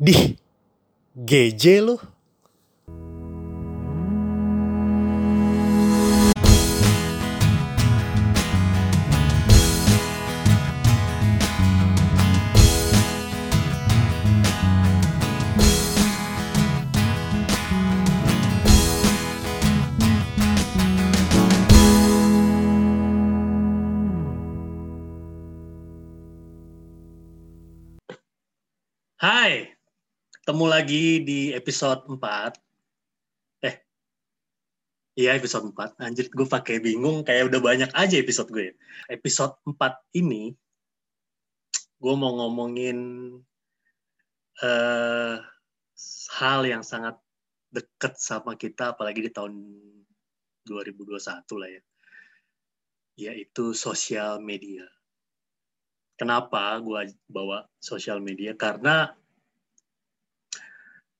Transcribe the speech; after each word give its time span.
Dih, 0.00 0.36
GJ 1.14 1.80
lu. 1.86 1.96
Ketemu 30.54 30.70
lagi 30.70 31.18
di 31.26 31.40
episode 31.50 32.06
4. 32.06 32.54
Eh, 33.66 33.74
iya 35.18 35.34
episode 35.34 35.66
4. 35.74 35.98
Anjir, 35.98 36.30
gue 36.30 36.46
pakai 36.46 36.78
bingung, 36.78 37.26
kayak 37.26 37.50
udah 37.50 37.58
banyak 37.58 37.90
aja 37.90 38.14
episode 38.14 38.54
gue. 38.54 38.70
Episode 39.10 39.58
4 39.66 39.74
ini, 40.14 40.54
gue 41.98 42.14
mau 42.14 42.38
ngomongin 42.38 42.98
eh 44.62 45.42
hal 46.38 46.60
yang 46.62 46.86
sangat 46.86 47.18
deket 47.74 48.14
sama 48.22 48.54
kita, 48.54 48.94
apalagi 48.94 49.26
di 49.26 49.34
tahun 49.34 49.58
2021 50.70 51.50
lah 51.58 51.66
ya. 51.66 51.82
Yaitu 53.18 53.74
sosial 53.74 54.38
media. 54.38 54.86
Kenapa 56.14 56.78
gue 56.78 57.10
bawa 57.26 57.66
sosial 57.82 58.22
media? 58.22 58.54
Karena 58.54 59.10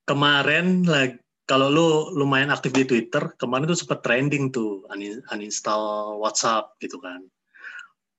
kemarin 0.04 0.84
like, 0.84 1.20
kalau 1.44 1.68
lu 1.68 1.88
lumayan 2.16 2.48
aktif 2.48 2.72
di 2.72 2.88
Twitter, 2.88 3.36
kemarin 3.36 3.68
tuh 3.68 3.76
sempat 3.76 4.00
trending 4.00 4.48
tuh 4.48 4.88
un- 4.88 5.24
uninstall 5.28 6.16
WhatsApp 6.16 6.72
gitu 6.80 6.96
kan. 7.00 7.20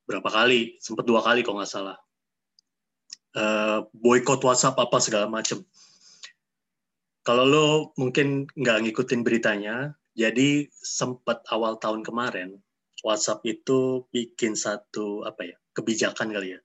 Berapa 0.06 0.30
kali? 0.30 0.78
Sempat 0.78 1.10
dua 1.10 1.26
kali 1.26 1.42
kalau 1.42 1.58
nggak 1.58 1.74
salah. 1.74 1.98
Eh, 3.34 3.80
boykot 3.98 4.46
WhatsApp 4.46 4.78
apa 4.78 4.98
segala 5.02 5.26
macem. 5.26 5.66
Kalau 7.26 7.44
lu 7.50 7.68
mungkin 7.98 8.46
nggak 8.54 8.86
ngikutin 8.86 9.26
beritanya, 9.26 9.98
jadi 10.14 10.70
sempat 10.72 11.42
awal 11.50 11.82
tahun 11.82 12.06
kemarin 12.06 12.62
WhatsApp 13.04 13.44
itu 13.44 14.08
bikin 14.10 14.56
satu 14.56 15.28
apa 15.28 15.44
ya 15.44 15.58
kebijakan 15.76 16.32
kali 16.32 16.56
ya 16.56 16.60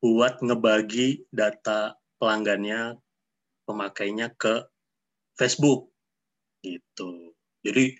buat 0.00 0.40
ngebagi 0.40 1.28
data 1.28 2.00
pelanggannya 2.16 2.96
pemakainya 3.64 4.32
ke 4.36 4.64
Facebook 5.34 5.90
gitu. 6.64 7.34
Jadi 7.64 7.96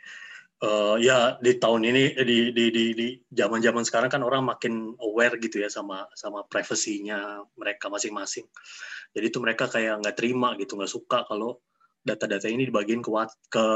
eh, 0.65 0.97
ya 1.03 1.37
di 1.41 1.53
tahun 1.57 1.83
ini 1.89 2.05
eh, 2.17 2.27
di 2.27 2.39
di 2.53 2.65
di 2.71 2.85
di 2.95 3.09
zaman-zaman 3.33 3.85
sekarang 3.85 4.11
kan 4.13 4.23
orang 4.25 4.47
makin 4.47 4.95
aware 5.01 5.37
gitu 5.41 5.61
ya 5.61 5.69
sama 5.69 6.09
sama 6.17 6.45
privasinya 6.49 7.43
mereka 7.59 7.91
masing-masing. 7.91 8.47
Jadi 9.17 9.27
itu 9.29 9.39
mereka 9.43 9.69
kayak 9.69 10.01
nggak 10.05 10.17
terima 10.17 10.57
gitu, 10.61 10.77
nggak 10.79 10.93
suka 10.93 11.27
kalau 11.29 11.61
data-data 12.05 12.47
ini 12.53 12.69
dibagiin 12.69 13.01
ke 13.01 13.11
ke 13.49 13.67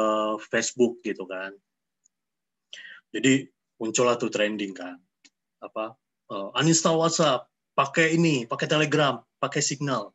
Facebook 0.52 1.00
gitu 1.04 1.24
kan. 1.24 1.52
Jadi 3.12 3.48
muncullah 3.80 4.20
tuh 4.20 4.28
trending 4.28 4.76
kan. 4.76 5.00
Apa? 5.64 5.96
eh, 6.28 6.48
uninstall 6.60 7.00
WhatsApp, 7.00 7.48
pakai 7.72 8.16
ini, 8.16 8.44
pakai 8.44 8.68
Telegram, 8.68 9.20
pakai 9.40 9.64
Signal. 9.64 10.12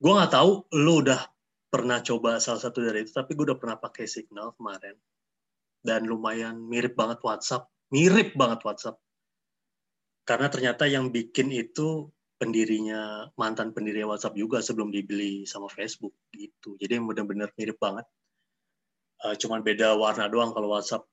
Gue 0.00 0.12
nggak 0.16 0.32
tahu 0.32 0.64
lu 0.80 1.04
udah 1.04 1.20
pernah 1.68 2.00
coba 2.00 2.40
salah 2.40 2.58
satu 2.58 2.80
dari 2.80 3.04
itu, 3.04 3.12
tapi 3.12 3.36
gue 3.36 3.52
udah 3.52 3.60
pernah 3.60 3.76
pakai 3.76 4.08
Signal 4.08 4.56
kemarin. 4.56 4.96
Dan 5.80 6.08
lumayan 6.08 6.56
mirip 6.56 6.96
banget 6.96 7.20
WhatsApp. 7.20 7.68
Mirip 7.92 8.32
banget 8.32 8.64
WhatsApp. 8.64 8.96
Karena 10.24 10.48
ternyata 10.48 10.88
yang 10.88 11.12
bikin 11.12 11.52
itu 11.52 12.08
pendirinya, 12.40 13.28
mantan 13.36 13.76
pendiri 13.76 14.00
WhatsApp 14.08 14.40
juga 14.40 14.64
sebelum 14.64 14.88
dibeli 14.88 15.44
sama 15.44 15.68
Facebook 15.68 16.16
gitu. 16.32 16.80
Jadi 16.80 16.96
yang 16.96 17.04
benar-benar 17.04 17.52
mirip 17.60 17.76
banget. 17.76 18.08
Eh, 19.20 19.36
cuman 19.36 19.60
beda 19.60 20.00
warna 20.00 20.32
doang 20.32 20.56
kalau 20.56 20.72
WhatsApp 20.72 21.04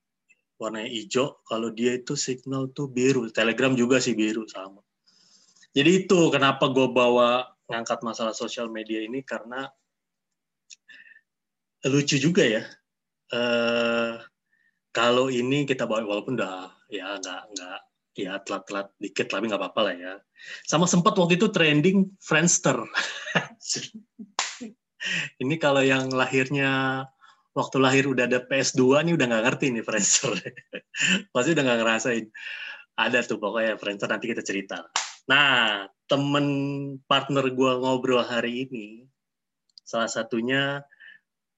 warnanya 0.55 0.87
hijau, 0.87 1.43
kalau 1.43 1.75
dia 1.75 1.99
itu 1.99 2.15
Signal 2.15 2.71
tuh 2.71 2.87
biru. 2.87 3.27
Telegram 3.35 3.75
juga 3.75 3.99
sih 3.99 4.15
biru 4.15 4.47
sama. 4.47 4.79
Jadi 5.75 6.07
itu 6.07 6.31
kenapa 6.31 6.71
gue 6.71 6.87
bawa 6.87 7.56
ngangkat 7.67 7.99
masalah 8.03 8.31
sosial 8.31 8.71
media 8.71 9.03
ini 9.03 9.23
karena 9.23 9.67
lucu 11.85 12.17
juga 12.17 12.43
ya. 12.43 12.63
Eh 13.31 14.13
kalau 14.95 15.29
ini 15.29 15.67
kita 15.67 15.85
bawa 15.85 16.07
walaupun 16.07 16.39
udah 16.39 16.73
ya 16.89 17.21
nggak 17.21 17.41
nggak 17.53 17.79
ya 18.17 18.41
telat-telat 18.41 18.87
dikit 18.97 19.29
tapi 19.29 19.45
nggak 19.45 19.61
apa-apa 19.61 19.81
lah 19.85 19.95
ya. 19.95 20.13
Sama 20.65 20.89
sempat 20.89 21.13
waktu 21.19 21.37
itu 21.37 21.53
trending 21.53 22.17
Friendster. 22.17 22.81
ini 25.43 25.55
kalau 25.61 25.85
yang 25.85 26.09
lahirnya 26.09 27.05
waktu 27.53 27.77
lahir 27.77 28.09
udah 28.09 28.25
ada 28.25 28.41
PS2 28.41 29.05
nih 29.05 29.13
udah 29.13 29.25
nggak 29.29 29.43
ngerti 29.45 29.65
nih 29.69 29.85
Friendster. 29.85 30.33
Pasti 31.33 31.49
udah 31.53 31.63
nggak 31.63 31.79
ngerasain. 31.83 32.25
Ada 32.97 33.21
tuh 33.29 33.37
pokoknya 33.37 33.77
Friendster 33.77 34.09
nanti 34.09 34.33
kita 34.33 34.41
cerita. 34.41 34.81
Nah, 35.27 35.83
temen 36.07 36.47
partner 37.03 37.51
gue 37.51 37.71
ngobrol 37.83 38.23
hari 38.23 38.63
ini, 38.63 39.03
salah 39.83 40.07
satunya 40.07 40.79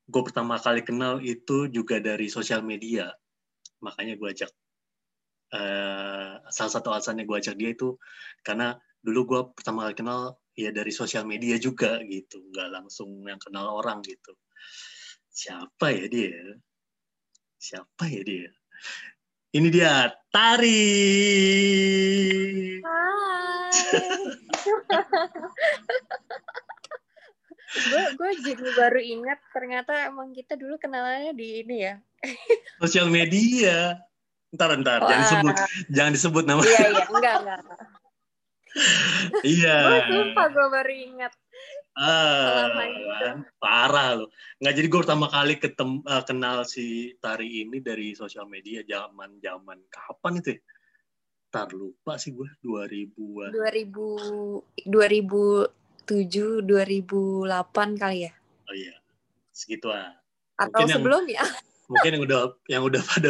gue 0.10 0.22
pertama 0.26 0.58
kali 0.58 0.82
kenal 0.82 1.22
itu 1.22 1.70
juga 1.70 2.02
dari 2.02 2.26
sosial 2.34 2.66
media. 2.66 3.14
Makanya 3.86 4.18
gue 4.18 4.30
ajak, 4.34 4.52
eh, 5.54 6.34
salah 6.50 6.72
satu 6.74 6.90
alasannya 6.90 7.30
gue 7.30 7.38
ajak 7.38 7.56
dia 7.62 7.70
itu 7.78 7.94
karena 8.42 8.74
dulu 9.06 9.20
gue 9.30 9.42
pertama 9.54 9.86
kali 9.86 9.96
kenal 10.02 10.42
ya 10.58 10.74
dari 10.74 10.90
sosial 10.90 11.30
media 11.30 11.56
juga 11.62 12.02
gitu, 12.10 12.42
nggak 12.50 12.70
langsung 12.74 13.22
yang 13.30 13.38
kenal 13.38 13.70
orang 13.78 14.02
gitu. 14.02 14.34
Siapa 15.30 15.94
ya 15.94 16.10
dia? 16.10 16.42
Siapa 17.62 18.04
ya 18.10 18.22
dia? 18.26 18.50
Ini 19.50 19.68
dia, 19.74 20.14
Tari. 20.30 20.78
gue 27.70 28.04
gue 28.18 28.32
jadi 28.46 28.66
baru 28.78 29.02
ingat 29.02 29.42
ternyata 29.50 30.06
emang 30.06 30.38
kita 30.38 30.54
dulu 30.54 30.78
kenalannya 30.78 31.34
di 31.34 31.66
ini 31.66 31.86
ya 31.86 31.98
Sosial 32.82 33.10
media. 33.10 33.98
Ntar, 34.54 34.78
ntar, 34.86 35.02
jangan 35.06 35.22
disebut, 35.26 35.56
jangan 35.94 36.12
disebut 36.14 36.44
nama. 36.46 36.62
iya 36.66 36.86
iya 36.86 37.06
enggak 37.10 37.36
enggak 37.42 37.60
iya. 39.46 39.78
gue 39.82 40.00
sumpah 40.14 40.46
gue 40.54 40.68
baru 40.78 40.94
ingat 40.94 41.34
Ah, 42.00 42.72
parah 43.60 44.16
loh. 44.16 44.30
Nggak 44.58 44.74
jadi 44.74 44.88
gue 44.88 45.00
pertama 45.04 45.28
kali 45.28 45.60
ketem, 45.60 46.00
eh, 46.02 46.24
kenal 46.24 46.64
si 46.64 47.12
Tari 47.20 47.60
ini 47.60 47.84
dari 47.84 48.16
sosial 48.16 48.48
media 48.48 48.80
zaman 48.88 49.38
zaman 49.44 49.84
kapan 49.92 50.40
itu 50.40 50.56
ya? 50.56 50.60
Ntar 51.52 51.68
lupa 51.76 52.16
sih 52.16 52.32
gue 52.32 52.48
2000-an. 52.62 53.52
2000 53.52 54.64
2007 54.88 56.64
2008 56.64 57.98
kali 57.98 58.18
ya 58.26 58.32
Oh 58.64 58.74
iya. 58.74 58.96
Segituan. 59.52 60.16
atau 60.56 60.72
Mungkin 60.72 60.88
yang- 60.88 60.98
sebelumnya 61.04 61.44
Mungkin 61.90 62.12
yang 62.14 62.24
udah 62.24 62.42
yang 62.70 62.84
udah 62.86 63.02
pada 63.02 63.30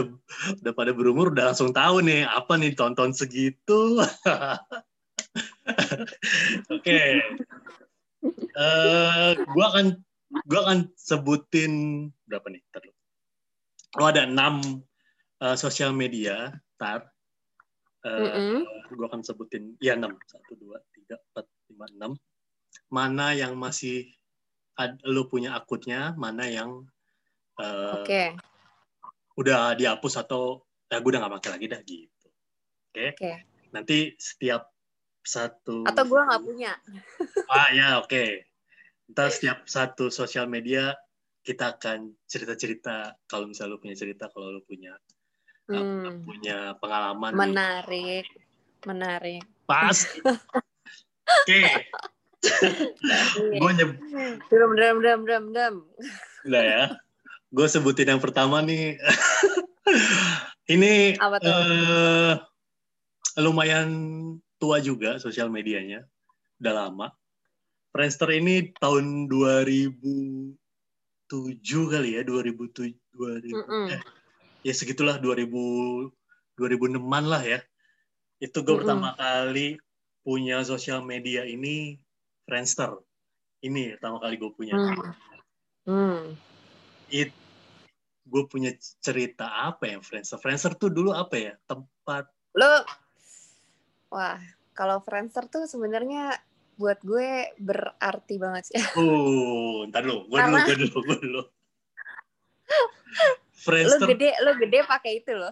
udah 0.60 0.74
pada 0.76 0.92
berumur 0.92 1.32
udah 1.32 1.56
langsung 1.56 1.72
tahu 1.72 2.04
nih 2.04 2.28
apa 2.28 2.60
nih 2.60 2.76
tonton 2.76 3.16
segitu. 3.16 4.04
Oke. 6.76 7.00
Eh, 8.26 9.32
gua 9.56 9.66
akan 9.72 9.86
gua 10.46 10.60
akan 10.68 10.80
sebutin 11.00 11.74
berapa 12.28 12.48
nih? 12.52 12.62
Ntar 12.72 12.82
dulu. 12.84 12.96
Oh 13.98 14.08
ada 14.12 14.28
enam 14.28 14.84
eh, 15.40 15.56
sosial 15.56 15.96
media, 15.96 16.54
tar. 16.76 17.08
Eh, 18.04 18.12
Mm-mm. 18.12 18.64
Gua 18.96 19.08
akan 19.10 19.24
sebutin 19.24 19.80
ya 19.80 19.96
enam 19.96 20.20
satu 20.28 20.56
dua 20.60 20.80
tiga 20.92 21.16
empat 21.32 21.46
lima 21.72 21.86
enam. 21.96 22.12
Mana 22.92 23.38
yang 23.38 23.56
masih 23.56 24.10
ad, 24.76 25.00
lu 25.08 25.28
punya 25.28 25.56
akunnya, 25.56 26.14
mana 26.20 26.48
yang 26.48 26.84
eh, 27.60 27.96
oke 28.04 28.24
udah 29.40 29.72
dihapus 29.80 30.20
atau 30.20 30.68
ya 30.92 31.00
gue 31.00 31.10
udah 31.16 31.24
nggak 31.24 31.34
pakai 31.40 31.52
lagi 31.56 31.66
dah 31.72 31.82
gitu. 31.88 32.28
Oke. 32.92 33.06
Oke. 33.16 33.34
Nanti 33.72 34.18
setiap 34.20 34.68
satu 35.30 35.86
atau 35.86 36.04
gue 36.04 36.18
nggak 36.18 36.42
punya 36.42 36.74
Ah 37.54 37.70
ya 37.70 38.02
oke. 38.02 38.50
Ntar 39.10 39.30
setiap 39.30 39.66
satu 39.66 40.10
sosial 40.10 40.46
media 40.46 40.94
kita 41.40 41.78
akan 41.78 42.14
cerita-cerita 42.26 43.14
kalau 43.26 43.46
misalnya 43.46 43.74
lu 43.74 43.82
punya 43.82 43.96
cerita 43.96 44.30
kalau 44.30 44.54
lu 44.54 44.62
punya 44.66 44.94
uh, 45.70 45.78
Hmm, 45.78 46.26
punya 46.26 46.74
pengalaman 46.78 47.34
menarik 47.34 48.26
menarik 48.86 49.46
pas. 49.66 49.98
Oke. 51.46 51.62
gue 53.54 53.72
nyeb 53.78 53.92
Dam, 54.50 54.72
dam, 54.74 54.98
dam, 55.02 55.20
dam, 55.26 55.44
dam. 55.54 55.74
Udah 56.46 56.64
ya. 56.64 56.84
Gue 57.50 57.66
sebutin 57.66 58.10
yang 58.10 58.22
pertama 58.22 58.62
nih. 58.62 58.98
Ini 60.74 61.18
Apa 61.18 61.42
tuh? 61.42 61.50
eh, 61.50 62.32
lumayan 63.42 63.90
tua 64.60 64.84
juga 64.84 65.18
sosial 65.18 65.48
medianya. 65.50 66.04
Udah 66.60 66.86
lama. 66.86 67.08
Friendster 67.90 68.30
ini 68.36 68.70
tahun 68.78 69.26
2007 69.32 70.54
kali 71.66 72.10
ya, 72.20 72.22
2007 72.22 72.94
2000 73.18 73.50
Mm-mm. 73.50 73.86
eh, 73.90 74.02
ya 74.62 74.74
segitulah 74.76 75.18
2000 75.18 75.50
2006-an 76.60 77.26
lah 77.26 77.42
ya. 77.42 77.60
Itu 78.38 78.62
gue 78.62 78.78
Mm-mm. 78.78 78.86
pertama 78.86 79.16
kali 79.18 79.80
punya 80.22 80.62
sosial 80.62 81.02
media 81.02 81.48
ini 81.48 81.98
Friendster. 82.46 83.00
Ini 83.66 83.98
pertama 83.98 84.22
kali 84.22 84.38
gue 84.38 84.52
punya. 84.54 84.76
Hmm. 84.78 85.16
Hmm. 85.90 86.38
it 87.10 87.34
gue 88.30 88.44
punya 88.46 88.70
cerita 89.02 89.50
apa 89.50 89.90
ya 89.90 89.98
Friendster 90.06 90.38
Friendster 90.38 90.78
tuh 90.78 90.94
dulu 90.94 91.10
apa 91.18 91.34
ya 91.34 91.54
tempat 91.66 92.30
Lo, 92.54 92.86
wah, 94.10 94.42
kalau 94.74 95.02
Friendster 95.02 95.46
tuh 95.50 95.66
sebenarnya 95.66 96.38
buat 96.80 97.04
gue 97.04 97.52
berarti 97.60 98.40
banget 98.40 98.64
sih. 98.72 98.80
oh 98.96 99.84
ntar 99.92 100.08
dulu 100.08 100.32
gue 100.32 100.40
dulu 100.40 100.58
gue 100.64 100.76
dulu 100.80 100.98
gue 101.04 101.18
dulu 101.20 101.34
lo 101.36 101.44
Friendster 103.68 104.08
gede, 104.16 104.32
lo 104.40 104.56
gede 104.56 104.80
pakai 104.88 105.20
itu 105.20 105.36
loh. 105.36 105.52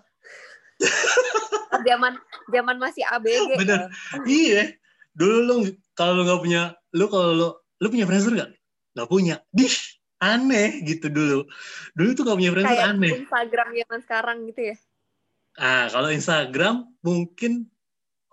zaman 1.88 2.16
zaman 2.48 2.78
masih 2.80 3.04
ABG. 3.04 3.60
Bener. 3.60 3.92
loh. 3.92 3.92
iya 4.24 4.72
dulu 5.12 5.38
lo 5.44 5.54
kalau 5.92 6.16
lo 6.16 6.24
nggak 6.24 6.42
punya 6.42 6.62
lo 6.96 7.06
kalau 7.12 7.32
lo 7.36 7.50
lo 7.84 7.88
punya 7.92 8.08
Friendster 8.08 8.32
nggak 8.32 8.52
nggak 8.96 9.10
punya 9.12 9.36
dih 9.52 9.76
aneh 10.18 10.82
gitu 10.82 11.14
dulu 11.14 11.46
dulu 11.94 12.10
tuh 12.18 12.24
gak 12.26 12.38
punya 12.42 12.52
Friendster 12.56 12.74
Kayak 12.74 12.90
aneh 12.96 13.12
Instagram 13.22 13.68
zaman 13.76 14.00
sekarang 14.02 14.38
gitu 14.50 14.62
ya. 14.74 14.76
ah 15.62 15.86
kalau 15.94 16.10
Instagram 16.10 16.76
mungkin 17.06 17.70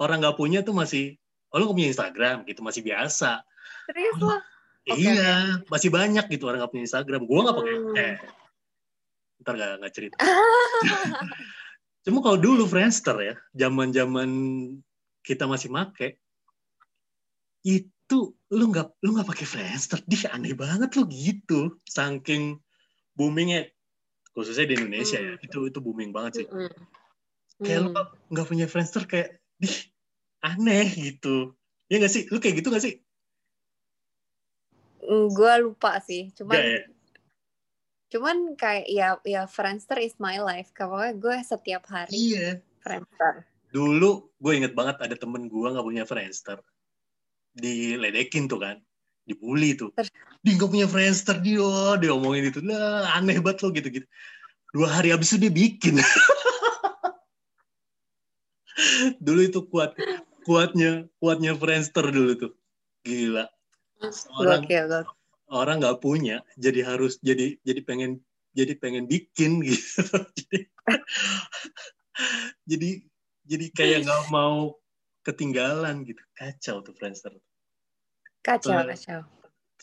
orang 0.00 0.18
nggak 0.22 0.36
punya 0.38 0.60
tuh 0.66 0.74
masih 0.74 1.14
oh 1.54 1.62
lo 1.62 1.70
nggak 1.70 1.76
punya 1.78 1.90
Instagram 1.94 2.36
gitu 2.48 2.60
masih 2.62 2.82
biasa 2.82 3.42
Serius 3.84 4.16
lo? 4.18 4.40
Oke, 4.84 5.00
iya, 5.00 5.64
masih 5.72 5.88
banyak 5.88 6.28
gitu 6.28 6.44
orang 6.44 6.60
nggak 6.60 6.72
punya 6.72 6.84
Instagram. 6.84 7.24
Gua 7.24 7.40
nggak 7.48 7.56
pakai. 7.56 7.74
Hmm. 7.76 7.96
Eh, 7.96 8.14
ntar 9.40 9.52
nggak 9.56 9.72
nggak 9.80 9.92
cerita. 9.96 10.16
Cuma 12.04 12.20
kalau 12.20 12.36
dulu 12.36 12.68
Friendster 12.68 13.16
ya, 13.16 13.34
zaman-zaman 13.56 14.28
kita 15.24 15.48
masih 15.48 15.72
make, 15.72 16.20
itu 17.64 18.20
lu 18.52 18.64
nggak 18.68 19.00
lu 19.00 19.16
nggak 19.16 19.28
pakai 19.28 19.46
Friendster, 19.48 20.04
dia 20.04 20.28
aneh 20.36 20.52
banget 20.52 20.92
lu 21.00 21.08
gitu. 21.08 21.80
Saking 21.88 22.60
boomingnya, 23.16 23.72
khususnya 24.36 24.68
di 24.68 24.76
Indonesia 24.76 25.16
ya, 25.16 25.40
Hmm. 25.40 25.44
itu 25.48 25.58
itu 25.72 25.78
booming 25.80 26.12
banget 26.12 26.44
sih. 26.44 26.46
Mm-mm. 26.52 26.72
Kayak 27.64 27.80
lu 27.84 27.90
Hmm. 27.96 28.04
nggak 28.36 28.46
punya 28.52 28.66
Friendster 28.68 29.08
kayak, 29.08 29.40
dih 29.60 29.76
aneh 30.44 30.88
gitu. 30.92 31.54
Ya 31.88 32.00
nggak 32.00 32.12
sih? 32.12 32.22
Lu 32.28 32.38
kayak 32.40 32.60
gitu 32.62 32.68
nggak 32.72 32.84
sih? 32.84 32.94
gue 35.04 35.52
lupa 35.60 36.00
sih. 36.00 36.32
Cuman 36.32 36.56
Nggak 36.56 36.64
ya? 36.64 36.82
cuman 38.14 38.36
kayak 38.54 38.86
ya 38.88 39.08
ya 39.26 39.42
Friendster 39.44 40.00
is 40.00 40.16
my 40.16 40.40
life. 40.40 40.72
Pokoknya 40.72 41.12
gue 41.18 41.36
setiap 41.44 41.84
hari 41.92 42.12
Iya. 42.12 42.64
Friendster. 42.80 43.44
Dulu 43.68 44.32
gue 44.40 44.52
inget 44.56 44.72
banget 44.72 44.96
ada 45.04 45.16
temen 45.18 45.44
gue 45.50 45.66
nggak 45.68 45.84
punya 45.84 46.04
Friendster. 46.08 46.58
Diledekin 47.52 48.48
tuh 48.48 48.64
kan. 48.64 48.76
Dibully 49.28 49.76
tuh. 49.76 49.92
Dia 50.40 50.52
nggak 50.56 50.70
punya 50.72 50.88
Friendster 50.88 51.36
dia 51.44 52.00
dia 52.00 52.10
omongin 52.16 52.48
itu. 52.48 52.64
Lah 52.64 53.12
aneh 53.20 53.36
banget 53.44 53.60
lo 53.60 53.68
gitu 53.76 53.88
gitu 53.92 54.08
dua 54.74 54.90
hari 54.90 55.14
abis 55.14 55.38
itu 55.38 55.46
dia 55.46 55.52
bikin 55.54 55.94
dulu 59.22 59.40
itu 59.44 59.60
kuat 59.70 59.94
kuatnya 60.44 61.06
kuatnya 61.18 61.52
Friendster 61.56 62.06
dulu 62.10 62.32
tuh. 62.36 62.52
Gila. 63.04 63.46
Orang 64.38 64.64
gokil 64.64 64.84
gokil. 64.90 65.12
orang 65.52 65.76
nggak 65.78 66.00
punya 66.00 66.40
jadi 66.58 66.82
harus 66.82 67.20
jadi 67.20 67.56
jadi 67.62 67.80
pengen 67.84 68.20
jadi 68.56 68.74
pengen 68.78 69.06
bikin 69.06 69.60
gitu. 69.68 70.02
Jadi 70.34 70.58
jadi 72.70 72.90
jadi 73.44 73.66
kayak 73.76 73.98
nggak 74.08 74.24
mau 74.32 74.76
ketinggalan 75.24 76.04
gitu. 76.04 76.20
Kacau 76.36 76.84
tuh 76.84 76.92
Friendster. 76.96 77.32
Kacau 78.44 78.76
Betul. 78.76 78.92
kacau. 78.92 79.20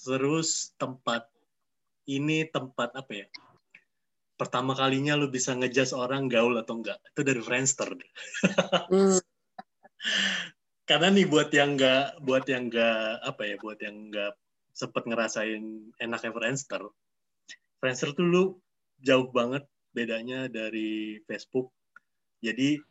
terus 0.01 0.73
tempat 0.81 1.29
ini 2.09 2.47
tempat 2.49 2.89
apa 2.97 3.11
ya 3.13 3.27
pertama 4.41 4.73
kalinya 4.73 5.13
lu 5.13 5.29
bisa 5.29 5.53
ngejas 5.53 5.93
orang 5.93 6.25
gaul 6.25 6.57
atau 6.57 6.81
enggak. 6.81 6.97
Itu 7.13 7.21
dari 7.21 7.41
Friendster. 7.45 7.93
Hmm. 8.89 9.21
karena 10.89 11.13
nih 11.13 11.29
buat 11.29 11.53
yang 11.53 11.77
enggak 11.77 12.17
buat 12.25 12.43
yang 12.49 12.73
enggak 12.73 13.21
apa 13.21 13.41
ya 13.45 13.55
buat 13.61 13.77
yang 13.79 14.09
enggak 14.09 14.33
sempet 14.73 15.05
ngerasain 15.05 15.93
enaknya 16.01 16.33
Friendster 16.33 16.83
Friendster 17.77 18.17
tuh 18.17 18.25
lu 18.25 18.43
jauh 18.97 19.29
banget 19.29 19.65
bedanya 19.93 20.49
dari 20.49 21.21
Facebook. 21.29 21.69
Jadi 22.41 22.81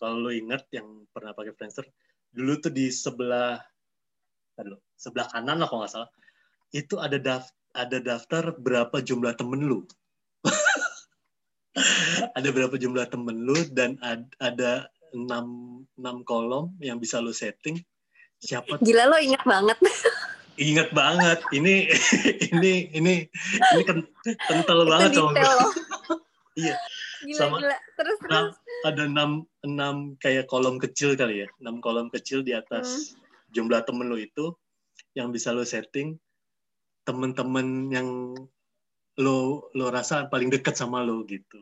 kalau 0.00 0.28
lu 0.28 0.30
inget 0.32 0.64
yang 0.72 1.04
pernah 1.12 1.36
pakai 1.36 1.52
Friendster 1.52 1.84
dulu 2.32 2.60
tuh 2.64 2.72
di 2.72 2.88
sebelah 2.88 3.60
dulu, 4.56 4.80
sebelah 4.96 5.28
kanan 5.32 5.60
lah 5.60 5.68
kalau 5.68 5.84
nggak 5.84 5.92
salah 5.92 6.10
itu 6.76 7.00
ada 7.00 7.16
daf- 7.16 7.56
ada 7.72 7.98
daftar 8.02 8.52
berapa 8.56 9.00
jumlah 9.00 9.32
temen 9.38 9.64
lu 9.64 9.88
ada 12.32 12.48
berapa 12.48 12.74
jumlah 12.74 13.06
temen 13.06 13.36
lu 13.38 13.56
dan 13.70 13.96
ad- 14.00 14.34
ada 14.38 14.86
enam 15.10 15.46
enam 15.94 16.16
kolom 16.22 16.72
yang 16.78 16.96
bisa 16.96 17.18
lu 17.18 17.30
setting? 17.30 17.80
Siapa 18.38 18.78
gila 18.78 19.06
lo 19.06 19.16
ingat 19.16 19.42
banget. 19.42 19.78
Inget 20.56 20.88
banget. 20.90 21.38
Ini 21.50 21.74
ini 22.50 22.72
ini 22.92 23.14
ini 23.72 23.82
ken- 23.82 24.08
kental 24.44 24.84
banget 24.84 25.10
sama 25.12 25.32
gue 25.32 25.42
lo 25.44 25.68
Iya. 26.60 26.74
gila 27.22 27.38
Sama- 27.38 27.58
gila. 27.58 27.76
Terus 27.94 28.16
terus. 28.20 28.54
ada 28.84 29.02
enam 29.04 29.30
enam 29.62 29.94
kayak 30.18 30.46
kolom 30.46 30.78
kecil 30.78 31.14
kali 31.14 31.42
ya. 31.42 31.48
Enam 31.58 31.78
kolom 31.78 32.06
kecil 32.08 32.42
di 32.42 32.54
atas 32.54 33.14
jumlah 33.50 33.82
temen 33.82 34.06
lu 34.06 34.16
itu 34.16 34.54
yang 35.14 35.30
bisa 35.30 35.50
lo 35.50 35.62
setting. 35.62 36.14
Temen-temen 37.02 37.88
yang 37.88 38.08
lo 39.18 39.38
lo 39.72 39.86
rasa 39.88 40.28
paling 40.28 40.46
dekat 40.46 40.74
sama 40.74 41.02
lo 41.02 41.24
gitu 41.24 41.58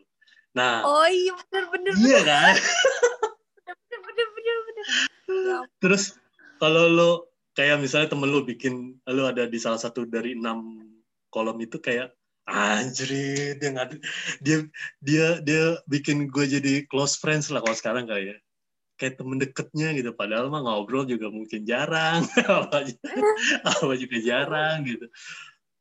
nah 0.57 0.81
oh 0.89 1.05
iya 1.05 1.37
bener 1.37 1.65
bener 1.69 1.93
iya 2.01 2.21
kan? 2.25 2.55
Bener 2.57 4.01
bener 4.01 4.29
bener 4.33 4.57
bener. 4.65 4.87
Ya 5.27 5.59
terus 5.83 6.17
kalau 6.57 6.89
lo 6.89 7.11
kayak 7.53 7.83
misalnya 7.83 8.15
temen 8.15 8.31
lo 8.31 8.47
bikin 8.47 8.97
lo 9.11 9.29
ada 9.29 9.45
di 9.45 9.59
salah 9.61 9.77
satu 9.77 10.09
dari 10.09 10.39
enam 10.39 10.81
kolom 11.29 11.59
itu 11.61 11.77
kayak 11.83 12.15
anjir 12.47 13.11
dia 13.59 13.69
nggak 13.75 13.99
dia 14.39 14.59
dia 15.03 15.27
dia 15.43 15.65
bikin 15.91 16.31
gue 16.31 16.47
jadi 16.47 16.87
close 16.87 17.19
friends 17.19 17.51
lah 17.51 17.59
kalau 17.61 17.75
sekarang 17.75 18.07
kali 18.07 18.33
ya. 18.33 18.39
Kayak 18.97 19.21
temen 19.21 19.37
deketnya 19.37 19.93
gitu 19.93 20.17
padahal 20.17 20.49
mah 20.49 20.65
ngobrol 20.65 21.05
juga 21.05 21.29
mungkin 21.29 21.69
jarang 21.69 22.25
apa 23.69 23.93
juga 24.01 24.17
jarang 24.25 24.89
gitu. 24.89 25.05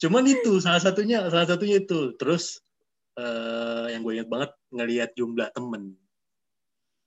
Cuman 0.03 0.25
itu 0.27 0.59
salah 0.59 0.81
satunya 0.83 1.23
salah 1.31 1.47
satunya 1.47 1.79
itu. 1.79 2.11
Terus 2.19 2.64
eh, 3.19 3.85
yang 3.95 4.01
gue 4.03 4.13
ingat 4.19 4.29
banget 4.29 4.51
ngelihat 4.71 5.09
jumlah 5.15 5.49
temen. 5.55 5.95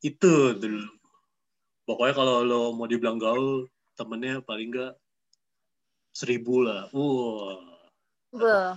Itu 0.00 0.56
dulu. 0.56 0.88
Pokoknya 1.88 2.14
kalau 2.16 2.44
lo 2.44 2.62
mau 2.76 2.84
dibilang 2.84 3.16
gaul 3.16 3.64
temennya 3.96 4.44
paling 4.44 4.70
enggak 4.72 4.92
seribu 6.12 6.66
lah. 6.66 6.90
Wah. 6.92 7.56
Beuh, 8.28 8.76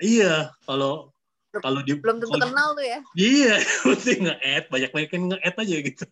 iya 0.00 0.48
kalau 0.64 1.12
kalau 1.60 1.82
di 1.82 1.98
belum 1.98 2.22
tentu 2.22 2.38
kenal 2.38 2.72
tuh 2.72 2.86
ya. 2.86 2.98
Iya, 3.12 3.54
penting 3.92 4.30
nge-add, 4.30 4.64
banyak-banyakin 4.70 5.22
nge-add 5.34 5.56
aja 5.58 5.76
gitu. 5.82 6.04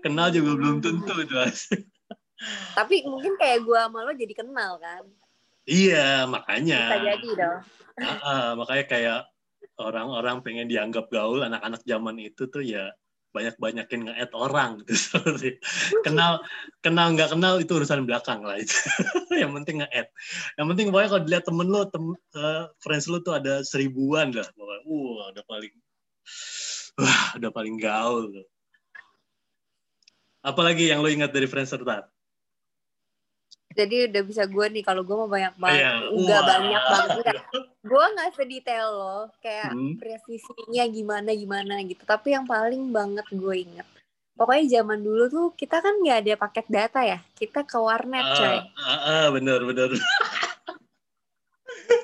Kenal 0.00 0.32
juga 0.32 0.50
belum 0.56 0.78
tentu 0.80 1.12
itu. 1.18 1.34
Tapi 2.72 3.04
mungkin 3.04 3.36
kayak 3.36 3.66
gue 3.66 3.76
sama 3.76 4.00
lo 4.06 4.14
jadi 4.16 4.32
kenal 4.32 4.80
kan? 4.80 5.04
Iya, 5.68 6.24
makanya. 6.24 6.80
bisa 6.88 6.98
jadi 7.04 7.28
dong. 7.36 7.58
Ah, 8.00 8.18
ah, 8.24 8.46
makanya 8.56 8.84
kayak 8.88 9.20
orang-orang 9.80 10.44
pengen 10.44 10.68
dianggap 10.68 11.08
gaul, 11.08 11.40
anak-anak 11.40 11.80
zaman 11.88 12.20
itu 12.20 12.46
tuh 12.46 12.60
ya 12.60 12.92
banyak-banyakin 13.30 14.10
nge-add 14.10 14.32
orang 14.34 14.82
gitu. 14.82 14.94
kenal 16.06 16.42
kenal 16.82 17.14
nggak 17.14 17.30
kenal 17.30 17.62
itu 17.62 17.72
urusan 17.78 18.02
belakang 18.04 18.42
lah 18.42 18.58
itu. 18.58 18.74
Yang 19.40 19.52
penting 19.62 19.76
nge-add. 19.82 20.08
Yang 20.58 20.66
penting 20.74 20.86
pokoknya 20.90 21.08
kalau 21.10 21.22
dilihat 21.24 21.44
temen 21.46 21.68
lo, 21.70 21.80
tem, 21.86 22.04
eh, 22.36 22.64
friends 22.82 23.06
lo 23.06 23.18
tuh 23.22 23.38
ada 23.38 23.62
seribuan 23.62 24.34
lah. 24.34 24.46
Pokoknya, 24.54 24.82
wah, 24.86 25.26
udah 25.30 25.44
paling 25.46 25.74
wah, 26.98 27.26
udah 27.38 27.50
paling 27.54 27.76
gaul. 27.78 28.26
Apalagi 30.40 30.88
yang 30.90 31.04
lo 31.04 31.08
ingat 31.12 31.30
dari 31.30 31.46
Friendster 31.46 31.84
Tar? 31.84 32.08
Jadi 33.70 34.10
udah 34.10 34.22
bisa 34.26 34.42
gue 34.50 34.66
nih 34.66 34.82
kalau 34.82 35.06
gue 35.06 35.14
mau 35.14 35.30
banyak 35.30 35.54
banget, 35.54 35.78
Iya. 35.78 36.10
nggak 36.10 36.42
banyak 36.42 36.84
banget. 36.90 37.36
Gue 37.80 38.04
nggak 38.18 38.30
sedetail 38.34 38.88
loh, 38.90 39.22
kayak 39.38 39.70
Hmm. 39.70 39.94
presisinya 39.94 40.84
gimana 40.90 41.30
gimana 41.32 41.74
gitu. 41.86 42.02
Tapi 42.02 42.34
yang 42.34 42.50
paling 42.50 42.90
banget 42.90 43.26
gue 43.30 43.54
inget, 43.56 43.86
pokoknya 44.34 44.82
zaman 44.82 44.98
dulu 45.00 45.24
tuh 45.30 45.46
kita 45.54 45.78
kan 45.78 46.02
nggak 46.02 46.18
ada 46.18 46.34
paket 46.36 46.66
data 46.66 47.00
ya, 47.06 47.18
kita 47.38 47.62
ke 47.62 47.78
warnet 47.78 48.26
coy. 48.34 48.58
Ah, 48.58 48.64
ah, 48.82 49.00
ah, 49.06 49.24
bener 49.30 49.62
bener. 49.62 49.88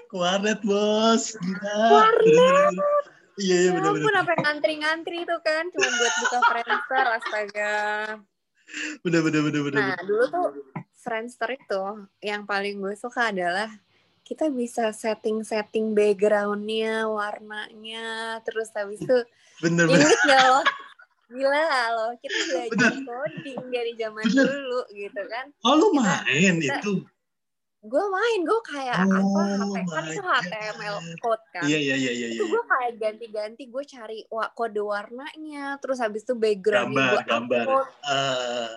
Ke 0.06 0.14
Warnet 0.14 0.62
bos, 0.62 1.34
gila. 1.34 1.78
Warnet. 1.90 2.74
Iya 3.36 3.56
iya 3.58 3.58
Ya 3.68 3.70
bener 3.74 3.90
bener. 3.98 4.14
sampai 4.14 4.36
ngantri-ngantri 4.38 5.18
tuh 5.26 5.40
kan, 5.42 5.66
cuma 5.74 5.88
buat 5.90 6.14
buka 6.22 6.38
Friendster, 6.46 7.06
astaga. 7.10 7.74
Bener 9.02 9.20
bener 9.26 9.40
bener 9.50 9.62
bener. 9.66 9.82
Nah, 9.82 9.98
dulu 10.06 10.24
tuh 10.30 10.46
Friendster 11.06 11.54
itu 11.54 11.82
yang 12.18 12.42
paling 12.42 12.76
gue 12.76 12.92
suka 12.92 13.30
adalah 13.30 13.70
kita 14.20 14.50
bisa 14.50 14.90
setting-setting 14.90 15.94
backgroundnya, 15.94 17.06
warnanya, 17.06 18.06
terus 18.42 18.74
habis 18.74 18.98
itu 18.98 19.22
Bener 19.62 19.86
bener. 19.86 20.02
inget 20.02 20.20
gak 20.26 20.44
lo? 20.44 20.60
Gila 21.28 21.62
loh, 21.90 22.10
kita 22.18 22.34
belajar 22.48 22.94
coding 23.00 23.62
dari 23.70 23.92
zaman 23.94 24.24
Bener. 24.24 24.46
dulu 24.46 24.80
gitu 24.90 25.22
kan. 25.26 25.46
Oh 25.62 25.74
lu 25.74 25.88
Kita- 25.88 26.02
main 26.24 26.54
kita- 26.58 26.82
itu? 26.82 26.94
Gue 27.86 28.02
main, 28.02 28.42
gue 28.42 28.60
kayak 28.66 28.98
Oh 28.98 29.14
apa, 29.30 29.42
HP, 29.62 29.74
kan 29.86 30.04
itu. 30.04 30.18
HTML 30.18 30.96
code 31.16 31.44
kan. 31.54 31.62
Iya 31.62 31.78
iya 31.78 31.94
iya 31.94 32.12
iya. 32.12 32.26
itu 32.28 32.42
iya. 32.42 32.50
gue 32.50 32.62
kayak 32.66 32.92
ganti-ganti 32.98 33.62
gue 33.64 33.84
cari 33.86 34.18
kode 34.26 34.82
warnanya 34.82 35.78
terus 35.78 36.02
habis 36.02 36.26
itu 36.26 36.34
backgroundnya 36.34 36.98
Gambar 36.98 37.14
gue 37.14 37.22
gambar. 37.30 37.62
upload 37.62 37.88
Ah, 38.02 38.70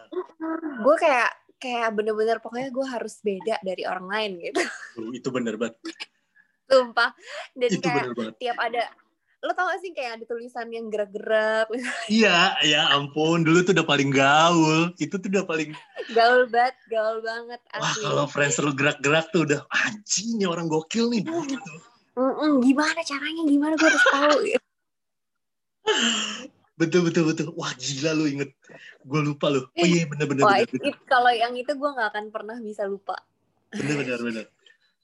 gue 0.79 0.95
kayak 0.99 1.29
kayak 1.59 1.91
bener-bener 1.91 2.39
pokoknya 2.39 2.71
gue 2.71 2.85
harus 2.87 3.19
beda 3.19 3.59
dari 3.61 3.83
orang 3.83 4.07
lain 4.07 4.31
gitu 4.39 4.63
itu 5.11 5.29
bener 5.29 5.59
banget. 5.59 5.75
sumpah 6.69 7.11
dan 7.57 7.69
Itu 7.69 7.83
kayak 7.83 8.39
tiap 8.39 8.57
ada 8.57 8.87
lo 9.39 9.55
tau 9.55 9.71
gak 9.71 9.79
sih 9.79 9.95
kayak 9.95 10.19
ada 10.19 10.25
tulisan 10.27 10.67
yang 10.67 10.91
gerak-gerak 10.91 11.71
Iya, 12.11 12.59
ya 12.67 12.91
ampun, 12.91 13.47
dulu 13.47 13.63
tuh 13.63 13.71
udah 13.71 13.87
paling 13.87 14.11
gaul. 14.11 14.91
Itu 14.99 15.15
tuh 15.15 15.31
udah 15.31 15.47
paling 15.47 15.71
gaul 16.11 16.43
banget 16.51 16.75
gaul 16.91 17.23
banget 17.23 17.61
wah 17.71 17.87
asli 17.87 18.03
kalau 18.03 18.27
Friendster 18.27 18.67
gerak-gerak 18.75 19.31
tuh 19.31 19.47
udah 19.47 19.63
anjing 19.71 20.35
nih 20.43 20.47
orang 20.49 20.67
gokil 20.67 21.07
nih. 21.07 21.23
Gitu. 21.23 21.73
Mm-mm, 22.19 22.59
gimana 22.67 22.99
caranya 22.99 23.43
gimana 23.47 23.73
gue 23.79 23.87
harus 23.87 24.05
tahu 24.11 24.37
gitu. 24.43 24.65
Betul 26.79 27.11
betul 27.11 27.27
betul. 27.27 27.51
Wah 27.59 27.75
gila 27.75 28.15
lu 28.15 28.25
inget. 28.31 28.55
Gue 29.03 29.19
lupa 29.19 29.51
lu. 29.51 29.67
Oh 29.67 29.83
iya 29.83 30.07
bener 30.07 30.25
bener 30.31 30.43
wah 30.47 30.55
bener. 30.55 30.71
bener. 30.71 30.95
kalau 31.05 31.31
yang 31.35 31.53
itu 31.59 31.71
gue 31.75 31.89
nggak 31.91 32.09
akan 32.15 32.25
pernah 32.31 32.57
bisa 32.63 32.87
lupa 32.87 33.19
bener 33.73 33.95
bener 34.01 34.19
bener 34.21 34.45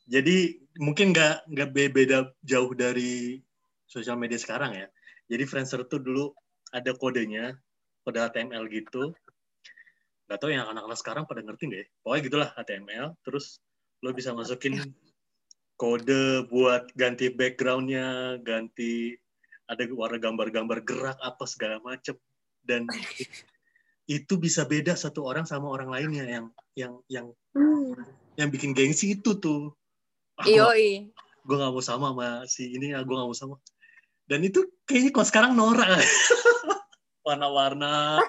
jadi 0.09 0.37
mungkin 0.81 1.13
nggak 1.13 1.49
nggak 1.49 1.69
be- 1.73 1.93
beda 1.93 2.33
jauh 2.41 2.71
dari 2.73 3.41
sosial 3.85 4.17
media 4.17 4.37
sekarang 4.41 4.73
ya 4.73 4.87
jadi 5.29 5.43
Friendster 5.45 5.85
tuh 5.85 6.01
dulu 6.01 6.33
ada 6.73 6.93
kodenya 6.97 7.53
kode 8.01 8.21
HTML 8.21 8.65
gitu 8.69 9.13
nggak 10.25 10.37
tahu 10.41 10.49
yang 10.49 10.65
anak-anak 10.65 10.97
sekarang 10.97 11.23
pada 11.29 11.45
ngerti 11.45 11.69
nggak 11.69 11.81
ya 11.85 11.87
pokoknya 12.01 12.21
gitulah 12.25 12.49
HTML 12.57 13.07
terus 13.21 13.61
lo 14.01 14.09
bisa 14.13 14.33
masukin 14.33 14.81
kode 15.81 16.49
buat 16.49 16.89
ganti 16.97 17.29
backgroundnya 17.29 18.39
ganti 18.41 19.19
ada 19.65 19.83
warna 19.93 20.17
gambar-gambar 20.21 20.79
gerak 20.85 21.17
apa 21.21 21.43
segala 21.49 21.81
macem. 21.81 22.15
Dan 22.65 22.89
itu 24.05 24.33
bisa 24.37 24.65
beda 24.65 24.93
satu 24.93 25.25
orang 25.25 25.49
sama 25.49 25.69
orang 25.69 25.89
lainnya 25.89 26.25
yang 26.25 26.45
yang 26.77 26.93
yang 27.09 27.27
hmm. 27.57 27.97
yang 28.37 28.49
bikin 28.53 28.77
gengsi 28.77 29.17
itu 29.17 29.37
tuh. 29.41 29.73
Ah, 30.37 30.45
gue 30.45 30.59
Yoi. 30.59 31.09
gak 31.45 31.71
mau 31.71 31.81
sama 31.81 32.11
sama 32.11 32.29
si 32.49 32.73
ini 32.75 32.93
ya 32.93 33.01
gue 33.01 33.15
gak 33.15 33.29
mau 33.29 33.37
sama. 33.37 33.55
Dan 34.25 34.45
itu 34.45 34.65
kayaknya 34.85 35.11
kalau 35.13 35.27
sekarang 35.27 35.51
norak. 35.57 35.89
Warna-warna 37.25 38.21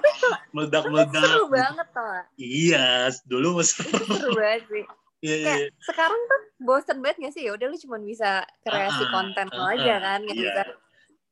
meledak-meledak. 0.56 1.20
seru 1.20 1.52
banget 1.52 1.88
gak? 1.92 2.24
iya 2.40 3.12
dulu 3.28 3.60
mas 3.60 3.76
seru. 3.76 4.32
Banget 4.32 4.64
sih. 4.72 4.84
Iya 5.20 5.36
iya. 5.36 5.48
kayak 5.52 5.68
sekarang 5.84 6.20
tuh 6.24 6.40
bosen 6.64 6.98
banget 7.04 7.16
gak 7.28 7.34
sih? 7.36 7.42
Ya 7.44 7.52
udah 7.52 7.66
lu 7.68 7.76
cuma 7.76 8.00
bisa 8.00 8.48
kreasi 8.64 9.04
Ah, 9.04 9.10
konten 9.12 9.48
ah, 9.52 9.72
aja 9.76 9.94
kan 10.00 10.18
nggak 10.24 10.36
iya. 10.36 10.48
bisa 10.48 10.62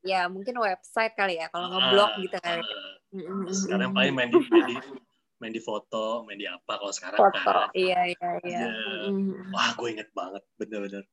ya 0.05 0.29
mungkin 0.29 0.53
website 0.55 1.17
kali 1.17 1.41
ya 1.41 1.49
kalau 1.49 1.65
Ah, 1.65 1.71
ngeblog 1.73 2.11
gitu 2.21 2.37
kali 2.37 2.61
ah. 2.61 2.93
Mm-mm. 3.09 3.49
sekarang 3.49 3.89
paling 3.89 4.13
main 4.13 4.29
di, 4.29 4.37
main 4.53 4.65
di 4.69 4.75
main 5.35 5.51
di 5.51 5.59
foto 5.59 6.21
main 6.23 6.37
di 6.37 6.45
apa 6.45 6.77
kalau 6.77 6.93
sekarang 6.93 7.17
foto 7.17 7.39
kan 7.41 7.73
iya 7.73 8.05
iya 8.05 8.29
iya 8.45 8.59
Iya. 8.61 8.69
Mm-mm. 9.09 9.49
wah 9.49 9.73
gue 9.73 9.89
inget 9.89 10.09
banget 10.13 10.45
bener-bener 10.55 11.03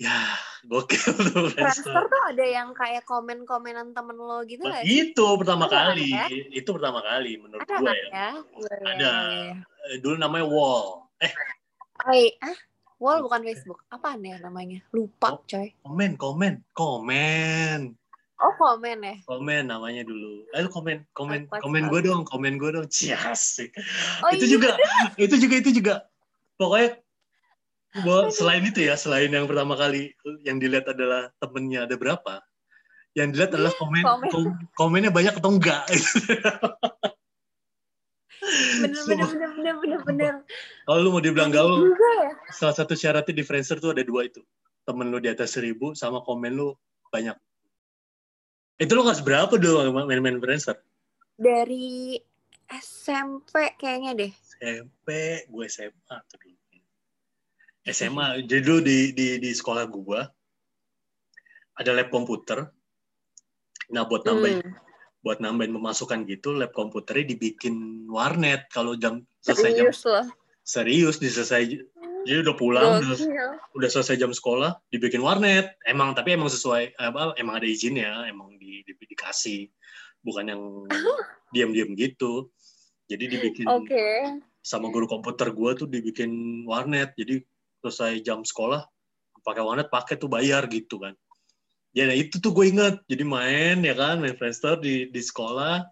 ya 0.00 0.16
gokil 0.64 1.12
tuh 1.28 1.52
Friendster. 1.52 1.92
Tuh 2.08 2.22
ada 2.32 2.40
yang 2.40 2.72
kayak 2.72 3.04
komen-komenan 3.04 3.92
temen 3.92 4.16
lo 4.16 4.40
gitu 4.48 4.64
Nah, 4.64 4.80
gak 4.80 4.88
sih? 4.88 5.12
itu 5.12 5.26
pertama 5.36 5.68
Ada, 5.68 5.92
kali 5.92 6.08
ya? 6.08 6.24
itu 6.56 6.68
pertama 6.72 7.04
kali 7.04 7.36
menurut 7.36 7.68
Ada 7.68 7.74
gue 7.76 7.84
kan 7.84 7.92
ya 7.92 8.00
ya? 8.00 8.08
Iya, 8.08 8.30
iya, 8.56 8.88
Ada. 8.88 9.10
iya. 9.12 9.52
Eh, 9.92 9.96
dulu 10.00 10.16
namanya 10.16 10.48
wall 10.48 11.04
eh 11.20 11.32
Hai, 12.00 12.32
ah? 12.40 12.56
Wall 13.00 13.24
bukan 13.24 13.40
Facebook. 13.42 13.80
Apaan 13.88 14.20
ya 14.20 14.36
namanya? 14.38 14.84
Lupa, 14.92 15.32
Oh. 15.32 15.40
coy. 15.42 15.72
komen 15.80 16.14
komen 16.14 16.52
komen 16.70 17.96
Oh, 18.36 18.52
komen 18.54 18.98
ya? 19.00 19.16
komen 19.24 19.68
namanya 19.68 20.00
dulu 20.00 20.44
lu 20.46 20.68
komen 20.70 21.04
komen 21.12 21.44
Apa- 21.44 21.60
komen 21.60 21.88
gue 21.88 22.00
dong 22.02 22.24
komen 22.24 22.56
gue 22.56 22.72
dong 22.72 22.88
cias 22.92 23.60
Oh, 24.20 24.32
itu 24.32 24.48
iya. 24.48 24.52
juga 24.56 24.70
itu 25.18 25.36
juga 25.36 25.54
itu 25.56 25.70
juga 25.74 25.94
pokoknya 26.56 26.96
gua 28.00 28.32
selain 28.32 28.64
itu 28.64 28.80
ya 28.80 28.96
selain 28.96 29.28
yang 29.28 29.44
pertama 29.44 29.76
kali 29.76 30.16
yang 30.40 30.56
dilihat 30.56 30.88
adalah 30.88 31.28
temennya 31.36 31.84
ada 31.84 31.96
berapa 31.96 32.40
yang 33.12 33.28
dilihat 33.28 33.52
adalah 33.52 33.76
komen, 33.76 34.02
Komen. 34.02 34.28
kom- 34.32 34.56
komennya 34.72 35.12
banyak 35.12 35.36
atau 35.36 35.52
enggak 35.52 35.84
Bener, 38.50 38.90
bener, 39.06 39.26
bener, 39.26 39.50
bener, 39.54 39.74
bener, 39.78 40.00
bener. 40.02 40.34
kalau 40.82 40.98
lu 41.00 41.10
mau 41.10 41.22
dibilang 41.22 41.48
Aneh 41.48 41.56
gaul 41.56 41.86
ya. 41.86 42.30
salah 42.50 42.74
satu 42.74 42.92
syaratnya 42.92 43.30
di 43.32 43.42
Friendster 43.42 43.78
tuh 43.78 43.94
ada 43.94 44.02
dua 44.02 44.26
itu 44.26 44.42
temen 44.82 45.06
lu 45.06 45.18
di 45.18 45.28
atas 45.28 45.54
seribu 45.54 45.92
sama 45.92 46.18
komen 46.20 46.52
lu 46.52 46.74
banyak 47.08 47.36
itu 48.76 48.90
lu 48.90 49.02
kelas 49.02 49.20
berapa 49.20 49.54
dulu 49.54 49.76
main-main 50.04 50.36
Friendster 50.36 50.76
Dari 51.34 52.20
SMP 52.68 53.74
kayaknya 53.74 54.12
deh. 54.14 54.32
SMP 54.56 55.08
gue 55.46 55.64
SMA 55.66 55.96
tuh 56.26 56.38
dulu 56.38 56.58
SMA 57.82 58.24
jadi 58.44 58.60
dulu 58.60 58.80
di 58.80 58.98
di 59.10 59.26
di 59.38 59.50
sekolah 59.50 59.84
gue 59.84 60.20
ada 61.74 61.90
lab 61.90 62.08
komputer 62.08 62.66
nah 63.88 64.04
buat 64.04 64.22
nambahin 64.22 64.60
Hmm. 64.60 64.89
Buat 65.20 65.38
nambahin 65.38 65.76
pemasukan 65.76 66.24
gitu 66.24 66.56
lab 66.56 66.72
komputernya 66.72 67.36
dibikin 67.36 68.06
warnet. 68.08 68.68
Kalau 68.72 68.96
jam 68.96 69.24
selesai 69.44 69.70
jam 69.76 69.86
Serius 69.92 70.28
serius 70.60 71.16
di 71.18 71.28
selesai 71.28 71.62
jadi 72.20 72.44
udah 72.44 72.54
pulang 72.54 73.00
udah, 73.00 73.16
udah 73.80 73.88
selesai 73.88 74.20
jam 74.20 74.32
sekolah 74.32 74.76
dibikin 74.92 75.24
warnet. 75.24 75.76
Emang 75.88 76.12
tapi 76.12 76.36
emang 76.36 76.52
sesuai 76.52 76.96
apa 77.00 77.32
emang 77.40 77.60
ada 77.60 77.68
izinnya 77.68 78.28
emang 78.28 78.56
di, 78.60 78.84
di- 78.84 79.08
dikasih. 79.08 79.68
Bukan 80.20 80.52
yang 80.52 80.62
diam-diam 81.56 81.96
gitu. 81.96 82.52
Jadi 83.08 83.24
dibikin 83.26 83.66
Oke. 83.66 84.36
sama 84.60 84.92
guru 84.92 85.08
komputer 85.08 85.50
gue 85.50 85.70
tuh 85.74 85.88
dibikin 85.88 86.62
warnet. 86.68 87.16
Jadi 87.16 87.40
selesai 87.80 88.20
jam 88.20 88.44
sekolah 88.44 88.84
pakai 89.40 89.64
warnet 89.64 89.88
pakai 89.88 90.20
tuh 90.20 90.28
bayar 90.28 90.68
gitu 90.68 91.00
kan 91.00 91.16
ya 91.90 92.06
nah 92.06 92.16
itu 92.16 92.38
tuh 92.38 92.54
gue 92.54 92.70
inget 92.70 93.02
jadi 93.10 93.24
main 93.26 93.82
ya 93.82 93.94
kan 93.98 94.22
main 94.22 94.38
Friendster 94.38 94.78
di 94.78 95.10
di 95.10 95.22
sekolah 95.22 95.82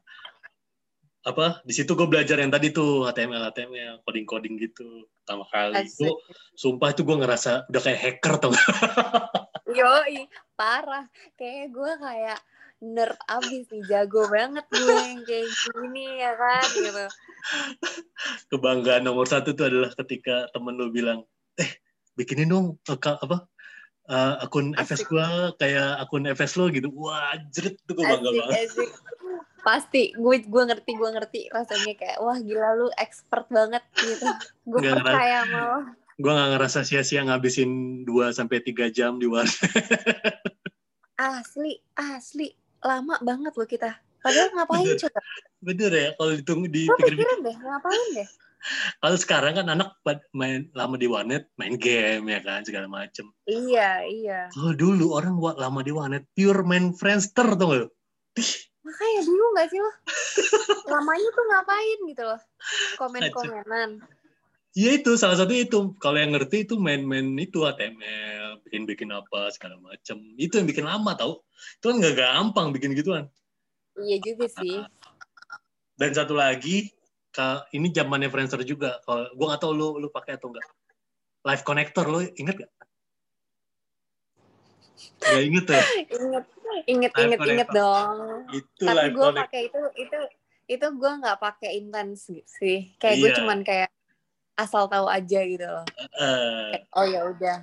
apa 1.27 1.61
di 1.67 1.73
situ 1.75 1.93
gue 1.99 2.09
belajar 2.09 2.39
yang 2.41 2.49
tadi 2.49 2.71
tuh 2.73 3.05
HTML 3.05 3.53
HTML 3.53 3.95
coding 4.07 4.25
coding 4.25 4.55
gitu 4.57 5.05
pertama 5.23 5.45
kali 5.51 5.85
Asik. 5.85 6.07
itu 6.07 6.09
sumpah 6.57 6.95
itu 6.95 7.03
gue 7.05 7.17
ngerasa 7.19 7.69
udah 7.69 7.83
kayak 7.83 8.01
hacker 8.01 8.35
tuh 8.39 8.55
Yoi, 9.69 10.25
parah. 10.57 11.05
Kayak 11.37 11.77
gue 11.77 11.93
kayak 12.01 12.41
nerd 12.79 13.19
abis 13.29 13.69
nih, 13.69 13.83
jago 13.85 14.25
banget 14.31 14.65
gue 14.71 14.97
yang 14.97 15.23
kayak 15.27 15.51
gini 15.51 16.07
ya 16.23 16.33
kan 16.39 16.69
gitu. 16.73 17.05
kebanggaan 18.55 19.03
nomor 19.05 19.27
satu 19.29 19.53
tuh 19.53 19.69
adalah 19.69 19.91
ketika 19.93 20.49
temen 20.55 20.79
lu 20.79 20.89
bilang 20.89 21.27
eh 21.59 21.71
bikinin 22.17 22.49
dong 22.49 22.67
aka- 22.87 23.19
apa 23.19 23.51
eh, 24.09 24.35
akun 24.45 24.73
FS 24.75 25.05
Asik. 25.05 25.09
gua 25.13 25.53
kayak 25.61 26.01
akun 26.01 26.25
FS 26.27 26.53
lo 26.57 26.73
gitu 26.73 26.89
wah 26.97 27.37
jeret 27.53 27.77
tuh 27.85 27.93
gue 27.93 28.05
bangga 28.05 28.29
Asik, 28.29 28.41
banget 28.41 28.57
asik. 28.73 28.91
Pasti, 29.59 30.15
gue 30.17 30.37
gue 30.49 30.63
ngerti, 30.65 30.97
gue 30.97 31.11
ngerti 31.13 31.41
rasanya 31.53 31.93
kayak 31.99 32.17
wah 32.25 32.39
gila 32.41 32.79
lu 32.79 32.89
expert 32.97 33.45
banget 33.53 33.83
gitu. 34.01 34.25
Gue 34.71 34.81
percaya 34.81 35.45
sama 35.45 35.61
lo. 35.61 35.79
gue 36.19 36.33
nggak 36.33 36.51
ngerasa 36.57 36.79
sia-sia 36.89 37.27
ngabisin 37.27 38.03
2 38.07 38.33
sampai 38.33 38.65
tiga 38.65 38.89
jam 38.89 39.21
di 39.21 39.27
warnet 39.29 39.55
Asli, 41.19 41.79
asli. 41.99 42.55
Lama 42.81 43.19
banget 43.21 43.53
loh 43.59 43.69
kita. 43.69 43.99
Padahal 44.23 44.51
ngapain 44.57 44.87
Bener. 44.89 44.99
coba? 44.99 45.21
bener 45.59 45.91
ya 45.91 46.09
kalau 46.15 46.33
ditung 46.39 46.61
Gue 46.63 46.71
dipikir-pikir 46.71 47.19
pikiran 47.19 47.39
deh, 47.43 47.57
ngapain 47.59 48.07
deh? 48.15 48.29
Kalau 48.99 49.17
sekarang 49.17 49.55
kan 49.55 49.67
anak 49.71 49.95
main 50.35 50.67
lama 50.75 50.99
di 50.99 51.07
warnet, 51.07 51.47
main 51.55 51.79
game 51.79 52.27
ya 52.27 52.41
kan 52.43 52.67
segala 52.67 52.91
macem. 52.91 53.31
Iya, 53.47 54.03
iya. 54.07 54.41
Kalau 54.51 54.75
dulu 54.75 55.15
orang 55.15 55.39
buat 55.39 55.57
lama 55.57 55.81
di 55.81 55.95
warnet 55.95 56.27
pure 56.35 56.67
main 56.67 56.91
Friendster 56.93 57.55
tuh 57.55 57.67
nggak? 57.71 57.91
Makanya 58.83 59.21
bingung 59.21 59.53
gak 59.53 59.69
sih 59.69 59.81
lo? 59.83 59.93
Lamanya 60.89 61.29
tuh 61.35 61.45
ngapain 61.45 61.99
gitu 62.09 62.23
loh? 62.25 62.41
Komen-komenan. 62.97 63.91
Iya 64.73 64.91
itu 65.03 65.19
salah 65.19 65.37
satu 65.37 65.53
itu. 65.53 65.93
Kalau 65.99 66.17
yang 66.17 66.33
ngerti 66.33 66.65
itu 66.65 66.79
main-main 66.79 67.35
itu 67.37 67.67
HTML, 67.67 68.63
bikin-bikin 68.65 69.11
apa 69.13 69.51
segala 69.53 69.77
macem. 69.83 70.19
Itu 70.41 70.63
yang 70.63 70.69
bikin 70.71 70.87
lama 70.87 71.19
tau. 71.19 71.45
Itu 71.81 71.93
kan 71.93 71.97
nggak 72.01 72.17
gampang 72.17 72.73
bikin 72.73 72.95
gituan. 72.95 73.27
Iya 73.99 74.17
juga 74.23 74.47
sih. 74.47 74.79
Dan 75.99 76.11
satu 76.15 76.39
lagi, 76.39 76.95
ini 77.75 77.89
zamannya 77.93 78.29
Friendster 78.33 78.63
juga. 78.65 78.99
Kalau 79.05 79.29
gue 79.31 79.47
nggak 79.47 79.63
tahu 79.63 79.73
lu 79.75 79.89
lu 80.01 80.09
pakai 80.11 80.37
atau 80.37 80.51
enggak. 80.51 80.67
Live 81.47 81.65
connector 81.65 82.07
lo 82.11 82.21
inget 82.35 82.57
gak? 82.67 82.73
Gak 85.23 85.43
inget 85.47 85.67
ya? 85.71 85.83
inget, 86.11 86.45
inget, 86.87 87.13
inget, 87.15 87.41
inget 87.47 87.69
dong. 87.71 88.47
Itu 88.51 88.85
Tapi 88.85 89.15
gue 89.15 89.29
pakai 89.35 89.61
itu, 89.71 89.81
itu, 89.95 90.19
itu 90.67 90.87
gue 90.99 91.13
nggak 91.23 91.39
pakai 91.39 91.71
intens 91.79 92.27
sih. 92.47 92.91
Kayak 92.99 93.15
iya. 93.17 93.23
gue 93.23 93.31
cuman 93.39 93.59
kayak 93.63 93.91
asal 94.59 94.91
tahu 94.91 95.07
aja 95.07 95.41
gitu 95.47 95.63
loh. 95.63 95.87
Uh, 96.19 96.75
oh 96.99 97.07
ya 97.07 97.21
udah. 97.31 97.59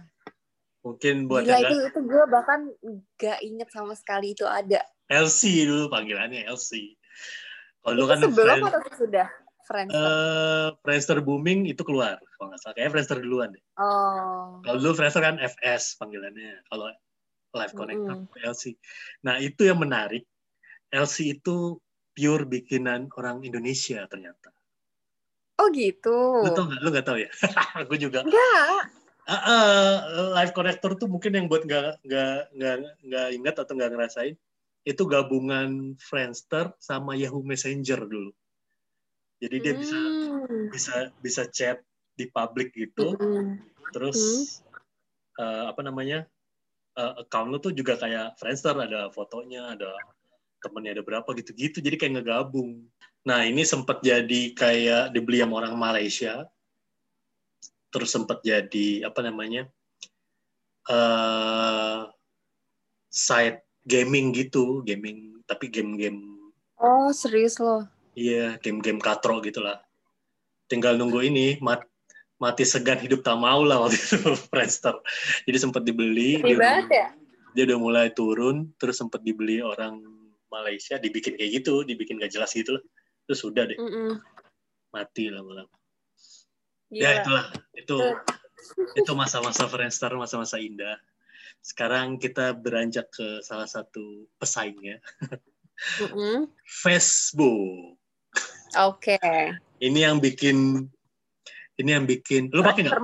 Mungkin 0.86 1.26
buat 1.26 1.44
Gila, 1.44 1.60
itu 1.66 1.76
itu 1.92 2.00
gue 2.06 2.24
bahkan 2.30 2.70
gak 3.18 3.42
inget 3.42 3.70
sama 3.74 3.98
sekali 3.98 4.38
itu 4.38 4.48
ada. 4.48 4.86
LC 5.12 5.68
dulu 5.68 5.92
panggilannya 5.92 6.46
LC. 6.48 6.96
Kalau 7.84 7.94
lu 7.94 8.06
kan 8.06 8.18
sebelum 8.22 8.58
friend, 8.62 8.70
atau 8.70 8.82
sudah? 8.98 9.28
Friendster. 9.66 10.06
Uh, 10.06 10.68
Friendster 10.86 11.18
booming 11.20 11.66
itu 11.66 11.82
keluar 11.82 12.22
kalau 12.38 12.54
nggak 12.54 12.62
salah. 12.62 12.76
Kayak 12.78 12.92
Friendster 12.94 13.18
duluan 13.20 13.50
deh. 13.52 13.64
Oh. 13.82 14.62
Kalau 14.62 14.78
dulu 14.80 14.94
Friendster 14.96 15.22
kan 15.26 15.42
FS 15.42 15.98
panggilannya. 15.98 16.62
Kalau 16.70 16.94
Live 17.56 17.74
Connector 17.74 18.16
mm. 18.28 18.46
LC. 18.46 18.64
Nah 19.26 19.40
itu 19.42 19.66
yang 19.66 19.80
menarik. 19.82 20.28
LC 20.94 21.40
itu 21.40 21.82
pure 22.16 22.48
bikinan 22.48 23.12
orang 23.20 23.44
Indonesia 23.44 24.06
ternyata. 24.08 24.54
Oh 25.60 25.68
gitu. 25.72 26.46
Lu 26.46 26.52
tau 26.54 26.68
gak? 26.68 26.80
Lu 26.84 26.90
gak 26.92 27.06
tau 27.08 27.18
ya? 27.18 27.32
Aku 27.84 27.96
juga. 28.00 28.24
Enggak. 28.24 28.92
Uh, 29.26 29.34
uh, 29.34 29.90
live 30.38 30.54
connector 30.54 30.94
tuh 31.02 31.10
mungkin 31.10 31.34
yang 31.34 31.50
buat 31.50 31.66
nggak 31.66 32.06
nggak 32.06 32.40
nggak 32.54 32.76
nggak 33.10 33.28
ingat 33.34 33.56
atau 33.58 33.74
nggak 33.74 33.90
ngerasain 33.98 34.38
itu 34.86 35.04
gabungan 35.10 35.98
Friendster 35.98 36.70
sama 36.78 37.18
Yahoo 37.18 37.42
Messenger 37.42 38.06
dulu. 38.06 38.30
Jadi 39.40 39.56
dia 39.60 39.74
hmm. 39.76 39.82
bisa 39.82 40.00
bisa 40.72 40.96
bisa 41.20 41.42
chat 41.52 41.78
di 42.16 42.32
publik 42.32 42.72
gitu. 42.72 43.16
Hmm. 43.20 43.60
Terus 43.92 44.20
hmm. 44.60 44.74
Uh, 45.36 45.68
apa 45.68 45.84
namanya? 45.84 46.24
Uh, 46.96 47.28
account 47.28 47.52
lu 47.52 47.60
tuh 47.60 47.76
juga 47.76 48.00
kayak 48.00 48.40
Friendster 48.40 48.72
ada 48.72 49.12
fotonya, 49.12 49.76
ada 49.76 49.92
temennya 50.64 50.96
ada 50.96 51.04
berapa 51.04 51.28
gitu-gitu. 51.36 51.84
Jadi 51.84 52.00
kayak 52.00 52.24
ngegabung. 52.24 52.88
Nah, 53.28 53.44
ini 53.44 53.68
sempat 53.68 54.00
jadi 54.00 54.56
kayak 54.56 55.12
dibeli 55.12 55.44
sama 55.44 55.60
orang 55.60 55.76
Malaysia. 55.76 56.48
Terus 57.92 58.16
sempat 58.16 58.40
jadi 58.48 59.04
apa 59.04 59.20
namanya? 59.28 59.68
Uh, 60.88 62.08
site 63.12 63.60
gaming 63.84 64.32
gitu, 64.32 64.80
gaming 64.88 65.44
tapi 65.44 65.68
game-game 65.68 66.36
Oh, 66.76 67.12
serius 67.16 67.56
loh. 67.58 67.88
Iya, 68.16 68.58
game-game 68.64 69.04
katro 69.04 69.44
gitulah. 69.44 69.84
Tinggal 70.72 70.96
nunggu 70.96 71.22
ini 71.28 71.60
mat, 71.60 71.84
mati 72.40 72.64
segan 72.64 72.98
hidup 72.98 73.22
tak 73.22 73.38
mau 73.38 73.62
lah 73.62 73.84
waktu 73.84 74.00
itu 74.00 74.18
Friendster. 74.50 74.96
Jadi 75.46 75.58
sempat 75.60 75.84
dibeli. 75.84 76.40
Dia, 76.42 76.82
ya? 76.88 77.08
dia 77.52 77.64
udah 77.68 77.80
mulai 77.80 78.08
turun, 78.16 78.72
terus 78.80 78.98
sempat 78.98 79.20
dibeli 79.22 79.60
orang 79.60 80.00
Malaysia, 80.48 80.96
dibikin 80.96 81.36
kayak 81.36 81.62
gitu, 81.62 81.84
dibikin 81.84 82.18
gak 82.18 82.32
jelas 82.32 82.56
gitu 82.56 82.80
lah 82.80 82.84
itu 83.26 83.34
sudah 83.34 83.66
deh 83.66 83.78
mm 83.78 83.90
-mm. 83.90 84.12
mati 84.94 85.34
lama-lama 85.34 85.74
ya 86.94 87.22
itulah 87.22 87.50
itu 87.74 87.98
itu 89.02 89.12
masa-masa 89.18 89.66
Friendster 89.66 90.14
masa-masa 90.14 90.62
indah 90.62 91.02
sekarang 91.66 92.22
kita 92.22 92.54
beranjak 92.54 93.10
ke 93.10 93.42
salah 93.42 93.66
satu 93.66 94.30
pesaingnya 94.38 95.02
mm 96.06 96.10
-hmm. 96.14 96.40
Facebook 96.70 97.95
oke. 98.80 99.16
Okay. 99.18 99.56
ini 99.84 100.04
yang 100.04 100.20
bikin 100.24 100.88
ini 101.76 101.90
yang 101.92 102.06
bikin 102.08 102.48
lu 102.52 102.64
pakai 102.64 102.88
nggak? 102.88 103.00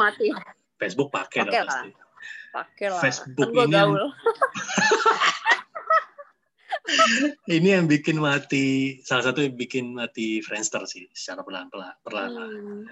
Facebook 0.79 1.11
pakai 1.11 1.45
lah 1.47 1.53
pasti. 1.67 1.89
Pakai 2.51 2.87
lah 2.91 3.01
Facebook 3.03 3.49
kan 3.51 3.67
ini 3.67 3.75
yang, 3.75 3.91
ini 7.59 7.69
yang 7.75 7.85
bikin 7.87 8.17
mati 8.19 8.99
salah 9.03 9.31
satu 9.31 9.43
yang 9.43 9.55
bikin 9.59 9.95
mati 9.95 10.39
Friendster 10.39 10.87
sih 10.87 11.07
secara 11.11 11.43
perlahan-lahan 11.43 11.97
perlahan. 12.03 12.31
Hmm. 12.31 12.83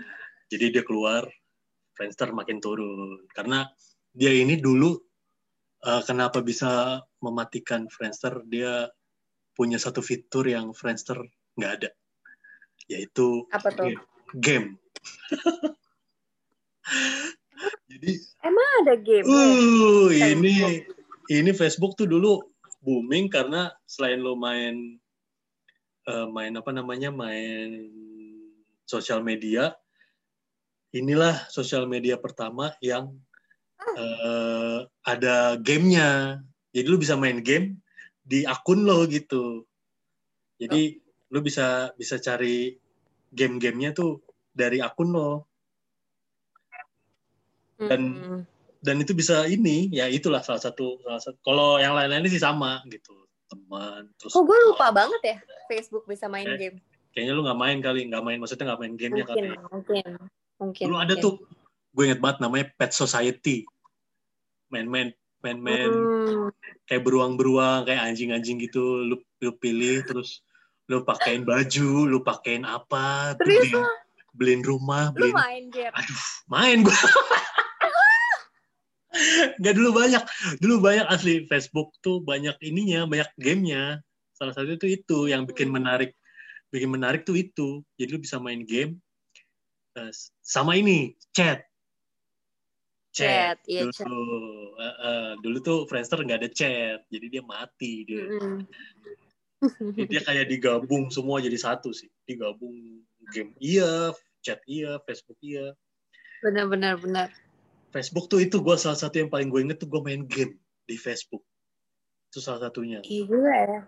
Jadi 0.52 0.66
dia 0.76 0.84
keluar 0.84 1.24
Friendster 1.96 2.32
makin 2.36 2.60
turun. 2.60 3.28
Karena 3.32 3.68
dia 4.12 4.32
ini 4.36 4.60
dulu 4.60 4.96
uh, 5.88 6.02
kenapa 6.04 6.44
bisa 6.44 7.00
mematikan 7.24 7.88
Friendster? 7.88 8.44
Dia 8.48 8.88
punya 9.56 9.80
satu 9.80 10.00
fitur 10.04 10.48
yang 10.48 10.72
Friendster 10.72 11.20
nggak 11.60 11.74
ada 11.84 11.90
yaitu 12.90 13.46
apa 13.54 13.70
tuh? 13.70 13.94
game. 14.42 14.76
Jadi 17.90 18.12
emang 18.42 18.68
ada 18.82 18.96
game? 18.98 19.26
Uh, 19.30 20.10
ini 20.10 20.82
ini 21.30 21.52
Facebook 21.54 21.94
tuh 21.94 22.10
dulu 22.10 22.42
booming 22.82 23.30
karena 23.30 23.70
selain 23.86 24.18
lo 24.18 24.34
main 24.34 24.98
uh, 26.10 26.26
main 26.34 26.58
apa 26.58 26.74
namanya 26.74 27.14
main 27.14 27.86
sosial 28.90 29.22
media 29.22 29.78
inilah 30.90 31.46
sosial 31.54 31.86
media 31.86 32.18
pertama 32.18 32.74
yang 32.82 33.14
uh, 33.78 34.90
ada 35.06 35.54
gamenya 35.62 36.42
jadi 36.74 36.88
lu 36.90 36.98
bisa 36.98 37.14
main 37.14 37.46
game 37.46 37.78
di 38.26 38.50
akun 38.50 38.82
lo 38.82 39.06
gitu 39.06 39.70
jadi. 40.58 41.09
Lu 41.30 41.40
bisa 41.46 41.94
bisa 41.96 42.18
cari 42.18 42.74
game-gamenya 43.30 43.94
tuh 43.94 44.22
dari 44.54 44.82
akun 44.82 45.10
lo. 45.14 45.46
Dan 47.80 48.02
hmm 48.18 48.42
dan 48.80 48.96
itu 49.04 49.12
bisa 49.12 49.44
ini 49.44 49.92
ya 49.92 50.08
itulah 50.08 50.40
salah 50.40 50.64
satu 50.64 51.04
salah 51.04 51.20
satu. 51.20 51.38
Kalau 51.44 51.84
yang 51.84 51.96
lain-lainnya 51.96 52.32
sih 52.32 52.42
sama 52.42 52.80
gitu. 52.88 53.16
Teman 53.50 54.06
terus 54.22 54.38
oh 54.38 54.46
gue 54.46 54.58
lupa 54.70 54.94
banget 54.94 55.22
ya 55.26 55.38
Facebook 55.66 56.06
bisa 56.06 56.30
main 56.30 56.46
kayak, 56.46 56.60
game? 56.62 56.78
kayaknya 57.10 57.34
lu 57.34 57.42
nggak 57.42 57.58
main 57.58 57.78
kali 57.82 58.06
nggak 58.06 58.22
main 58.22 58.38
maksudnya 58.38 58.70
nggak 58.70 58.82
main 58.86 58.94
gamenya 58.94 59.26
mungkin, 59.26 59.34
kali 59.42 59.48
mungkin 59.74 60.06
mungkin 60.62 60.86
lu 60.86 60.96
ada 61.02 61.14
tuh 61.18 61.42
gue 61.98 62.04
inget 62.06 62.22
banget 62.22 62.38
namanya 62.46 62.70
Pet 62.78 62.94
Society. 62.94 63.66
Main-main 64.70 65.18
main-main. 65.42 65.90
Hmm. 65.90 66.54
kayak 66.86 67.02
beruang-beruang 67.02 67.90
kayak 67.90 68.06
anjing-anjing 68.06 68.62
gitu 68.62 69.02
lu 69.02 69.18
lu 69.42 69.52
pilih 69.58 70.06
terus 70.06 70.46
lu 70.90 71.06
pakein 71.06 71.46
baju 71.46 72.10
lu 72.10 72.20
pakein 72.26 72.66
apa 72.66 73.38
beliin, 73.38 73.86
beliin 74.34 74.62
rumah 74.66 75.14
beliin, 75.14 75.32
lu 75.32 75.38
main 75.38 75.64
game 75.70 75.94
aduh 75.94 76.22
main 76.50 76.78
gue 76.82 76.98
Gak 79.60 79.76
dulu 79.76 79.90
banyak, 79.92 80.24
dulu 80.64 80.76
banyak 80.80 81.08
asli 81.10 81.44
Facebook 81.50 81.92
tuh 82.00 82.24
banyak 82.24 82.56
ininya, 82.64 83.10
banyak 83.10 83.30
gamenya. 83.36 84.00
Salah 84.38 84.56
satu 84.56 84.78
itu 84.80 84.88
itu 85.02 85.28
yang 85.28 85.44
bikin 85.44 85.74
menarik, 85.74 86.16
bikin 86.72 86.88
menarik 86.88 87.28
tuh 87.28 87.36
itu. 87.36 87.84
Jadi 88.00 88.10
lu 88.16 88.20
bisa 88.22 88.40
main 88.40 88.64
game 88.64 89.02
uh, 90.00 90.12
sama 90.40 90.80
ini 90.80 91.18
chat. 91.36 91.66
Chat, 93.10 93.60
iya 93.66 93.90
dulu, 93.90 93.92
chat. 93.98 94.08
Uh, 94.08 94.84
uh, 94.86 95.30
dulu 95.42 95.58
tuh 95.60 95.80
Friendster 95.90 96.22
nggak 96.22 96.46
ada 96.46 96.50
chat, 96.54 97.04
jadi 97.10 97.26
dia 97.28 97.44
mati 97.44 98.06
dia. 98.08 98.24
Mm 98.24 98.40
-hmm. 98.40 98.58
Jadi 99.62 100.08
dia 100.08 100.22
kayak 100.24 100.46
digabung 100.48 101.12
semua 101.12 101.44
jadi 101.44 101.56
satu 101.60 101.92
sih, 101.92 102.08
digabung 102.24 103.04
game 103.36 103.52
iya, 103.60 104.16
chat 104.40 104.64
iya, 104.66 105.00
Facebook 105.04 105.40
iya. 105.44 105.76
Benar, 106.40 106.72
benar, 106.72 106.96
benar 106.98 107.28
Facebook 107.90 108.30
tuh 108.30 108.40
itu 108.46 108.62
gue 108.62 108.76
salah 108.78 108.98
satu 108.98 109.18
yang 109.18 109.30
paling 109.30 109.50
gue 109.50 109.62
inget 109.66 109.78
tuh 109.82 109.90
gue 109.90 110.02
main 110.02 110.22
game 110.26 110.58
di 110.86 110.96
Facebook. 110.98 111.42
Itu 112.30 112.42
salah 112.42 112.70
satunya. 112.70 113.02
Iya 113.02 113.24
juga 113.26 113.54
ya. 113.54 113.82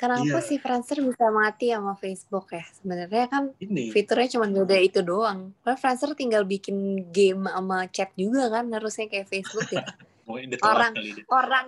Kenapa 0.00 0.40
iya. 0.40 0.40
sih 0.40 0.56
Friendster 0.56 1.04
bisa 1.04 1.28
mati 1.28 1.76
sama 1.76 1.92
Facebook 1.92 2.48
ya? 2.56 2.64
Sebenarnya 2.64 3.26
kan 3.28 3.52
Ini. 3.60 3.92
fiturnya 3.92 4.28
cuma 4.32 4.46
beda 4.48 4.76
itu 4.80 5.00
doang. 5.04 5.52
Karena 5.60 5.76
Friendster 5.76 6.16
tinggal 6.16 6.48
bikin 6.48 7.10
game 7.12 7.46
sama 7.46 7.86
chat 7.92 8.10
juga 8.16 8.48
kan 8.48 8.66
harusnya 8.72 9.06
kayak 9.12 9.28
Facebook 9.28 9.68
gitu. 9.76 9.92
orang 10.62 10.94
orang 11.26 11.66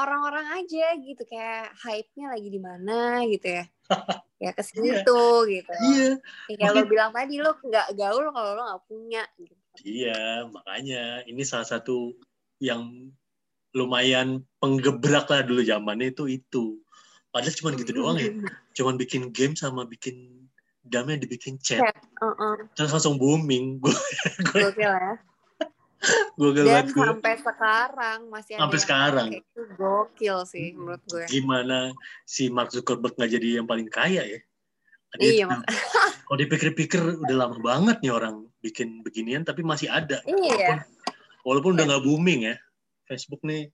orang-orang 0.00 0.46
aja 0.64 0.96
gitu 0.96 1.22
kayak 1.28 1.76
hype-nya 1.84 2.26
lagi 2.32 2.48
di 2.48 2.60
mana 2.60 3.24
gitu 3.28 3.48
ya. 3.60 3.64
Ya 4.40 4.56
ke 4.56 4.64
situ 4.64 5.20
gitu. 5.52 5.68
Iya, 5.84 6.16
ya, 6.48 6.54
kayak 6.56 6.72
lo 6.72 6.82
bilang 6.88 7.12
tadi 7.12 7.44
lo 7.44 7.60
nggak 7.60 7.92
gaul 7.92 8.24
kalau 8.32 8.56
lo 8.56 8.62
nggak 8.72 8.82
punya 8.88 9.22
gitu. 9.36 9.52
Iya, 9.84 10.48
makanya 10.48 11.28
ini 11.28 11.44
salah 11.44 11.68
satu 11.68 12.16
yang 12.56 13.12
lumayan 13.76 14.40
penggebrak 14.56 15.28
lah 15.28 15.44
dulu 15.44 15.60
zamannya 15.60 16.16
itu 16.16 16.40
itu. 16.40 16.80
Padahal 17.28 17.52
cuma 17.52 17.76
gitu 17.76 17.92
doang 17.92 18.16
ya, 18.16 18.32
cuman 18.80 18.96
bikin 18.96 19.28
game 19.28 19.52
sama 19.52 19.84
bikin 19.84 20.48
damnya 20.80 21.20
dibikin 21.20 21.60
chat, 21.60 21.84
Chat. 21.84 21.96
Heeh, 22.00 22.56
terus 22.74 22.90
langsung 22.96 23.20
booming. 23.20 23.76
Gue 23.84 24.72
gue 24.72 24.72
ya 24.80 25.20
gue 26.32 26.50
dan 26.56 26.86
gue 26.86 26.96
sampai 26.96 27.34
sekarang 27.36 28.18
masih 28.26 28.52
ada 28.56 28.60
Sampai 28.62 28.72
yang 28.72 28.82
sekarang. 28.82 29.28
itu 29.34 29.60
gokil 29.74 30.38
sih 30.44 30.72
menurut 30.72 31.02
gue 31.04 31.24
gimana 31.26 31.92
si 32.24 32.48
Mark 32.48 32.70
Zuckerberg 32.70 33.12
nggak 33.12 33.30
jadi 33.30 33.60
yang 33.60 33.66
paling 33.66 33.86
kaya 33.86 34.24
ya? 34.24 34.40
Dia 35.12 35.30
Iya, 35.34 35.46
tuh- 35.50 35.66
Kalau 36.24 36.38
dipikir-pikir 36.38 37.00
udah 37.18 37.36
lama 37.36 37.58
banget 37.58 37.98
nih 37.98 38.10
orang 38.10 38.46
bikin 38.60 39.02
beginian, 39.02 39.42
tapi 39.42 39.60
masih 39.60 39.86
ada. 39.86 40.22
iya 40.24 40.86
Walaupun 41.42 41.74
udah 41.74 41.84
nggak 41.84 42.04
booming 42.04 42.46
ya, 42.46 42.56
Facebook 43.04 43.42
nih 43.42 43.68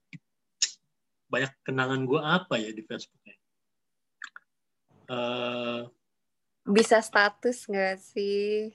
banyak 1.27 1.51
kenangan 1.61 2.01
gue 2.03 2.17
apa 2.17 2.55
ya 2.55 2.71
di 2.71 2.81
Facebook 2.81 3.21
nih. 3.21 3.37
Eh, 5.07 5.79
bisa 6.65 6.99
status 6.99 7.63
nggak 7.63 7.95
sih 7.97 8.73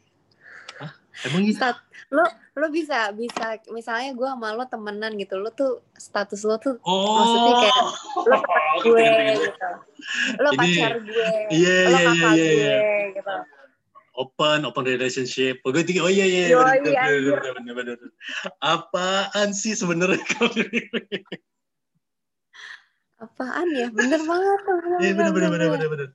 emang 1.24 1.42
gitu? 1.44 1.56
Stat 1.56 1.76
lo 2.08 2.24
lo 2.52 2.66
bisa 2.68 3.12
bisa 3.12 3.56
misalnya 3.68 4.12
gue 4.12 4.24
sama 4.24 4.52
lo 4.52 4.64
temenan 4.64 5.12
gitu 5.16 5.36
lo 5.36 5.52
tuh 5.52 5.80
status 5.92 6.42
lo 6.42 6.56
tuh 6.56 6.76
Oh, 6.82 7.20
Maksudnya 7.20 7.52
kayak, 7.58 7.84
lo 8.22 8.36
Oh, 8.72 8.80
gue 8.82 8.98
ngerti-ngerti. 8.98 9.44
gitu 9.44 9.68
lo 10.40 10.48
Ini- 10.50 10.58
pacar 10.58 10.92
gue 10.98 11.28
Iya, 11.50 11.76
lo 11.84 11.88
iya, 11.90 12.06
kakak 12.08 12.32
iya, 12.32 12.44
iya. 12.48 12.76
gue 12.76 13.16
gitu 13.16 13.36
open, 14.12 14.68
open 14.68 14.84
relationship. 14.84 15.64
Oh, 15.64 15.72
gue 15.72 15.88
tinggi, 15.88 15.96
oh 15.98 16.06
iya, 16.06 16.28
iya, 16.28 16.52
bener. 16.52 17.96
Apaan 18.60 19.56
sih 19.56 19.72
sebenarnya 19.72 20.20
apaan 23.16 23.68
ya 23.70 23.86
bener 23.88 24.20
banget 24.20 24.60
Iya, 25.00 25.12
bener, 25.14 25.32
bener, 25.32 25.50
bener, 25.54 25.68
bener, 25.70 25.88
bener. 25.88 26.08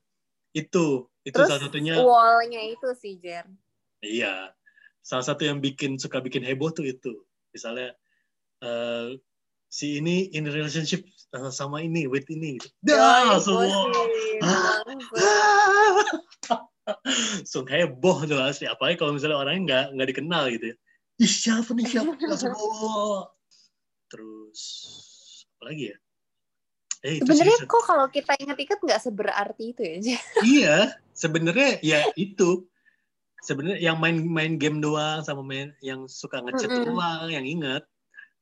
Itu, 0.52 1.08
itu 1.24 1.34
terus 1.34 1.48
salah 1.48 1.62
satunya. 1.64 1.96
wallnya 1.98 2.62
itu 2.68 2.88
sih 2.94 3.16
Jer 3.18 3.48
Iya, 3.98 4.54
salah 5.08 5.24
satu 5.24 5.48
yang 5.48 5.64
bikin 5.64 5.96
suka 5.96 6.20
bikin 6.20 6.44
heboh 6.44 6.76
tuh 6.76 6.84
itu. 6.84 7.16
Misalnya 7.56 7.96
eh, 8.60 9.16
si 9.72 10.04
ini 10.04 10.28
in 10.36 10.44
relationship 10.52 11.08
eh, 11.08 11.52
sama 11.56 11.80
ini, 11.80 12.12
with 12.12 12.28
ini. 12.28 12.60
Gitu. 12.60 12.68
Dah, 12.84 13.40
Yoi, 13.40 13.40
semua. 13.40 13.64
gosip, 13.64 14.44
Ah. 14.44 14.84
langsung. 14.84 15.24
langsung 16.88 17.66
heboh 17.72 18.28
tuh 18.28 18.36
asli. 18.44 18.68
Apalagi 18.68 19.00
kalau 19.00 19.16
misalnya 19.16 19.40
orangnya 19.40 19.64
nggak 19.64 19.86
nggak 19.96 20.08
dikenal 20.12 20.44
gitu 20.52 20.66
ya. 20.72 20.78
Ih 21.18 21.32
siapa 21.32 21.72
nih 21.72 21.88
siapa 21.88 22.12
langsung 22.20 22.52
oh. 22.60 23.32
Terus 24.12 24.62
apa 25.56 25.72
lagi 25.72 25.96
ya? 25.96 25.98
Eh 27.06 27.24
sebenarnya 27.24 27.58
kok 27.64 27.84
kalau 27.88 28.06
kita 28.12 28.36
ingat-ingat 28.44 28.80
nggak 28.84 29.02
seberarti 29.02 29.64
itu 29.72 29.82
ya? 29.88 29.96
Iya, 30.44 30.78
sebenarnya 31.16 31.80
ya 31.80 32.00
itu. 32.20 32.68
Sebenarnya 33.48 33.80
yang 33.80 33.96
main-main 33.96 34.60
game 34.60 34.84
doang 34.84 35.24
sama 35.24 35.40
main 35.40 35.72
yang 35.80 36.04
suka 36.12 36.44
ngechat 36.44 36.68
Mm-mm. 36.68 36.92
doang 36.92 37.32
yang 37.32 37.48
inget. 37.48 37.88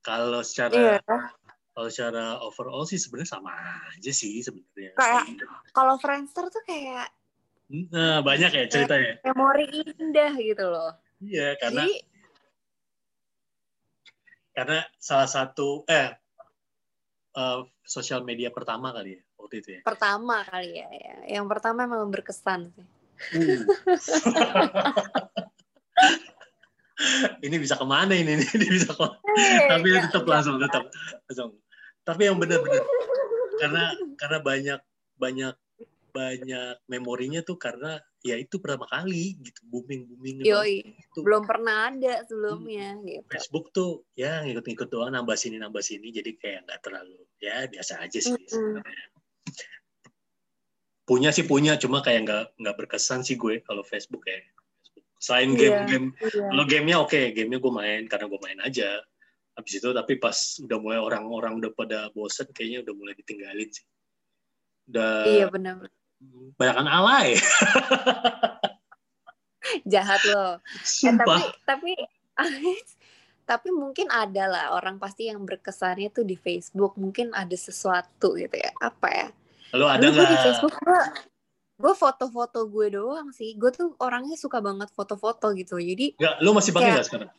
Kalau 0.02 0.42
secara 0.42 0.98
kalau 1.78 1.90
secara 1.94 2.42
overall 2.42 2.90
sih 2.90 2.98
sebenarnya 2.98 3.38
sama 3.38 3.54
aja 3.94 4.10
sih 4.10 4.42
sebenarnya. 4.42 4.98
Kayak- 4.98 5.30
kalau 5.70 6.02
Friendster 6.02 6.50
tuh 6.50 6.66
kayak 6.66 7.14
Nah, 7.66 8.22
banyak 8.22 8.50
ya 8.54 8.66
ceritanya. 8.70 9.18
memori 9.26 9.66
indah 9.98 10.38
gitu 10.38 10.70
loh 10.70 10.94
Iya, 11.18 11.58
karena 11.58 11.82
jadi 11.82 11.98
karena 14.54 14.80
salah 15.02 15.26
satu 15.26 15.82
eh 15.90 16.14
eh, 17.34 17.60
sosial 17.82 18.22
media 18.22 18.54
pertama 18.54 18.94
kali 18.94 19.18
ya 19.18 19.22
waktu 19.42 19.56
itu 19.66 19.70
ya. 19.76 19.82
pertama 19.82 20.46
kali 20.46 20.78
ya, 20.78 20.88
ya. 20.94 21.16
yang 21.42 21.50
pertama 21.50 21.90
memang 21.90 22.14
berkesan 22.14 22.70
sih 22.70 22.86
Uh. 23.34 23.66
ini 27.46 27.56
bisa 27.60 27.76
ke 27.76 27.86
mana 27.86 28.14
ini? 28.16 28.40
Ini 28.56 28.66
bisa 28.72 28.96
ke 28.96 29.02
mana? 29.04 29.20
Tapi 29.70 29.88
Nggak- 29.92 30.04
tetap 30.10 30.22
nggak 30.24 30.36
langsung, 30.40 30.56
tetap 30.62 30.84
langsung. 31.28 31.52
Tapi 32.06 32.22
yang 32.30 32.38
benar-benar 32.38 32.84
karena 33.56 33.84
karena 34.20 34.38
banyak 34.44 34.80
banyak 35.16 35.56
banyak 36.16 36.76
memorinya 36.88 37.44
tuh 37.44 37.60
karena 37.60 38.00
ya 38.24 38.40
itu 38.40 38.56
pertama 38.64 38.88
kali 38.88 39.36
gitu 39.44 39.60
booming 39.68 40.08
booming 40.08 40.48
Yoi, 40.48 40.96
itu 40.96 41.20
belum 41.20 41.44
pernah 41.44 41.92
ada 41.92 42.24
sebelumnya 42.24 42.96
gitu. 43.04 43.28
Facebook 43.28 43.76
tuh 43.76 44.08
ya 44.16 44.40
ngikut-ngikut 44.48 44.88
doang 44.88 45.12
nambah 45.12 45.36
sini 45.36 45.60
nambah 45.60 45.84
sini 45.84 46.16
jadi 46.16 46.32
kayak 46.40 46.72
nggak 46.72 46.80
terlalu 46.88 47.20
ya 47.44 47.68
biasa 47.68 48.00
aja 48.00 48.20
sih 48.24 48.32
Mm-mm. 48.32 48.48
sebenarnya. 48.48 49.08
Punya 51.06 51.30
sih 51.30 51.46
punya 51.46 51.78
cuma 51.78 52.02
kayak 52.02 52.22
nggak 52.26 52.44
nggak 52.58 52.76
berkesan 52.82 53.22
sih 53.22 53.38
gue 53.38 53.62
kalau 53.62 53.86
Facebook 53.86 54.26
ya. 54.26 54.42
Selain 55.22 55.54
Iya. 55.54 55.86
game-game 55.86 56.08
Iya. 56.18 56.50
kalau 56.50 56.64
gamenya 56.66 56.98
oke 57.00 57.22
gamenya 57.32 57.60
gue 57.62 57.74
main 57.74 58.02
karena 58.10 58.26
gue 58.26 58.40
main 58.42 58.60
aja. 58.62 58.90
Habis 59.56 59.74
itu 59.80 59.90
tapi 59.94 60.18
pas 60.18 60.36
udah 60.60 60.78
mulai 60.82 61.00
orang-orang 61.00 61.62
udah 61.62 61.72
pada 61.72 62.00
bosen 62.12 62.50
kayaknya 62.52 62.84
udah 62.84 62.94
mulai 62.98 63.14
ditinggalin 63.16 63.70
sih. 63.70 63.86
Udah 64.90 65.24
Iya 65.26 65.46
benar. 65.48 65.88
banyakan 66.58 66.88
alay. 66.90 67.38
Jahat 69.86 70.22
loh. 70.26 70.62
Eh, 70.82 71.14
tapi 71.16 71.42
tapi 71.66 71.92
tapi 73.50 73.70
mungkin 73.70 74.10
ada 74.10 74.46
lah 74.50 74.66
orang 74.74 74.98
pasti 74.98 75.30
yang 75.30 75.42
berkesannya 75.46 76.10
tuh 76.10 76.26
di 76.26 76.38
Facebook. 76.38 76.98
Mungkin 76.98 77.34
ada 77.34 77.54
sesuatu 77.54 78.38
gitu 78.38 78.58
ya. 78.58 78.72
Apa 78.82 79.08
ya? 79.10 79.28
Lo 79.76 79.86
ada 79.86 80.02
gue 80.04 80.16
di 80.16 80.26
nggak? 80.26 80.44
Facebook 80.44 80.76
gue 80.78 81.02
gue 81.76 81.94
foto-foto 81.94 82.60
gue 82.66 82.88
doang 82.90 83.30
sih. 83.30 83.54
Gue 83.54 83.70
tuh 83.70 83.94
orangnya 83.98 84.36
suka 84.36 84.60
banget 84.60 84.88
foto-foto 84.90 85.52
gitu. 85.52 85.76
Jadi 85.76 86.16
Nggak, 86.16 86.36
lo 86.40 86.52
masih 86.52 86.72
pakai 86.72 86.90
nggak 86.90 87.06
sekarang? 87.06 87.32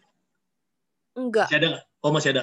enggak 1.14 1.46
Masih 1.46 1.56
ada 1.56 1.66
nggak? 1.70 1.84
Oh 1.98 2.10
masih 2.10 2.30
ada. 2.30 2.42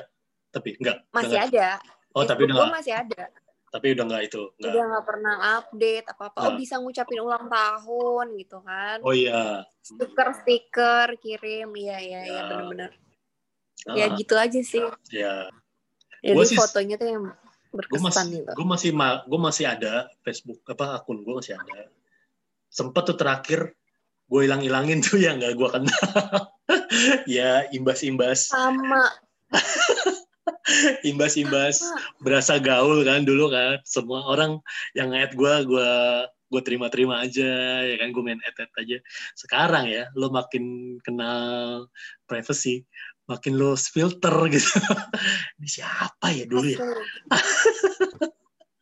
Tapi 0.49 0.69
nggak. 0.75 0.97
udah 1.03 1.13
masih 1.13 1.29
nggak. 1.31 1.47
ada. 1.47 1.67
Oh 2.11 2.23
tapi 2.23 2.39
Facebook 2.39 2.43
udah 2.43 2.55
gue 2.55 2.61
nggak. 2.63 2.75
masih 2.75 2.93
ada. 2.95 3.23
Tapi 3.69 3.87
udah 3.89 4.03
nggak 4.05 4.23
itu. 4.23 4.41
Nggak. 4.55 4.69
Udah 4.69 4.83
nggak 4.87 5.05
pernah 5.05 5.35
update 5.59 6.05
apa-apa. 6.07 6.37
Oh 6.39 6.45
Nah. 6.47 6.55
bisa 6.55 6.75
ngucapin 6.77 7.19
ulang 7.19 7.45
tahun 7.47 8.25
gitu 8.35 8.57
kan. 8.59 8.97
Oh 9.01 9.13
iya. 9.13 9.65
Stiker-stiker 9.79 11.07
kirim. 11.17 11.69
Iya 11.71 11.97
iya 11.99 12.19
iya 12.23 12.33
Ya. 12.33 12.43
bener-bener. 12.47 12.91
Ah, 13.83 13.93
Ya 13.93 14.05
gitu 14.13 14.33
aja 14.33 14.59
sih. 14.59 14.81
ya. 15.09 15.49
Jadi 16.21 16.33
Gua 16.33 16.45
sih- 16.45 16.55
fotonya 16.55 16.95
tuh 16.95 17.09
yang 17.09 17.25
Gue 17.73 17.81
berkesan 17.81 18.05
masih, 18.05 18.25
gitu. 18.37 18.51
gue 18.53 18.67
masih, 18.69 18.91
ma- 18.93 19.25
gue 19.25 19.39
masih 19.41 19.65
ada 19.65 20.05
Facebook 20.21 20.61
apa 20.69 21.01
akun 21.01 21.25
gue 21.25 21.33
masih 21.33 21.57
ada. 21.57 21.89
Sempet 22.69 23.03
tuh 23.09 23.17
terakhir 23.17 23.73
gue 24.29 24.39
hilang-hilangin 24.45 25.01
tuh 25.01 25.17
yang 25.25 25.41
nggak 25.41 25.57
gue 25.57 25.69
kenal. 25.73 26.09
ya 27.37 27.65
imbas-imbas, 27.73 28.53
Sama. 28.53 29.09
imbas-imbas 31.09 31.81
berasa 32.21 32.61
gaul 32.61 33.01
kan 33.01 33.25
dulu 33.25 33.49
kan. 33.49 33.81
Semua 33.89 34.21
orang 34.29 34.61
yang 34.93 35.09
nge 35.09 35.33
gue, 35.33 35.53
gue 35.65 35.91
gue 36.53 36.61
terima-terima 36.61 37.25
aja 37.25 37.81
ya 37.81 37.95
kan 37.97 38.13
gue 38.13 38.21
main 38.21 38.37
add 38.45 38.69
aja 38.77 39.01
sekarang 39.33 39.89
ya 39.89 40.05
lo 40.13 40.29
makin 40.29 40.95
kenal 41.01 41.89
privacy 42.29 42.85
makin 43.23 43.53
lo 43.55 43.79
filter 43.79 44.35
gitu 44.51 44.67
ini 45.59 45.67
siapa 45.67 46.27
ya 46.31 46.43
dulu 46.43 46.67
ya 46.67 46.79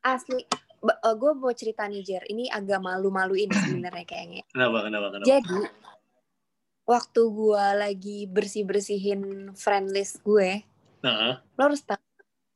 Asli. 0.02 0.42
Asli. 0.42 0.42
gue 1.14 1.32
mau 1.38 1.54
cerita 1.54 1.86
nih 1.86 2.02
Jer. 2.02 2.26
Ini 2.26 2.50
agak 2.50 2.82
malu-maluin 2.82 3.54
sebenarnya 3.62 4.02
kayaknya. 4.02 4.42
kenapa 4.50 4.90
kenapa 4.90 5.08
kenapa 5.14 5.30
Jadi 5.30 5.60
waktu 6.90 7.22
gue 7.22 7.66
lagi 7.78 8.18
bersih-bersihin 8.26 9.54
friend 9.54 9.94
list 9.94 10.26
gue, 10.26 10.66
nah 11.06 11.38
lo 11.38 11.62
harus 11.62 11.86
tahu 11.86 12.02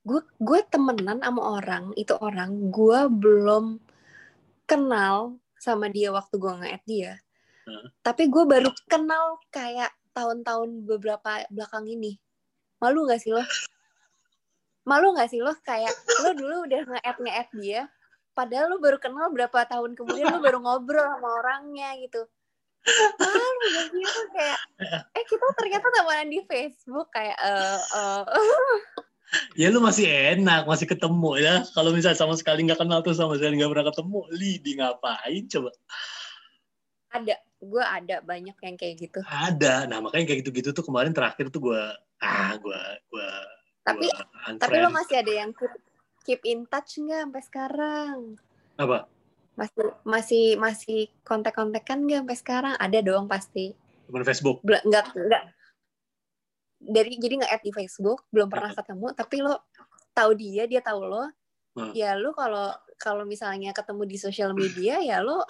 gue 0.05 0.21
gue 0.37 0.59
temenan 0.69 1.17
sama 1.21 1.41
orang 1.57 1.89
itu 1.97 2.13
orang 2.21 2.69
gue 2.69 2.99
belum 3.09 3.81
kenal 4.69 5.41
sama 5.57 5.89
dia 5.89 6.13
waktu 6.13 6.37
gue 6.37 6.53
nge-add 6.61 6.83
dia 6.85 7.13
Heeh. 7.65 7.89
tapi 8.05 8.29
gue 8.29 8.43
baru 8.45 8.69
kenal 8.85 9.41
kayak 9.49 9.89
tahun-tahun 10.15 10.87
beberapa 10.87 11.43
belakang 11.51 11.85
ini. 11.91 12.15
Malu 12.79 13.03
gak 13.11 13.19
sih 13.19 13.35
lo? 13.35 13.43
Malu 14.87 15.11
gak 15.19 15.27
sih 15.27 15.43
lo? 15.43 15.51
Kayak 15.67 15.91
lo 16.23 16.31
dulu 16.31 16.55
udah 16.65 16.81
nge-add 16.87 17.17
nge-add 17.19 17.51
dia 17.59 17.83
padahal 18.35 18.75
lo 18.75 18.77
baru 18.83 18.99
kenal 18.99 19.31
berapa 19.31 19.63
tahun 19.63 19.95
kemudian 19.95 20.27
lo 20.27 20.43
baru 20.43 20.59
ngobrol 20.59 21.07
sama 21.07 21.29
orangnya 21.39 21.95
gitu. 22.03 22.27
Malu 23.17 23.65
gak 23.73 23.87
sih 23.89 24.03
lo? 24.03 24.21
Kayak 24.35 24.59
eh 25.15 25.23
kita 25.25 25.45
ternyata 25.55 25.87
temenan 25.89 26.29
di 26.29 26.39
Facebook 26.45 27.07
kayak 27.15 27.37
eh 27.39 27.79
eh. 27.79 28.23
Ya 29.57 29.73
lu 29.73 29.81
masih 29.81 30.05
enak, 30.05 30.69
masih 30.69 30.85
ketemu 30.85 31.41
ya. 31.41 31.65
Kalau 31.73 31.89
misalnya 31.91 32.19
sama 32.19 32.37
sekali 32.37 32.61
nggak 32.61 32.77
kenal 32.77 33.01
tuh 33.01 33.17
sama 33.17 33.35
sekali 33.35 33.57
nggak 33.57 33.71
pernah 33.73 33.87
ketemu, 33.89 34.19
li 34.37 34.51
di 34.61 34.71
ngapain 34.77 35.43
coba? 35.49 35.71
Ada, 37.09 37.35
gue 37.61 37.83
ada 37.83 38.19
banyak 38.21 38.57
yang 38.59 38.75
kayak 38.75 38.95
gitu. 38.99 39.19
Ada, 39.25 39.87
nah 39.87 40.03
makanya 40.03 40.31
kayak 40.33 40.39
gitu-gitu 40.45 40.69
tuh 40.75 40.85
kemarin 40.85 41.15
terakhir 41.15 41.49
tuh 41.49 41.71
gue 41.71 41.83
ah 42.23 42.55
gue 42.55 42.81
gue 43.11 43.29
Tapi 43.85 44.07
tapi 44.57 44.75
lo 44.81 44.89
masih 44.89 45.21
ada 45.21 45.33
yang 45.45 45.51
keep, 45.53 45.73
keep 46.25 46.41
in 46.47 46.65
touch 46.65 46.97
nggak 46.97 47.29
sampai 47.29 47.43
sekarang? 47.45 48.17
Apa? 48.81 49.07
Masih 49.55 49.93
masih 50.03 50.45
masih 50.57 50.99
kontak-kontakan 51.23 52.05
nggak 52.05 52.19
sampai 52.25 52.37
sekarang? 52.37 52.73
Ada 52.81 52.99
dong 53.05 53.29
pasti. 53.29 53.77
Teman 54.09 54.25
Facebook? 54.25 54.59
Bel 54.65 54.81
enggak 54.83 55.13
enggak 55.13 55.55
dari 56.85 57.17
jadi 57.17 57.33
nggak 57.41 57.51
add 57.51 57.63
di 57.65 57.71
Facebook 57.73 58.29
belum 58.29 58.47
pernah 58.47 58.71
ketemu 58.71 59.07
tapi 59.17 59.41
lo 59.41 59.65
tahu 60.13 60.31
dia 60.37 60.63
dia 60.69 60.81
tahu 60.85 61.01
lo 61.01 61.25
hmm. 61.79 61.91
ya 61.97 62.13
lo 62.13 62.31
kalau 62.37 62.71
kalau 63.01 63.23
misalnya 63.25 63.73
ketemu 63.73 64.03
di 64.05 64.17
sosial 64.21 64.53
media 64.53 65.01
ya 65.01 65.19
lo 65.19 65.43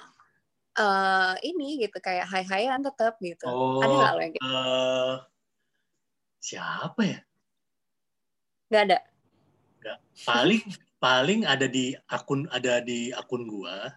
uh, 0.79 1.33
ini 1.41 1.79
gitu 1.81 1.97
kayak 1.99 2.27
hai 2.27 2.43
haian 2.43 2.83
tetap 2.83 3.15
gitu 3.23 3.47
oh, 3.47 3.79
ada 3.81 3.93
nggak 3.93 4.11
lo 4.11 4.21
yang 4.21 4.33
gitu? 4.35 4.45
Uh, 4.45 5.13
siapa 6.43 7.01
ya? 7.01 7.19
Nggak 8.69 8.83
ada. 8.91 8.99
Nggak. 9.81 9.97
Paling 10.25 10.63
paling 10.99 11.41
ada 11.45 11.67
di 11.69 11.93
akun 12.09 12.49
ada 12.49 12.81
di 12.81 13.09
akun 13.13 13.49
gua. 13.49 13.89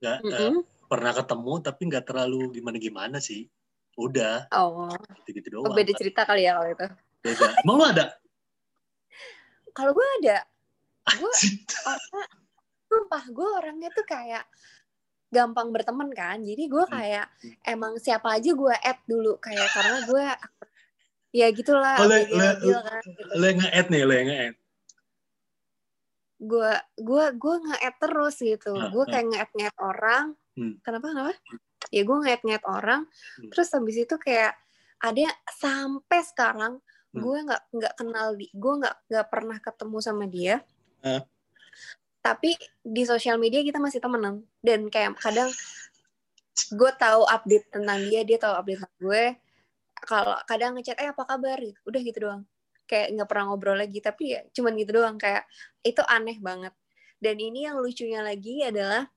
Nggak 0.00 0.18
mm 0.24 0.30
-hmm. 0.30 0.54
uh, 0.56 0.62
pernah 0.90 1.12
ketemu 1.14 1.52
tapi 1.62 1.80
nggak 1.86 2.04
terlalu 2.08 2.40
gimana 2.54 2.76
gimana 2.80 3.16
sih. 3.22 3.46
Udah. 3.98 4.48
Oh. 4.54 4.90
Gitu-gitu 5.22 5.60
doang 5.60 5.70
oh, 5.70 5.76
beda 5.76 5.92
cerita 5.94 6.24
kali 6.24 6.46
ya 6.48 6.56
kalau 6.58 6.70
itu. 6.72 6.86
Beda. 7.20 7.46
Emang 7.62 7.76
lu 7.76 7.84
ada? 7.84 8.06
Kalau 9.76 9.92
gue 9.94 10.06
ada. 10.24 10.42
Gue 11.10 11.32
sumpah 12.90 13.22
gue 13.30 13.48
orangnya 13.62 13.90
tuh 13.94 14.02
kayak 14.02 14.42
gampang 15.30 15.70
berteman 15.70 16.10
kan 16.10 16.42
jadi 16.42 16.66
gue 16.66 16.84
hmm. 16.84 16.92
kayak 16.92 17.26
hmm. 17.42 17.70
emang 17.70 17.94
siapa 18.02 18.36
aja 18.36 18.50
gue 18.50 18.74
add 18.74 19.00
dulu 19.06 19.38
kayak 19.38 19.68
karena 19.70 19.96
gue 20.04 20.26
ya 21.30 21.46
gitulah 21.54 21.94
oh, 22.02 22.10
le, 22.10 22.26
le, 22.26 22.48
kan, 22.58 23.02
gitu. 23.06 23.22
le 23.38 23.48
nge-add 23.54 23.86
nih 23.94 24.02
le 24.02 24.18
nge-add 24.26 24.56
gue 26.40 26.72
gue 26.98 27.24
gue 27.38 27.54
nge-add 27.70 27.96
terus 28.02 28.36
gitu 28.42 28.72
nah, 28.74 28.90
gue 28.90 29.04
kayak 29.06 29.26
nge-add 29.30 29.52
nge-add 29.54 29.78
orang 29.78 30.24
hmm. 30.58 30.74
kenapa 30.82 31.06
kenapa 31.14 31.32
ya 31.94 32.02
gue 32.02 32.16
ngeliat-ngeliat 32.16 32.64
orang 32.66 33.06
hmm. 33.06 33.50
terus 33.54 33.70
habis 33.70 33.96
itu 34.02 34.16
kayak 34.18 34.58
ada 35.00 35.30
sampai 35.54 36.20
sekarang 36.26 36.82
hmm. 37.14 37.20
gue 37.22 37.38
nggak 37.46 37.62
nggak 37.72 37.94
kenal 37.94 38.28
di 38.34 38.46
gue 38.50 38.74
nggak 38.82 38.96
nggak 39.06 39.26
pernah 39.30 39.58
ketemu 39.62 39.98
sama 40.02 40.24
dia 40.26 40.56
uh. 41.06 41.22
Tapi 42.20 42.52
di 42.84 43.02
sosial 43.08 43.40
media 43.40 43.64
kita 43.64 43.80
masih 43.80 44.00
temenan. 44.00 44.44
Dan 44.60 44.92
kayak 44.92 45.16
kadang 45.16 45.48
gue 46.70 46.90
tahu 47.00 47.24
update 47.24 47.72
tentang 47.72 47.98
dia 48.06 48.20
dia 48.24 48.36
tahu 48.36 48.54
update 48.60 48.80
tentang 48.84 49.00
gue. 49.00 49.24
Kalau 50.00 50.36
kadang 50.44 50.76
ngechat 50.76 50.96
eh 51.00 51.08
apa 51.12 51.24
kabar? 51.24 51.60
Udah 51.88 52.00
gitu 52.00 52.28
doang. 52.28 52.42
Kayak 52.84 53.16
nggak 53.16 53.28
pernah 53.28 53.44
ngobrol 53.52 53.76
lagi. 53.80 53.98
Tapi 54.04 54.36
ya 54.36 54.40
cuman 54.52 54.72
gitu 54.76 54.92
doang. 55.00 55.16
Kayak 55.16 55.48
itu 55.80 56.00
aneh 56.04 56.36
banget. 56.40 56.76
Dan 57.20 57.36
ini 57.40 57.68
yang 57.68 57.80
lucunya 57.80 58.24
lagi 58.24 58.64
adalah 58.64 59.08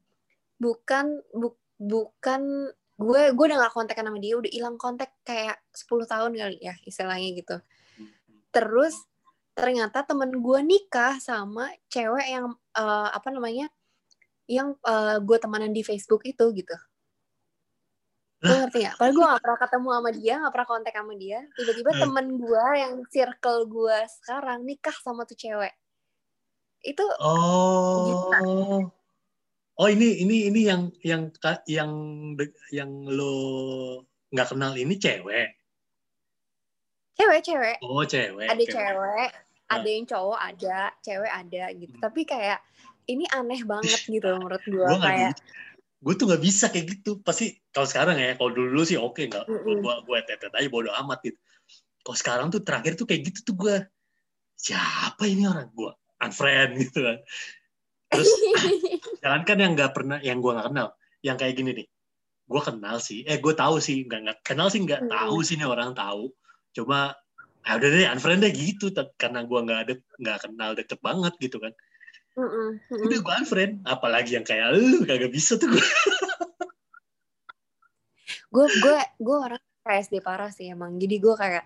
bukan 0.59 1.23
bu, 1.31 1.55
bukan 1.79 2.71
gue 2.93 3.21
gue 3.35 3.45
udah 3.51 3.57
gak 3.67 3.73
kontak 3.75 3.99
sama 3.99 4.19
dia. 4.19 4.39
Udah 4.39 4.51
hilang 4.51 4.75
kontak 4.79 5.11
kayak 5.27 5.59
10 5.75 6.07
tahun 6.07 6.31
kali 6.35 6.57
ya 6.63 6.75
istilahnya 6.87 7.29
gitu. 7.35 7.55
Terus 8.51 8.95
ternyata 9.53 10.01
temen 10.05 10.29
gue 10.33 10.59
nikah 10.65 11.17
sama 11.21 11.69
cewek 11.89 12.27
yang 12.27 12.53
uh, 12.77 13.09
apa 13.13 13.29
namanya 13.29 13.69
yang 14.49 14.75
uh, 14.83 15.17
gue 15.21 15.37
temenan 15.39 15.71
di 15.71 15.85
Facebook 15.85 16.25
itu 16.25 16.45
gitu 16.53 16.75
Lo 18.43 18.59
ngerti 18.59 18.83
ya? 18.83 18.91
Padahal 18.99 19.15
gue 19.15 19.23
gak 19.23 19.39
pernah 19.39 19.59
ketemu 19.63 19.87
sama 19.87 20.09
dia, 20.11 20.33
gak 20.35 20.51
pernah 20.51 20.67
kontak 20.67 20.91
sama 20.91 21.13
dia. 21.15 21.39
Tiba-tiba 21.55 21.91
hmm. 21.95 22.01
temen 22.03 22.27
gue 22.35 22.65
yang 22.75 22.93
circle 23.07 23.59
gue 23.71 23.97
sekarang 24.19 24.59
nikah 24.67 24.97
sama 24.99 25.23
tuh 25.23 25.39
cewek. 25.39 25.71
Itu 26.83 27.07
oh. 27.23 28.03
Gila 28.35 28.91
oh 29.77 29.89
ini 29.89 30.21
ini 30.21 30.53
ini 30.53 30.61
yang 30.69 30.93
yang 31.01 31.33
yang 31.65 31.91
yang 32.69 32.91
lo 33.09 33.35
nggak 34.29 34.47
kenal 34.53 34.73
ini 34.77 34.93
cewek 34.97 35.57
cewek 37.17 37.41
cewek. 37.45 37.77
Oh 37.85 38.03
cewek 38.03 38.47
ada 38.49 38.63
cewek, 38.63 38.73
cewek 38.73 39.29
ada 39.73 39.89
yang 39.89 40.05
cowok 40.05 40.39
ada 40.39 40.77
cewek 41.01 41.31
ada 41.31 41.63
gitu. 41.73 41.95
Hmm. 41.97 42.03
tapi 42.03 42.21
kayak 42.27 42.59
ini 43.09 43.25
aneh 43.31 43.61
banget 43.65 43.99
gitu 44.13 44.27
menurut 44.37 44.63
gue 44.63 44.97
kayak 45.01 45.33
gue 46.03 46.13
tuh 46.19 46.25
nggak 46.27 46.43
bisa 46.43 46.67
kayak 46.67 46.99
gitu. 46.99 47.23
Pasti 47.23 47.55
kalau 47.71 47.87
sekarang 47.87 48.19
ya 48.19 48.35
kalau 48.35 48.51
dulu, 48.51 48.75
dulu 48.75 48.83
sih 48.83 48.99
oke 48.99 49.15
okay, 49.15 49.31
nggak. 49.31 49.47
Mm 49.47 49.55
-hmm. 49.55 49.79
gue 49.79 49.93
gue 50.03 50.17
tetet 50.27 50.51
aja 50.51 50.67
bodo 50.67 50.91
amat 50.91 51.19
gitu. 51.23 51.39
Kalau 52.03 52.17
sekarang 52.19 52.47
tuh 52.51 52.59
terakhir 52.59 52.99
tuh 52.99 53.07
kayak 53.07 53.31
gitu 53.31 53.39
tuh 53.47 53.55
gue 53.55 53.75
siapa 54.59 55.23
ini 55.23 55.47
orang? 55.47 55.71
Gue 55.71 55.95
unfriend 56.19 56.75
gitu 56.83 57.07
kan. 57.07 57.17
Terus 58.11 58.31
jangan 59.23 59.41
kan 59.47 59.57
yang 59.63 59.71
nggak 59.79 59.91
pernah 59.95 60.19
yang 60.19 60.43
gue 60.43 60.51
nggak 60.51 60.67
kenal. 60.75 60.87
Yang 61.23 61.37
kayak 61.39 61.53
gini 61.55 61.71
nih. 61.71 61.87
Gue 62.51 62.61
kenal 62.61 62.99
sih. 62.99 63.23
Eh 63.23 63.39
gue 63.39 63.53
tahu 63.55 63.79
sih 63.79 64.03
nggak 64.03 64.19
nggak 64.27 64.39
kenal 64.43 64.67
sih 64.67 64.83
nggak 64.83 65.07
tahu 65.07 65.39
sih 65.39 65.55
nih 65.55 65.71
orang 65.71 65.95
tahu 65.95 66.35
cuma 66.73 67.13
ah 67.63 67.73
udah 67.79 67.89
deh 67.89 68.09
unfriend 68.11 68.43
deh 68.43 68.51
gitu 68.51 68.91
karena 69.15 69.47
gue 69.47 69.59
nggak 69.63 69.79
ada 69.87 69.93
nggak 70.19 70.37
kenal 70.43 70.71
deket 70.75 70.99
banget 70.99 71.33
gitu 71.39 71.57
kan 71.63 71.71
mm 72.35 72.43
-mm. 72.43 72.69
udah 73.07 73.19
gue 73.23 73.33
unfriend 73.45 73.73
apalagi 73.87 74.35
yang 74.35 74.43
kayak 74.43 74.75
lu 74.75 75.07
kagak 75.07 75.31
bisa 75.31 75.55
tuh 75.55 75.71
gue 75.71 75.85
gue 78.53 78.65
gue 78.83 78.97
gue 79.21 79.37
orang 79.37 79.61
SD 79.83 80.19
parah 80.19 80.51
sih 80.51 80.67
emang 80.69 80.99
jadi 80.99 81.15
gue 81.21 81.35
kayak 81.37 81.65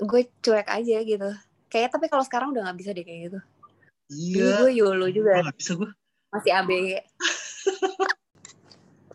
gue 0.00 0.22
cuek 0.42 0.68
aja 0.68 0.96
gitu 1.04 1.30
kayak 1.70 1.94
tapi 1.94 2.10
kalau 2.10 2.24
sekarang 2.26 2.50
udah 2.50 2.66
nggak 2.66 2.78
bisa 2.80 2.90
deh 2.90 3.04
kayak 3.06 3.30
gitu 3.30 3.40
Iya. 4.10 4.66
gue 4.66 4.70
YOLO 4.74 5.06
juga. 5.14 5.38
gak 5.38 5.56
bisa 5.56 5.72
gue. 5.78 5.90
Masih 6.34 6.52
ABG. 6.54 6.88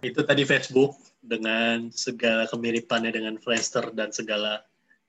itu 0.05 0.21
tadi 0.21 0.43
Facebook 0.45 0.93
dengan 1.17 1.89
segala 1.89 2.45
kemiripannya 2.45 3.09
dengan 3.09 3.41
Friendster 3.41 3.89
dan 3.97 4.13
segala 4.13 4.61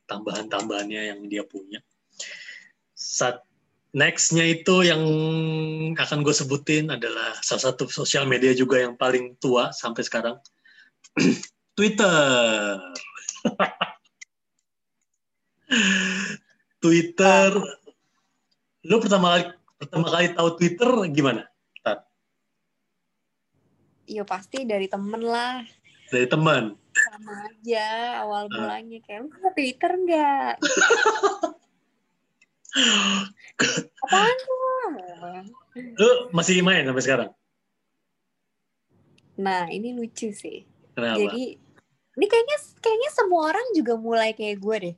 tambahan-tambahannya 0.06 1.02
yang 1.14 1.20
dia 1.28 1.44
punya. 1.46 1.80
Saat 2.96 3.42
nextnya 3.92 4.44
itu 4.46 4.82
yang 4.86 5.02
akan 5.94 6.22
gue 6.22 6.34
sebutin 6.34 6.90
adalah 6.90 7.34
salah 7.42 7.60
satu 7.70 7.88
sosial 7.90 8.26
media 8.26 8.54
juga 8.56 8.80
yang 8.82 8.96
paling 8.96 9.36
tua 9.38 9.70
sampai 9.70 10.02
sekarang, 10.02 10.38
Twitter. 11.76 12.80
Twitter, 16.82 17.50
lu 18.86 19.02
pertama 19.02 19.34
kali 19.34 19.44
pertama 19.76 20.08
kali 20.14 20.26
tahu 20.30 20.48
Twitter 20.54 20.90
gimana? 21.10 21.42
Iya 24.06 24.22
pasti 24.22 24.62
dari 24.62 24.86
temen 24.86 25.18
lah. 25.18 25.66
Dari 26.10 26.26
teman? 26.30 26.78
Sama 26.96 27.34
aja 27.50 27.86
awal 28.24 28.48
uh. 28.48 28.52
mulanya 28.52 28.98
kayak 29.04 29.26
lu 29.26 29.30
Twitter 29.52 29.92
nggak? 29.92 30.54
Apaan 34.04 34.36
tuh? 34.44 34.60
Lu 35.96 36.10
masih 36.32 36.60
main 36.60 36.84
sampai 36.84 37.04
sekarang? 37.04 37.30
Nah 39.40 39.68
ini 39.72 39.96
lucu 39.96 40.32
sih. 40.32 40.64
Kenapa? 40.96 41.20
Jadi 41.20 41.56
ini 42.16 42.26
kayaknya 42.28 42.58
kayaknya 42.80 43.10
semua 43.12 43.52
orang 43.52 43.66
juga 43.76 43.94
mulai 44.00 44.32
kayak 44.32 44.56
gue 44.60 44.76
deh. 44.80 44.96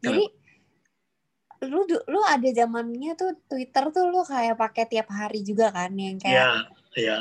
Jadi 0.00 0.24
Kenapa? 0.26 0.38
lu 1.68 1.84
lu 1.84 2.20
ada 2.24 2.48
zamannya 2.56 3.12
tuh 3.20 3.36
Twitter 3.44 3.84
tuh 3.92 4.08
lu 4.08 4.24
kayak 4.24 4.56
pakai 4.56 4.84
tiap 4.88 5.12
hari 5.12 5.44
juga 5.44 5.68
kan 5.68 5.92
yang 5.92 6.16
kayak 6.16 6.40
Iya, 6.40 6.50
iya. 6.96 7.18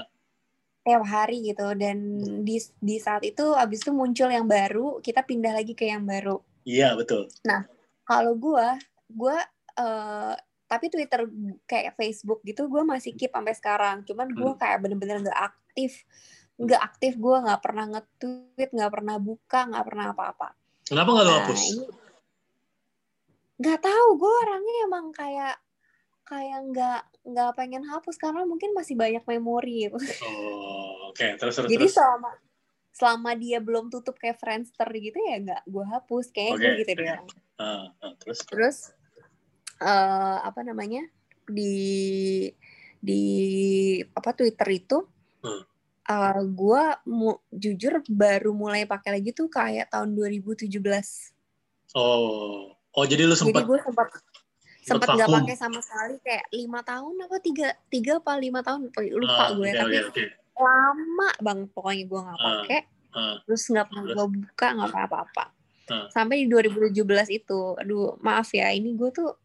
Tiap 0.89 1.05
hari 1.05 1.45
gitu 1.45 1.77
dan 1.77 1.97
di 2.41 2.57
di 2.81 2.97
saat 2.97 3.21
itu 3.21 3.53
abis 3.53 3.85
itu 3.85 3.93
muncul 3.93 4.25
yang 4.33 4.49
baru, 4.49 4.97
kita 5.05 5.21
pindah 5.21 5.53
lagi 5.53 5.77
ke 5.77 5.85
yang 5.85 6.01
baru. 6.01 6.41
Iya, 6.65 6.97
betul. 6.97 7.29
Nah, 7.45 7.69
kalau 8.09 8.33
gua 8.33 8.73
gua 9.05 9.37
uh, 9.77 10.33
tapi 10.69 10.85
Twitter 10.93 11.25
kayak 11.65 11.97
Facebook 11.97 12.45
gitu 12.45 12.69
gue 12.69 12.85
masih 12.85 13.17
keep 13.17 13.33
sampai 13.33 13.57
sekarang. 13.57 14.05
Cuman 14.05 14.29
gue 14.29 14.53
hmm. 14.53 14.61
kayak 14.61 14.77
bener-bener 14.85 15.25
gak 15.25 15.41
aktif. 15.49 16.05
Gak 16.61 16.77
aktif 16.93 17.17
gue 17.17 17.35
nggak 17.41 17.61
pernah 17.65 17.89
nge-tweet, 17.97 18.69
nggak 18.69 18.91
pernah 18.93 19.15
buka, 19.17 19.65
nggak 19.65 19.85
pernah 19.89 20.05
apa-apa. 20.13 20.53
Kenapa 20.85 21.09
nggak 21.09 21.25
lo 21.25 21.31
nah, 21.33 21.37
hapus? 21.41 21.61
Nggak 23.57 23.79
tahu 23.81 24.07
gue 24.21 24.33
orangnya 24.45 24.75
emang 24.85 25.05
kayak 25.09 25.55
kayak 26.29 26.59
nggak 26.69 27.01
nggak 27.25 27.51
pengen 27.57 27.83
hapus 27.89 28.15
karena 28.21 28.45
mungkin 28.45 28.77
masih 28.77 28.93
banyak 28.93 29.25
memori 29.25 29.89
gitu. 29.89 29.97
Oh, 29.97 31.09
oke. 31.09 31.17
Okay. 31.17 31.33
Terus 31.41 31.57
terus. 31.57 31.69
Jadi 31.73 31.85
terus. 31.89 31.97
selama 31.97 32.31
selama 32.93 33.31
dia 33.33 33.57
belum 33.63 33.89
tutup 33.89 34.19
kayak 34.21 34.37
Friendster 34.37 34.85
gitu 34.91 35.17
ya 35.17 35.39
nggak 35.41 35.61
gue 35.65 35.85
hapus 35.87 36.25
kayak 36.29 36.53
okay. 36.53 36.61
gue 36.61 36.71
gitu 36.85 36.91
deh. 37.01 37.09
Uh, 37.59 37.91
uh, 37.99 38.15
terus. 38.23 38.39
Terus 38.47 38.77
eh, 39.83 40.37
apa 40.39 40.63
namanya 40.63 41.03
di 41.43 42.47
di 43.03 43.23
apa 44.15 44.31
Twitter 44.31 44.69
itu 44.71 44.99
Hmm. 45.39 45.63
eh, 46.03 46.43
gue 46.51 46.83
mu, 47.07 47.31
jujur 47.47 48.03
baru 48.11 48.51
mulai 48.51 48.83
pakai 48.83 49.19
lagi 49.19 49.31
tuh 49.31 49.47
kayak 49.47 49.87
tahun 49.87 50.11
2017 50.15 50.67
Oh, 51.95 52.75
oh 52.75 53.05
jadi 53.07 53.23
lu 53.23 53.33
jadi 53.33 53.39
sempat 53.39 53.63
gue 53.63 53.79
sempat 53.79 54.07
sempat 54.81 55.07
nggak 55.09 55.29
pakai 55.29 55.55
sama 55.55 55.79
sekali 55.79 56.15
kayak 56.19 56.45
lima 56.51 56.79
tahun 56.81 57.13
apa 57.19 57.37
tiga 57.39 57.67
tiga 57.87 58.17
apa 58.17 58.31
lima 58.35 58.59
tahun? 58.59 58.89
Lupa 59.13 59.43
Ah, 59.43 59.49
gue 59.51 59.65
oke, 59.65 59.75
tapi 59.75 59.95
oke, 59.97 60.09
oke. 60.09 60.23
lama 60.55 61.29
banget 61.39 61.67
pokoknya 61.71 62.03
gue 62.05 62.19
nggak 62.19 62.35
Ah, 62.35 62.45
pakai. 62.61 62.81
ah. 63.11 63.35
terus 63.41 63.63
nggak 63.65 63.85
pernah 63.85 64.03
gue 64.05 64.25
buka 64.33 64.67
nggak 64.73 64.91
apa-apa. 65.05 65.45
Ah. 65.89 66.05
sampai 66.07 66.43
di 66.43 66.47
2017 66.47 66.93
itu 67.33 67.59
aduh 67.75 68.13
maaf 68.19 68.51
ya 68.51 68.69
ini 68.69 68.93
gue 68.93 69.09
tuh 69.09 69.41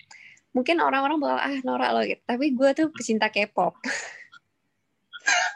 mungkin 0.53 0.77
orang-orang 0.79 1.17
bakal 1.17 1.39
ah 1.41 1.57
norak 1.63 1.91
lo 1.91 2.01
gitu. 2.03 2.21
Tapi 2.23 2.47
gue 2.53 2.69
tuh 2.73 2.87
pecinta 2.91 3.27
K-pop 3.27 3.75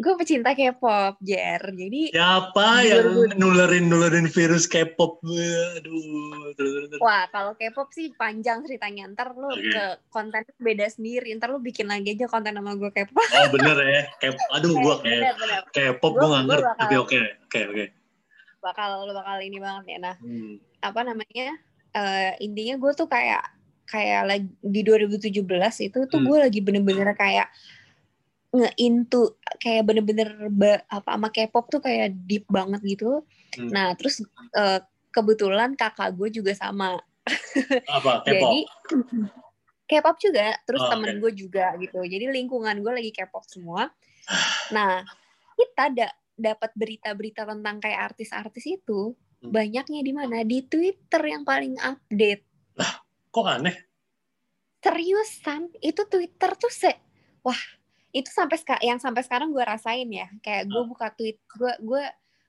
gue 0.00 0.14
pecinta 0.16 0.50
K-pop 0.50 1.20
Jer 1.20 1.60
jadi 1.60 2.10
Siapa 2.10 2.66
yang 2.82 3.36
nulerin 3.36 3.86
nulerin 3.86 4.26
virus 4.26 4.64
K-pop? 4.64 5.20
Aduh. 5.76 6.56
Wah, 6.98 7.28
kalau 7.28 7.52
K-pop 7.54 7.88
sih 7.90 8.10
panjang 8.12 8.64
ceritanya. 8.64 9.06
Ntar 9.08 9.32
lu 9.32 9.46
Oke. 9.46 9.60
ke 9.62 9.84
konten 10.08 10.40
beda 10.56 10.86
sendiri. 10.86 11.30
Ntar 11.32 11.50
lu 11.50 11.60
bikin 11.60 11.86
lagi 11.86 12.12
aja 12.12 12.26
konten 12.26 12.52
sama 12.52 12.74
gue 12.74 12.88
K-pop. 12.88 13.20
Oh 13.20 13.46
bener 13.50 13.76
ya. 13.78 14.02
K- 14.18 14.48
Aduh 14.52 14.74
gua 14.74 14.98
kayak 14.98 15.36
Bener-bener. 15.36 15.60
K-pop 15.70 16.12
gua 16.14 16.28
nggak 16.30 16.44
ngerti. 16.46 16.64
Tapi 16.76 16.94
oke, 16.96 17.16
oke, 17.44 17.60
oke. 17.68 17.84
Bakal 18.60 18.88
lu 19.04 19.12
bakal 19.12 19.36
ini 19.40 19.56
banget 19.56 19.84
ya. 19.86 19.98
Nah, 20.00 20.14
Hmm. 20.16 20.56
apa 20.80 21.00
namanya? 21.02 21.48
eh, 21.90 22.38
intinya 22.38 22.78
gue 22.78 22.92
tuh 22.94 23.04
kayak 23.04 23.42
kayak 23.82 24.22
lagi 24.22 24.46
di 24.62 24.86
2017 24.86 25.42
itu 25.82 25.98
tuh 26.06 26.22
Hmm. 26.22 26.28
gue 26.30 26.38
lagi 26.38 26.62
bener-bener 26.62 27.10
kayak 27.12 27.50
nge-into 28.50 29.38
kayak 29.62 29.86
bener-bener 29.86 30.50
apa 30.90 31.10
sama 31.14 31.28
K-pop 31.30 31.70
tuh 31.70 31.78
kayak 31.78 32.14
deep 32.26 32.44
banget 32.50 32.82
gitu. 32.82 33.22
Hmm. 33.54 33.70
Nah, 33.70 33.94
terus 33.94 34.22
eh, 34.54 34.80
kebetulan 35.10 35.78
kakak 35.78 36.14
gue 36.18 36.28
juga 36.30 36.52
sama. 36.54 36.98
Apa? 37.86 38.20
K-pop? 38.26 38.26
Jadi 38.26 38.60
K-pop 39.86 40.16
juga, 40.18 40.54
terus 40.66 40.82
Oh, 40.82 40.90
temen 40.90 41.18
oke. 41.18 41.20
gue 41.26 41.32
juga 41.46 41.74
gitu. 41.78 41.98
Jadi 42.02 42.26
lingkungan 42.30 42.78
gue 42.78 42.92
lagi 42.94 43.10
K-pop 43.14 43.46
semua. 43.46 43.90
Nah, 44.70 45.02
kita 45.58 45.90
da 45.90 46.08
dapat 46.38 46.70
berita-berita 46.78 47.42
tentang 47.42 47.82
kayak 47.82 48.14
artis-artis 48.14 48.64
itu 48.66 49.14
Hmm. 49.40 49.56
banyaknya 49.56 50.04
di 50.04 50.12
mana? 50.12 50.44
Di 50.44 50.68
Twitter 50.68 51.22
yang 51.24 51.48
paling 51.48 51.80
update. 51.80 52.44
Kok 53.32 53.46
aneh? 53.48 53.72
Seriusan, 54.80 55.72
itu 55.80 56.04
Twitter 56.04 56.50
tuh 56.56 56.68
se 56.68 56.92
wah, 57.40 57.56
itu 58.10 58.26
sampai 58.26 58.58
yang 58.80 58.98
sampai 58.98 59.22
sekarang 59.22 59.50
gue 59.50 59.60
rasain 59.60 60.06
ya. 60.06 60.26
Kayak 60.40 60.66
gue 60.66 60.82
Ah. 60.82 60.86
buka 60.86 61.06
tweet, 61.10 61.38
gue 61.48 61.72
gue 61.78 62.02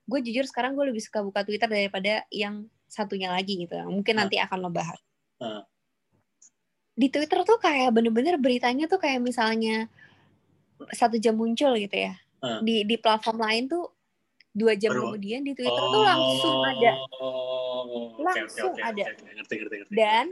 gue 0.03 0.19
jujur 0.21 0.43
sekarang 0.43 0.73
gue 0.73 0.85
lebih 0.85 0.99
suka 0.99 1.21
buka 1.21 1.41
Twitter 1.41 1.65
daripada 1.65 2.25
yang 2.29 2.65
satunya 2.85 3.29
lagi 3.29 3.61
gitu. 3.61 3.77
Mungkin 3.83 4.13
Ah. 4.15 4.19
nanti 4.25 4.35
akan 4.35 4.57
lo 4.59 4.69
bahas. 4.69 4.97
Ah. 5.37 5.63
Di 6.91 7.07
Twitter 7.07 7.41
tuh 7.41 7.57
kayak 7.57 7.89
bener-bener 7.91 8.35
beritanya 8.35 8.85
tuh 8.85 8.97
kayak 8.97 9.19
misalnya 9.19 9.87
satu 10.91 11.15
jam 11.15 11.33
muncul 11.33 11.73
gitu 11.73 11.93
ya. 11.95 12.17
Ah. 12.39 12.59
Di 12.59 12.83
di 12.83 12.97
platform 12.97 13.39
lain 13.39 13.63
tuh 13.67 13.85
dua 14.51 14.75
jam 14.75 14.91
Baru- 14.91 15.13
kemudian 15.13 15.41
di 15.41 15.53
Twitter 15.53 15.71
tuh 15.87 16.03
langsung 16.03 16.57
ada. 16.61 16.91
Oh, 17.15 17.87
oke, 18.11 18.19
Langsung 18.19 18.75
ada. 18.75 19.05
oke, 19.05 19.15
oke. 19.15 19.31
Ngerti, 19.31 19.53
ngerti, 19.55 19.75
ngerti. 19.79 19.93
Dan 19.93 20.25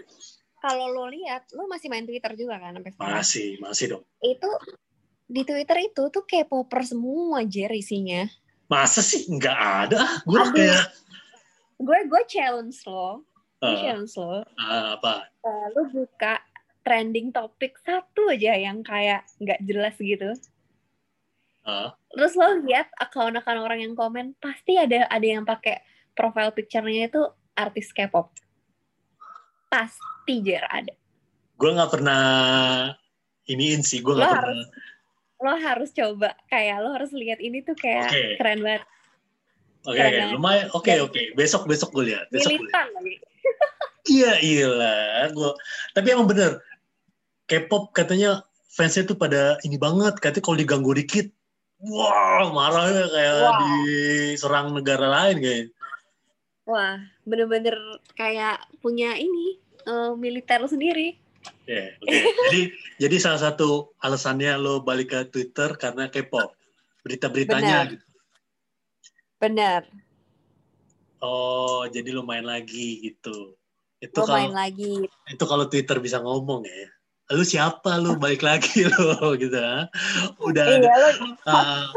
kalau 0.59 0.91
lo 0.91 1.07
lihat, 1.07 1.47
lo 1.53 1.63
masih 1.65 1.87
main 1.87 2.03
Twitter 2.03 2.35
juga 2.35 2.59
kan 2.59 2.75
sampai 2.75 2.91
sekarang. 2.91 3.15
masih, 3.15 3.47
masih 3.57 3.85
dong. 3.89 4.03
Itu 4.19 4.49
di 5.29 5.45
Twitter 5.45 5.77
itu 5.85 6.09
tuh 6.09 6.25
K-popper 6.25 6.81
semua 6.81 7.45
Jer 7.45 7.69
isinya. 7.69 8.25
Masa 8.65 8.99
sih 8.99 9.29
nggak 9.29 9.59
ada? 9.85 10.01
Gue 10.25 10.41
kayak 10.51 10.89
Gue 11.79 11.99
gue 12.09 12.21
challenge 12.27 12.75
lo, 12.83 13.23
gue 13.61 13.71
ah, 13.71 13.77
challenge 13.79 14.13
lo. 14.17 14.43
ah, 14.59 14.99
apa? 14.99 15.31
eh, 15.39 15.65
lo 15.71 15.87
buka 15.87 16.43
trending 16.81 17.31
topik 17.31 17.77
satu 17.79 18.27
aja 18.27 18.51
yang 18.51 18.83
kayak 18.83 19.23
nggak 19.39 19.59
jelas 19.63 19.95
gitu. 19.95 20.33
Ah, 21.63 21.95
Terus 22.11 22.33
lo 22.35 22.65
lihat 22.65 22.91
akun-akun 22.97 23.61
orang 23.61 23.79
yang 23.79 23.93
komen 23.93 24.35
pasti 24.41 24.75
ada 24.75 25.07
ada 25.07 25.23
yang 25.23 25.45
pakai 25.45 25.79
profile 26.11 26.51
picture-nya 26.51 27.07
itu 27.07 27.21
artis 27.55 27.95
K-pop. 27.95 28.33
Pasti 29.69 30.35
Jer 30.41 30.65
ada. 30.65 30.93
gue 31.55 31.69
nggak 31.75 31.91
pernah 31.91 32.23
iniin 33.45 33.83
sih. 33.83 33.99
Gue 33.99 34.15
nggak 34.15 34.31
pernah. 34.31 34.67
Lo 35.39 35.55
harus 35.55 35.89
coba 35.91 36.35
kayak 36.47 36.83
lo 36.83 36.91
harus 36.91 37.11
lihat 37.11 37.39
ini 37.39 37.63
tuh 37.63 37.73
kayak 37.73 38.07
Oke. 38.07 38.23
keren 38.35 38.59
banget 38.59 38.83
Oke, 39.87 39.95
oke, 39.95 40.11
banget. 40.11 40.35
lumayan. 40.35 40.67
Oke, 40.75 40.91
Dan- 40.91 41.07
oke. 41.07 41.21
Besok, 41.39 41.63
besok 41.63 41.95
gue 41.95 42.11
lihat. 42.11 42.27
Besok 42.27 42.51
gue 42.51 42.59
lihat. 42.59 42.67
militan 42.67 42.87
lagi 42.91 43.15
Iya, 44.11 44.31
iya 44.43 44.67
Gua... 45.31 45.55
Tapi 45.95 46.07
emang 46.11 46.27
bener. 46.27 46.59
K-pop 47.47 47.95
katanya 47.95 48.43
fansnya 48.67 49.07
tuh 49.07 49.15
pada 49.15 49.55
ini 49.63 49.79
banget. 49.79 50.19
Katanya 50.19 50.43
kalau 50.43 50.59
diganggu 50.59 50.91
dikit, 50.91 51.31
wow, 51.79 52.51
marahnya 52.51 53.07
kayak 53.07 53.33
Wow. 53.39 53.55
diserang 53.55 54.67
negara 54.75 55.07
lain 55.07 55.39
kayaknya. 55.39 55.67
wah 56.67 56.99
bener-bener 57.23 57.73
kayak 58.13 58.59
punya 58.77 59.15
ini 59.15 59.57
eh, 59.87 60.11
militer 60.13 60.59
sendiri 60.67 61.17
Iya, 61.69 61.85
oke. 62.01 62.17
Jadi, 62.49 62.61
jadi 62.97 63.15
salah 63.21 63.41
satu 63.41 63.93
alasannya 64.01 64.57
lo 64.57 64.81
balik 64.81 65.13
ke 65.13 65.19
Twitter 65.29 65.77
karena 65.77 66.09
K-pop. 66.09 66.57
Berita-beritanya 67.05 67.87
Benar. 67.87 67.93
gitu. 67.95 68.05
bener 69.39 69.81
Oh, 71.23 71.87
jadi 71.87 72.11
lo 72.15 72.23
main 72.23 72.43
lagi 72.43 73.03
gitu. 73.03 73.55
Itu 73.99 74.23
lo 74.23 74.31
main 74.31 74.51
kalau 74.51 74.55
lagi 74.55 74.93
itu 75.07 75.43
kalau 75.43 75.65
Twitter 75.67 75.99
bisa 75.99 76.23
ngomong 76.23 76.63
ya. 76.63 76.87
Lu 77.35 77.43
siapa 77.45 77.99
lu 78.01 78.17
balik 78.17 78.41
lagi 78.41 78.87
lo 78.95 79.35
gitu 79.35 79.59
ah. 79.59 79.85
Udah 80.39 80.63
iya 80.79 80.95
ah, 81.45 81.91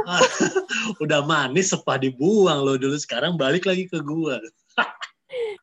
udah 1.02 1.22
manis 1.22 1.70
sepah 1.70 2.02
dibuang 2.02 2.66
lo 2.66 2.74
dulu 2.74 2.98
sekarang 2.98 3.38
balik 3.38 3.64
lagi 3.64 3.86
ke 3.86 4.02
gua 4.02 4.42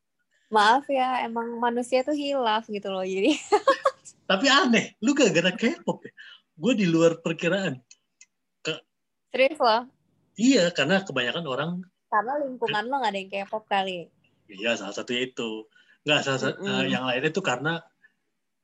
maaf 0.50 0.86
ya 0.90 1.24
emang 1.24 1.62
manusia 1.62 2.02
tuh 2.02 2.18
hilaf 2.18 2.66
gitu 2.66 2.90
loh 2.90 3.06
jadi 3.06 3.34
tapi 4.30 4.46
aneh 4.50 4.98
lu 5.02 5.14
gak 5.14 5.34
gara 5.34 5.50
K-pop 5.54 6.06
ya? 6.06 6.14
Gue 6.60 6.74
di 6.76 6.86
luar 6.86 7.18
perkiraan. 7.24 7.80
Serius 9.30 9.60
loh? 9.62 9.86
Iya 10.36 10.74
karena 10.74 11.02
kebanyakan 11.06 11.46
orang 11.46 11.72
karena 12.10 12.34
lingkungan 12.42 12.84
lo 12.90 12.96
gak 13.06 13.14
ada 13.14 13.20
yang 13.22 13.30
K-pop 13.30 13.64
kali. 13.70 14.10
Iya 14.50 14.74
salah 14.78 14.94
satunya 14.98 15.30
itu. 15.30 15.70
Nggak 16.06 16.22
salah 16.26 16.40
satu 16.42 16.66
Mm-mm. 16.66 16.90
yang 16.90 17.06
lainnya 17.06 17.30
tuh 17.30 17.46
karena 17.46 17.78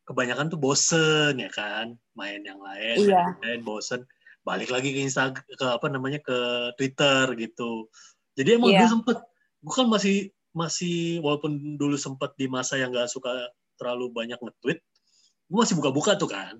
kebanyakan 0.05 0.49
tuh 0.49 0.57
bosen 0.57 1.37
ya 1.37 1.49
kan? 1.53 1.93
Main 2.17 2.41
yang 2.41 2.57
lain 2.57 3.05
Iya. 3.05 3.37
main 3.41 3.61
bosen. 3.61 4.05
Balik 4.41 4.69
lagi 4.73 4.93
ke 4.93 5.01
Instagram 5.05 5.45
ke 5.45 5.65
apa 5.65 5.87
namanya 5.89 6.19
ke 6.21 6.37
Twitter 6.77 7.33
gitu. 7.37 7.89
Jadi 8.33 8.49
emang 8.57 8.73
Iya. 8.73 8.85
gue 8.85 8.89
sempet 8.89 9.17
gue 9.61 9.73
kan 9.73 9.87
masih 9.89 10.34
masih 10.55 11.19
walaupun 11.19 11.51
dulu 11.75 11.93
sempet 11.95 12.31
di 12.33 12.47
masa 12.47 12.79
yang 12.79 12.89
nggak 12.89 13.05
suka 13.05 13.29
terlalu 13.75 14.07
banyak 14.09 14.39
nge-tweet 14.39 14.79
gue 15.45 15.57
masih 15.59 15.75
buka-buka 15.75 16.15
tuh 16.15 16.27
kan 16.27 16.55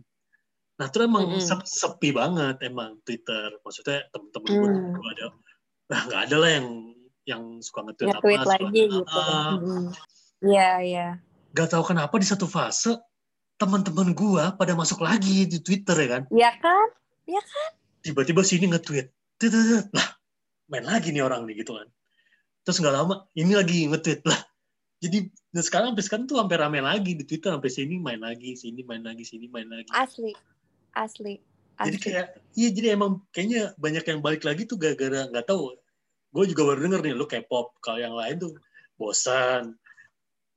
nah 0.75 0.85
itu 0.85 0.99
emang 1.01 1.39
sep- 1.39 1.63
sepi 1.63 2.11
banget 2.11 2.59
emang 2.61 2.99
Twitter 3.01 3.55
maksudnya 3.63 4.03
temen-temen 4.11 4.51
Hmm. 4.51 4.93
gue 4.93 5.09
ada 5.15 5.25
nah 5.87 5.99
nggak 6.03 6.21
ada 6.27 6.35
lah 6.35 6.51
yang 6.51 6.67
yang 7.23 7.43
suka 7.57 7.79
nge-tweet 7.81 8.11
nge-tweet 8.11 8.37
apa 8.37 8.49
lagi 8.51 8.61
suka- 8.61 8.73
gitu 8.75 8.99
Mm. 9.55 9.87
iya 10.45 10.69
iya 10.83 11.07
gak 11.51 11.71
tahu 11.71 11.83
kenapa 11.87 12.11
di 12.15 12.27
satu 12.27 12.45
fase 12.45 12.99
teman-teman 13.55 14.11
gua 14.11 14.51
pada 14.51 14.75
masuk 14.75 14.99
lagi 14.99 15.47
di 15.47 15.63
Twitter 15.63 15.95
ya 15.95 16.19
kan. 16.19 16.23
Iya 16.27 16.51
kan 16.59 16.87
Tiba-tiba 18.03 18.43
sini 18.43 18.67
nge-tweet. 18.67 19.07
Lah, 19.89 20.07
main 20.67 20.83
lagi 20.83 21.09
nih 21.09 21.23
orang 21.23 21.47
nih 21.47 21.63
gitu 21.63 21.73
kan. 21.73 21.87
Terus 22.65 22.81
nggak 22.81 22.95
lama 22.97 23.15
ini 23.37 23.53
lagi 23.53 23.85
nge-tweet 23.85 24.25
lah. 24.25 24.41
Jadi 24.99 25.29
dan 25.53 25.63
sekarang 25.63 25.87
sampai 25.93 26.05
sekarang 26.09 26.25
tuh 26.25 26.41
sampai 26.41 26.57
rame 26.57 26.79
lagi 26.81 27.13
di 27.13 27.23
Twitter 27.23 27.53
sampai 27.53 27.69
sini 27.69 28.01
main 28.01 28.17
lagi, 28.17 28.57
sini 28.57 28.81
main 28.81 29.05
lagi, 29.05 29.21
sini 29.21 29.45
main 29.47 29.69
lagi. 29.69 29.87
asli 29.93 30.33
asli 30.97 31.37
Jadi 31.77 31.97
asli 31.99 32.05
kayak 32.09 32.27
iya 32.57 32.69
jadi 32.73 32.87
emang 32.97 33.21
kayaknya 33.29 33.77
banyak 33.77 34.03
yang 34.07 34.19
balik 34.25 34.41
lagi 34.41 34.65
tuh 34.65 34.81
gara-gara 34.81 35.29
nggak 35.29 35.45
tahu. 35.45 35.77
Gue 36.33 36.49
juga 36.49 36.73
baru 36.73 36.89
denger 36.89 37.01
nih 37.05 37.13
lu 37.13 37.29
K-pop. 37.29 37.77
Kalau 37.85 38.01
yang 38.01 38.17
lain 38.17 38.41
tuh 38.41 38.57
bosan. 38.97 39.77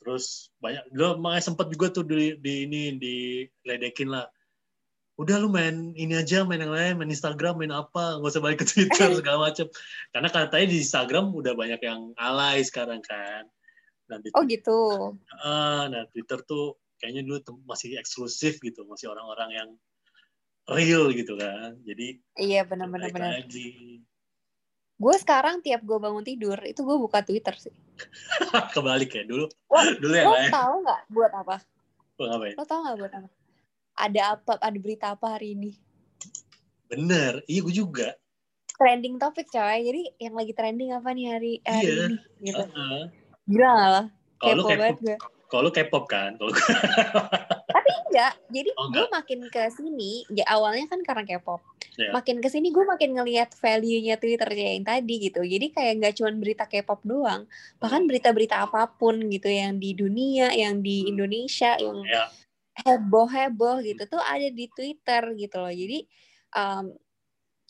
Terus 0.01 0.49
banyak 0.63 0.89
lo 0.97 1.21
makanya 1.21 1.53
sempat 1.53 1.69
juga 1.69 1.93
tuh 1.93 2.09
di, 2.09 2.39
di 2.41 2.65
ini 2.65 2.83
diledekin 2.97 4.09
lah. 4.09 4.25
Udah 5.19 5.43
lu 5.43 5.51
main 5.51 5.93
ini 5.99 6.14
aja, 6.14 6.47
main 6.47 6.62
yang 6.62 6.71
lain, 6.71 6.95
main 7.03 7.11
Instagram, 7.11 7.59
main 7.59 7.75
apa, 7.75 8.23
nggak 8.23 8.31
usah 8.31 8.43
balik 8.43 8.62
ke 8.62 8.66
Twitter 8.71 9.11
segala 9.19 9.51
macam. 9.51 9.66
Karena 10.14 10.29
katanya 10.31 10.66
di 10.71 10.79
Instagram 10.79 11.35
udah 11.35 11.59
banyak 11.59 11.81
yang 11.83 12.14
alay 12.14 12.62
sekarang 12.62 13.03
kan. 13.03 13.51
Nah, 14.09 14.16
di, 14.25 14.33
oh 14.33 14.43
gitu 14.49 14.81
ah, 15.45 15.85
nah 15.93 16.09
Twitter 16.09 16.41
tuh 16.49 16.81
kayaknya 16.97 17.29
dulu 17.29 17.61
masih 17.69 18.01
eksklusif 18.01 18.57
gitu 18.64 18.89
masih 18.89 19.12
orang-orang 19.12 19.51
yang 19.53 19.69
real 20.73 21.12
gitu 21.12 21.37
kan 21.37 21.77
jadi 21.85 22.16
Iya 22.41 22.64
benar-benar 22.64 23.12
benar. 23.12 23.45
Gue 24.99 25.14
sekarang 25.14 25.62
tiap 25.62 25.85
gue 25.85 25.99
bangun 26.01 26.25
tidur 26.25 26.59
itu 26.64 26.83
gue 26.83 26.97
buka 26.99 27.23
Twitter 27.23 27.55
sih. 27.55 27.71
kebalik 28.75 29.12
ya 29.12 29.23
dulu 29.29 29.47
Lo, 29.47 29.81
dulu 30.01 30.14
yang 30.16 30.27
lo 30.27 30.37
tahu 30.51 30.75
nggak 30.89 31.01
buat 31.12 31.33
apa? 31.37 31.57
Ngapain 32.19 32.55
Lo 32.57 32.64
tahu 32.64 32.81
nggak 32.89 32.97
buat 32.99 33.12
apa? 33.12 33.29
Ada 33.99 34.34
apa? 34.34 34.57
Ada 34.57 34.78
berita 34.78 35.07
apa 35.12 35.34
hari 35.34 35.53
ini? 35.53 35.72
bener 36.86 37.44
iya 37.44 37.61
gue 37.61 37.74
juga 37.74 38.16
Trending 38.72 39.18
topik 39.18 39.51
coy. 39.51 39.82
Jadi 39.82 40.03
yang 40.16 40.32
lagi 40.32 40.55
trending 40.55 40.88
apa 40.90 41.11
nih 41.11 41.26
hari 41.28 41.53
hari 41.61 41.82
Iya. 41.84 41.94
ini? 42.07 42.16
Gitu. 42.40 42.62
Heeh. 42.62 43.03
Gila 43.44 43.68
nggak 43.68 43.90
lah? 43.90 44.07
kalau 44.38 44.62
K-pop 44.62 44.96
gue. 45.03 45.16
kalau 45.49 45.62
lu 45.64 45.70
K-pop 45.70 46.05
kan 46.07 46.30
kalau 46.32 46.53
Tapi 47.74 47.90
enggak. 48.07 48.32
Jadi 48.49 48.70
Oh, 48.72 48.86
gue 48.88 49.05
makin 49.11 49.40
ke 49.44 49.66
sini, 49.68 50.22
ya 50.30 50.46
awalnya 50.49 50.86
kan 50.86 51.03
karena 51.03 51.26
K-pop. 51.26 51.59
Iya. 51.94 52.14
Makin 52.14 52.38
ke 52.38 52.49
sini 52.49 52.70
gue 52.70 52.80
makin 52.80 53.11
ngelihat 53.12 53.51
value-nya 53.53 54.14
Twitter 54.16 54.46
yang 54.49 54.86
tadi 54.86 55.14
gitu. 55.20 55.42
Jadi 55.42 55.66
kayak 55.68 55.92
nggak 55.99 56.14
cuma 56.14 56.30
berita 56.32 56.64
K-pop 56.64 57.03
doang, 57.03 57.44
bahkan 57.76 58.07
berita-berita 58.07 58.62
apa 58.62 58.86
pun 58.88 59.18
gitu 59.26 59.51
yang 59.51 59.76
di 59.76 59.92
dunia, 59.92 60.49
yang 60.51 60.78
di 60.78 61.03
Hmm. 61.03 61.11
Indonesia, 61.12 61.74
yang 61.76 61.99
ya 62.05 62.24
heboh-heboh 62.85 63.83
gitu 63.83 64.03
tuh 64.07 64.22
ada 64.22 64.49
di 64.51 64.66
Twitter 64.70 65.22
gitu 65.35 65.57
loh. 65.59 65.72
Jadi 65.72 65.99
um, 66.55 66.93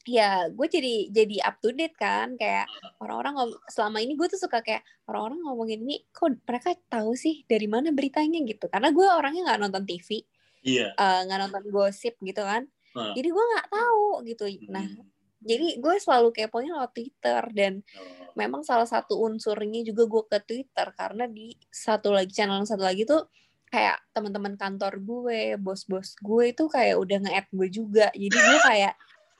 ya 0.08 0.48
gue 0.48 0.66
jadi 0.72 0.94
jadi 1.12 1.36
up 1.44 1.60
to 1.60 1.68
date 1.76 1.92
kan 2.00 2.32
kayak 2.40 2.64
orang-orang 2.96 3.52
selama 3.68 4.00
ini 4.00 4.16
gue 4.16 4.24
tuh 4.24 4.40
suka 4.40 4.64
kayak 4.64 4.80
orang-orang 5.04 5.44
ngomongin 5.44 5.84
ini 5.84 6.00
kok 6.08 6.32
mereka 6.48 6.72
tahu 6.88 7.12
sih 7.12 7.44
dari 7.44 7.68
mana 7.68 7.92
beritanya 7.92 8.40
gitu 8.40 8.72
karena 8.72 8.88
gue 8.88 9.04
orangnya 9.04 9.52
nggak 9.52 9.60
nonton 9.68 9.84
TV 9.84 10.24
iya 10.64 10.96
eh, 10.96 11.20
nggak 11.28 11.38
nonton 11.44 11.64
gosip 11.68 12.16
gitu 12.24 12.40
kan 12.40 12.64
Heeh. 12.96 13.12
jadi 13.20 13.28
gue 13.28 13.44
nggak 13.52 13.68
tahu 13.68 14.04
gitu 14.24 14.44
nah 14.72 14.86
Hmm. 14.88 15.04
jadi 15.44 15.76
gue 15.76 15.94
selalu 16.00 16.32
keponya 16.32 16.72
lewat 16.80 16.92
Twitter 16.96 17.42
dan 17.52 17.72
Oh. 17.94 18.32
memang 18.32 18.64
salah 18.64 18.88
satu 18.88 19.20
unsurnya 19.20 19.84
juga 19.84 20.08
gue 20.08 20.22
ke 20.24 20.38
Twitter 20.40 20.88
karena 20.96 21.28
di 21.28 21.52
satu 21.68 22.16
lagi 22.16 22.32
channel 22.32 22.64
satu 22.64 22.80
lagi 22.80 23.04
tuh 23.04 23.28
kayak 23.68 24.00
teman-teman 24.10 24.56
kantor 24.56 24.98
gue, 24.98 25.40
bos-bos 25.56 26.16
gue 26.18 26.44
itu 26.50 26.64
kayak 26.66 26.96
udah 26.96 27.18
nge-add 27.20 27.48
gue 27.50 27.68
juga. 27.68 28.06
Jadi 28.12 28.32
gue 28.34 28.58
kayak 28.64 28.94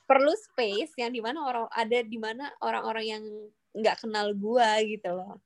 perlu 0.05 0.33
space 0.33 0.97
yang 0.97 1.13
di 1.13 1.21
mana 1.21 1.45
orang 1.45 1.67
ada 1.69 1.99
di 2.01 2.17
mana 2.17 2.49
orang-orang 2.61 3.05
yang 3.05 3.25
nggak 3.75 4.01
kenal 4.01 4.33
gue 4.33 4.69
gitu 4.89 5.09
loh. 5.13 5.37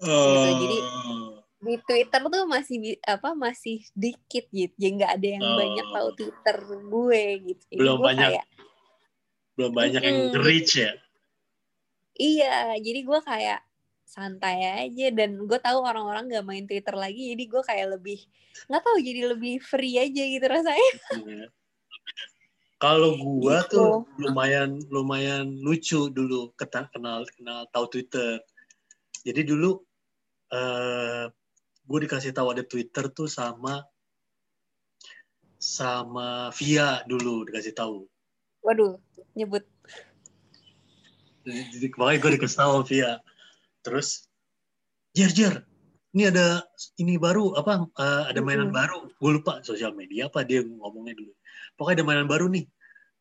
Gitu, 0.00 0.48
jadi- 0.58 0.84
Oh. 0.84 1.38
Di 1.62 1.78
Twitter 1.78 2.18
tuh 2.18 2.42
masih 2.44 2.76
apa 3.06 3.38
masih 3.38 3.86
dikit 3.94 4.50
gitu. 4.50 4.74
Jadi 4.74 4.92
nggak 4.98 5.12
ada 5.14 5.28
yang 5.30 5.44
Oh. 5.46 5.54
banyak 5.54 5.86
tahu 5.94 6.08
Twitter 6.18 6.56
gue 6.66 7.22
gitu. 7.46 7.62
Jadi 7.70 7.78
Belum 7.78 7.96
gue 7.96 8.06
banyak 8.10 8.30
kayak 8.34 8.46
belum 9.52 9.72
banyak 9.76 10.00
yang 10.00 10.18
reach 10.40 10.80
ya 10.80 10.96
Iya, 12.12 12.76
jadi 12.76 13.00
gue 13.04 13.20
kayak 13.20 13.60
santai 14.12 14.60
aja 14.60 15.08
dan 15.08 15.40
gue 15.40 15.56
tahu 15.56 15.80
orang-orang 15.80 16.28
gak 16.28 16.44
main 16.44 16.68
Twitter 16.68 16.92
lagi, 16.92 17.32
jadi 17.32 17.44
gue 17.48 17.62
kayak 17.64 17.86
lebih 17.96 18.20
nggak 18.68 18.84
tahu 18.84 18.96
jadi 19.00 19.20
lebih 19.32 19.54
free 19.64 19.96
aja 19.96 20.22
gitu 20.28 20.44
rasanya. 20.44 20.92
Iya. 21.16 21.44
Kalau 22.76 23.16
gua 23.24 23.64
Gitu. 23.64 23.72
tuh 23.72 24.04
lumayan 24.20 24.76
lumayan 24.92 25.48
lucu 25.56 26.12
dulu 26.12 26.52
keta- 26.52 26.92
kenal 26.92 27.24
kenal 27.32 27.64
tahu 27.72 27.88
Twitter. 27.88 28.44
Jadi 29.24 29.48
dulu 29.48 29.80
eh 30.52 31.32
gue 31.82 31.98
dikasih 32.04 32.36
tahu 32.36 32.52
ada 32.52 32.60
Twitter 32.62 33.08
tuh 33.08 33.32
sama 33.32 33.80
sama 35.56 36.52
Via 36.52 37.00
dulu 37.08 37.48
dikasih 37.48 37.72
tahu. 37.72 38.04
Waduh, 38.60 38.98
nyebut. 39.32 39.64
Jadi, 41.42 41.60
jadi 41.74 41.86
makanya 41.96 42.18
gue 42.20 42.30
dikasih 42.36 42.58
tahu 42.60 42.74
Via. 42.84 43.12
Terus, 43.82 44.30
Jer 45.12 45.30
Jer, 45.34 45.54
ini 46.12 46.28
ada 46.28 46.60
ini 47.00 47.16
baru 47.16 47.56
apa? 47.56 47.88
eh, 47.88 48.22
ada 48.32 48.40
mainan 48.44 48.68
Mm-mm. 48.68 48.78
baru. 48.78 48.98
Gue 49.16 49.32
lupa 49.40 49.60
sosial 49.64 49.96
media 49.96 50.28
apa 50.28 50.44
dia 50.44 50.60
ngomongnya 50.64 51.16
dulu. 51.16 51.32
Pokoknya 51.76 52.00
ada 52.00 52.06
mainan 52.06 52.28
baru 52.28 52.46
nih. 52.52 52.64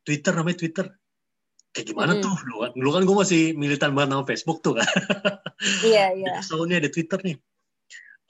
Twitter 0.03 0.33
namanya 0.35 0.57
Twitter. 0.59 0.85
Kayak 1.71 1.87
gimana 1.87 2.11
Mm-mm. 2.19 2.23
tuh 2.23 2.35
dulu 2.43 2.57
kan? 2.61 2.71
Dulu 2.75 2.89
kan 2.91 3.03
gue 3.07 3.17
masih 3.23 3.41
militan 3.55 3.91
banget 3.95 4.09
sama 4.11 4.25
Facebook 4.27 4.59
tuh 4.63 4.79
kan. 4.79 4.87
Iya, 5.61 6.17
iya. 6.17 6.41
Nih 6.41 6.77
ada 6.81 6.89
Twitter 6.89 7.21
nih. 7.21 7.37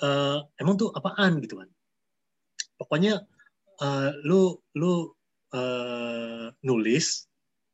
Eh, 0.03 0.37
emang 0.59 0.75
tuh 0.75 0.91
apaan 0.91 1.39
gitu 1.39 1.63
kan? 1.63 1.71
Pokoknya 2.75 3.23
eh, 3.79 4.09
lu 4.27 4.59
lu 4.75 5.15
eh, 5.55 6.51
nulis 6.59 7.23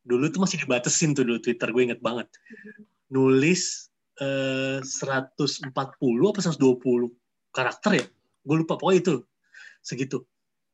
dulu 0.06 0.30
tuh 0.30 0.40
masih 0.46 0.62
dibatesin 0.62 1.18
tuh 1.18 1.26
dulu 1.26 1.42
Twitter 1.42 1.68
gue 1.74 1.84
inget 1.90 2.00
banget. 2.06 2.30
Nulis 3.10 3.87
eh, 4.22 4.80
140 4.82 5.74
apa 5.74 6.40
120 6.42 6.58
karakter 7.54 7.92
ya? 7.98 8.06
Gue 8.44 8.56
lupa 8.64 8.80
pokoknya 8.80 9.00
itu 9.02 9.16
segitu. 9.82 10.24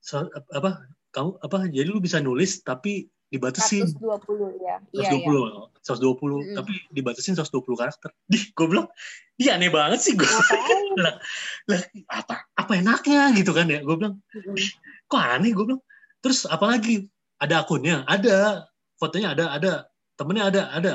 So, 0.04 0.28
apa 0.52 0.84
kamu 1.14 1.38
apa 1.40 1.58
jadi 1.70 1.88
lu 1.88 2.02
bisa 2.02 2.20
nulis 2.20 2.60
tapi 2.66 3.08
dibatasin 3.34 3.90
120 3.98 4.62
ya. 4.62 4.78
Iya, 4.94 5.10
iya. 5.10 5.26
120 5.26 5.74
120 5.82 6.06
Mm-mm. 6.06 6.56
tapi 6.58 6.74
dibatasin 6.94 7.34
120 7.34 7.66
karakter. 7.74 8.10
Gue 8.30 8.68
bilang, 8.70 8.88
iya 9.42 9.58
aneh 9.58 9.74
banget 9.74 10.00
sih 10.02 10.14
gue. 10.14 10.30
Lah, 10.94 11.18
lah, 11.66 11.82
apa 12.14 12.46
apa 12.54 12.72
enaknya 12.78 13.34
gitu 13.34 13.50
kan 13.50 13.66
ya? 13.66 13.82
Gue 13.82 13.98
bilang, 13.98 14.22
Mm-mm. 14.30 14.54
kok 15.10 15.18
aneh 15.18 15.50
gue 15.50 15.66
bilang. 15.66 15.82
Terus 16.22 16.46
apalagi 16.46 17.10
ada 17.42 17.66
akunnya, 17.66 18.06
ada 18.06 18.70
fotonya 19.02 19.34
ada, 19.34 19.46
ada 19.50 19.72
temennya 20.16 20.44
ada, 20.54 20.62
ada. 20.72 20.94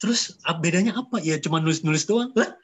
Terus 0.00 0.40
bedanya 0.64 0.96
apa? 0.96 1.20
Ya 1.20 1.36
cuma 1.36 1.60
nulis-nulis 1.60 2.08
doang. 2.08 2.32
Lah, 2.32 2.56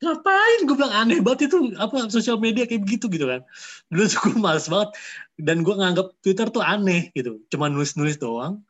ngapain? 0.00 0.64
Gue 0.64 0.76
bilang 0.76 0.92
aneh 0.92 1.20
banget 1.20 1.52
itu 1.52 1.76
apa 1.76 2.08
sosial 2.08 2.40
media 2.40 2.64
kayak 2.64 2.84
begitu 2.88 3.12
gitu 3.12 3.28
kan. 3.28 3.44
Dulu 3.92 4.02
tuh 4.08 4.20
gue 4.32 4.40
males 4.40 4.66
banget 4.68 4.96
dan 5.36 5.60
gue 5.60 5.74
nganggap 5.76 6.16
Twitter 6.24 6.48
tuh 6.48 6.64
aneh 6.64 7.12
gitu. 7.12 7.44
Cuma 7.52 7.68
nulis-nulis 7.68 8.16
doang. 8.16 8.64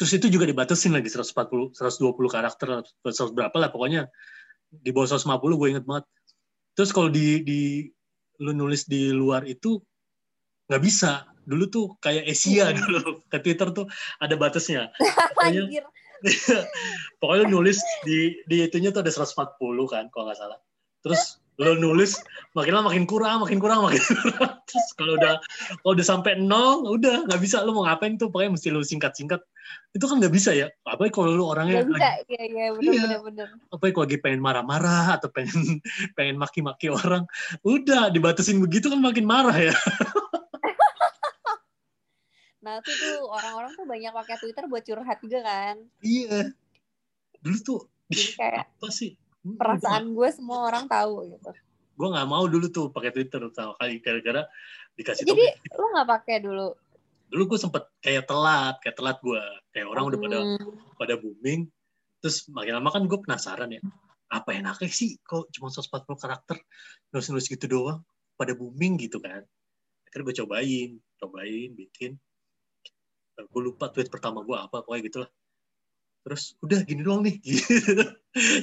Terus 0.00 0.18
itu 0.18 0.26
juga 0.32 0.48
dibatasin 0.48 0.96
lagi 0.96 1.12
140 1.12 1.76
120 1.76 2.16
karakter 2.32 2.82
100 3.04 3.36
berapa 3.36 3.56
lah 3.60 3.70
pokoknya 3.70 4.08
di 4.72 4.90
bawah 4.90 5.14
150 5.14 5.60
gue 5.60 5.68
inget 5.68 5.84
banget. 5.84 6.04
Terus 6.72 6.90
kalau 6.96 7.12
di 7.12 7.44
di 7.44 7.60
lu 8.40 8.56
nulis 8.56 8.88
di 8.88 9.12
luar 9.12 9.44
itu 9.44 9.78
nggak 10.72 10.82
bisa. 10.82 11.28
Dulu 11.44 11.64
tuh 11.68 11.86
kayak 12.00 12.24
Asia 12.24 12.72
dulu 12.72 13.20
ke 13.28 13.36
Twitter 13.44 13.68
tuh 13.76 13.84
ada 14.16 14.32
batasnya. 14.40 14.88
Anjir. 15.44 15.84
pokoknya 17.20 17.48
lu 17.48 17.60
nulis 17.60 17.78
di 18.06 18.36
di 18.48 18.64
itunya 18.66 18.90
tuh 18.94 19.02
ada 19.04 19.12
140 19.12 19.58
kan 19.90 20.06
kalau 20.10 20.30
nggak 20.30 20.38
salah. 20.38 20.58
Terus 21.02 21.42
lu 21.60 21.76
nulis 21.76 22.16
makin 22.56 22.72
lama 22.74 22.88
makin 22.88 23.04
kurang, 23.04 23.44
makin 23.44 23.60
kurang, 23.60 23.84
makin 23.84 24.00
kurang. 24.00 24.56
Terus 24.70 24.86
kalau 24.96 25.20
udah 25.20 25.36
kalau 25.84 25.92
udah 25.94 26.06
sampai 26.06 26.32
nol, 26.40 26.88
udah 26.88 27.28
nggak 27.28 27.40
bisa 27.44 27.60
lu 27.62 27.76
mau 27.76 27.84
ngapain 27.84 28.16
tuh, 28.16 28.32
pokoknya 28.32 28.56
mesti 28.56 28.68
lu 28.72 28.80
singkat-singkat. 28.80 29.42
Itu 29.92 30.08
kan 30.08 30.16
nggak 30.18 30.32
bisa 30.32 30.56
ya. 30.56 30.72
Apalagi 30.88 31.12
kalau 31.12 31.36
lu 31.36 31.44
orangnya 31.44 31.84
Gak 31.84 31.92
bisa. 31.92 32.00
lagi, 32.00 32.32
Iya, 32.32 32.42
iya, 32.48 32.66
bener, 32.72 32.82
Iya. 32.92 33.02
bener, 33.04 33.20
bener. 33.28 33.48
apalagi 33.68 33.92
kalau 33.94 34.06
lagi 34.08 34.18
pengen 34.24 34.40
marah-marah 34.40 35.06
atau 35.20 35.28
pengen 35.28 35.52
pengen 36.16 36.36
maki-maki 36.40 36.88
orang, 36.88 37.28
udah 37.68 38.08
dibatasin 38.08 38.58
begitu 38.58 38.88
kan 38.88 38.98
makin 39.04 39.28
marah 39.28 39.54
ya. 39.54 39.74
Nah, 42.62 42.78
itu 42.78 42.90
tuh 42.94 43.26
orang-orang 43.26 43.74
tuh 43.74 43.84
banyak 43.84 44.12
pakai 44.14 44.36
Twitter 44.38 44.64
buat 44.70 44.82
curhat 44.86 45.18
juga 45.18 45.40
kan. 45.42 45.76
Iya. 45.98 46.54
Dulu 47.42 47.58
tuh 47.58 47.80
Jadi 48.06 48.38
kayak 48.38 48.70
apa 48.78 48.88
sih? 48.94 49.18
Hmm, 49.42 49.58
perasaan 49.58 50.14
gue 50.14 50.28
semua 50.30 50.70
orang 50.70 50.86
tahu 50.86 51.26
gitu. 51.34 51.50
Gue 51.98 52.08
nggak 52.08 52.28
mau 52.30 52.46
dulu 52.46 52.70
tuh 52.70 52.86
pakai 52.94 53.10
Twitter 53.10 53.42
pertama 53.42 53.74
kali 53.74 53.98
gara-gara 53.98 54.46
dikasih. 54.94 55.26
Jadi 55.26 55.44
lu 55.74 55.84
nggak 55.90 56.08
pakai 56.08 56.36
dulu? 56.38 56.70
Dulu 57.26 57.42
gue 57.50 57.58
sempet 57.58 57.82
kayak 57.98 58.30
telat, 58.30 58.78
kayak 58.78 58.94
telat 58.94 59.18
gue. 59.18 59.42
Kayak 59.74 59.86
orang 59.90 60.04
udah 60.06 60.18
pada 60.22 60.38
Hmm. 60.46 60.70
pada 60.94 61.14
booming. 61.18 61.66
Terus 62.22 62.46
makin 62.46 62.78
lama 62.78 62.94
kan 62.94 63.02
gue 63.10 63.18
penasaran 63.18 63.74
ya. 63.74 63.82
Apa 64.30 64.54
enaknya 64.54 64.86
sih 64.86 65.18
kok 65.26 65.50
cuma 65.50 65.66
140 65.74 66.14
karakter 66.14 66.62
nulis-nulis 67.10 67.50
gitu 67.50 67.66
doang 67.66 68.06
pada 68.38 68.54
booming 68.54 69.02
gitu 69.02 69.18
kan. 69.18 69.42
Akhirnya 70.06 70.24
gue 70.30 70.34
cobain, 70.44 70.90
cobain, 71.18 71.70
bikin. 71.74 72.14
Gue 73.38 73.62
lupa 73.62 73.88
tweet 73.88 74.12
pertama 74.12 74.44
gue 74.44 74.56
apa, 74.56 74.84
pokoknya 74.84 75.02
gitulah. 75.08 75.30
Terus 76.22 76.54
udah 76.62 76.78
gini 76.86 77.02
doang 77.02 77.26
nih. 77.26 77.36
Gitu. 77.44 78.04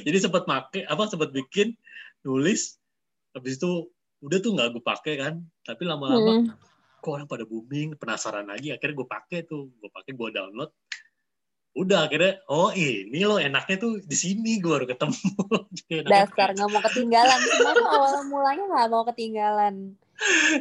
Jadi 0.06 0.18
sempat 0.18 0.50
make, 0.50 0.82
apa 0.86 1.02
sempat 1.06 1.30
bikin, 1.30 1.78
nulis, 2.26 2.78
habis 3.36 3.60
itu 3.60 3.86
udah 4.20 4.38
tuh 4.42 4.50
nggak 4.56 4.68
gue 4.74 4.82
pakai 4.82 5.14
kan. 5.20 5.34
Tapi 5.62 5.82
lama-lama 5.86 6.32
Hmm. 6.42 6.48
kok 7.00 7.16
orang 7.16 7.24
pada 7.24 7.48
booming, 7.48 7.96
penasaran 7.96 8.44
lagi, 8.44 8.76
akhirnya 8.76 8.96
gue 9.00 9.08
pakai 9.08 9.38
tuh, 9.48 9.72
gue 9.80 9.88
pakai 9.88 10.12
gue 10.12 10.28
download, 10.36 10.68
udah 11.70 12.10
akhirnya 12.10 12.42
oh 12.50 12.74
ini 12.74 13.22
loh 13.22 13.38
enaknya 13.38 13.78
tuh 13.78 14.02
di 14.02 14.16
sini 14.18 14.58
gue 14.58 14.74
baru 14.74 14.86
ketemu 14.90 15.14
Jadi 15.86 16.10
dasar 16.10 16.50
nggak 16.50 16.66
mau 16.66 16.82
ketinggalan 16.82 17.38
semua 17.46 17.72
awal 17.78 18.22
mulanya 18.26 18.64
nggak 18.66 18.88
mau 18.90 19.02
ketinggalan 19.06 19.74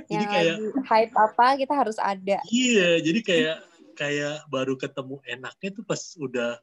jadi 0.05 0.23
yang 0.23 0.31
kayak 0.31 0.53
lagi 0.53 0.67
hype 0.85 1.15
apa 1.17 1.45
kita 1.57 1.73
harus 1.73 1.97
ada 1.97 2.37
iya 2.53 3.01
jadi 3.01 3.19
kayak 3.25 3.57
kayak 3.99 4.47
baru 4.47 4.79
ketemu 4.79 5.19
enaknya 5.27 5.69
tuh 5.75 5.83
pas 5.83 5.99
udah 6.15 6.55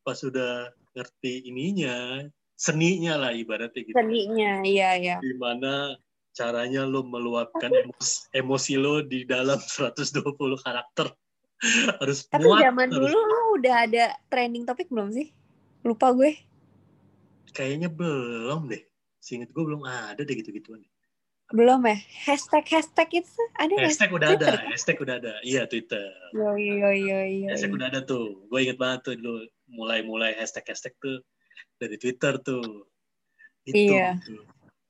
pas 0.00 0.16
udah 0.24 0.72
ngerti 0.96 1.52
ininya 1.52 2.24
seninya 2.56 3.20
lah 3.20 3.36
ibaratnya 3.36 3.84
gitu. 3.84 3.92
Seninya 3.92 4.64
iya 4.64 4.96
iya. 4.96 5.16
Gimana 5.20 6.00
caranya 6.32 6.88
lo 6.88 7.04
meluapkan 7.04 7.68
emosi, 7.68 8.32
emosi 8.32 8.72
lo 8.80 9.04
di 9.04 9.28
dalam 9.28 9.60
120 9.76 10.32
karakter? 10.64 11.12
Harus 12.00 12.24
tapi 12.28 12.48
muat 12.48 12.64
zaman 12.64 12.88
harus- 12.88 13.12
dulu 13.12 13.18
lu 13.20 13.40
udah 13.60 13.74
ada 13.88 14.04
trending 14.32 14.64
topik 14.64 14.88
belum 14.88 15.12
sih? 15.12 15.28
Lupa 15.84 16.12
gue. 16.16 16.36
Kayaknya 17.52 17.88
belum 17.92 18.68
deh. 18.72 18.84
Seinget 19.20 19.52
gue 19.52 19.64
belum 19.64 19.84
ada 19.84 20.20
deh 20.20 20.36
gitu-gituan 20.36 20.84
belum 21.54 21.86
ya? 21.86 21.96
Hashtag 22.26 22.66
hashtag 22.66 23.22
itu 23.22 23.42
ada 23.54 23.74
hashtag 23.78 24.10
udah 24.10 24.28
ada 24.34 24.48
hashtag 24.66 24.98
udah 24.98 25.14
ada. 25.22 25.34
Iya 25.46 25.70
Twitter. 25.70 26.10
Yo 26.34 26.58
yo 26.58 26.90
yo 26.90 27.18
yo. 27.22 27.48
Hashtag 27.54 27.70
udah 27.70 27.86
ada 27.86 28.00
tuh. 28.02 28.42
Gue 28.50 28.66
inget 28.66 28.74
banget 28.76 29.06
tuh 29.06 29.14
dulu 29.14 29.46
mulai-mulai 29.70 30.34
hashtag 30.34 30.66
hashtag 30.66 30.94
tuh 30.98 31.22
dari 31.78 31.94
Twitter 31.96 32.34
tuh. 32.42 32.86
Itu 33.62 33.94
Iya. 33.94 34.18
tuh. 34.22 34.42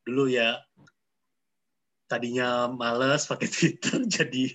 dulu 0.06 0.30
ya 0.30 0.62
tadinya 2.06 2.70
males 2.70 3.26
pakai 3.26 3.50
Twitter 3.54 4.06
jadi 4.06 4.54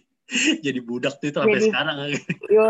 jadi 0.63 0.79
budak 0.79 1.19
Twitter 1.19 1.43
sampai 1.43 1.59
Jadi- 1.59 1.67
sekarang. 1.67 1.95
yo 2.47 2.65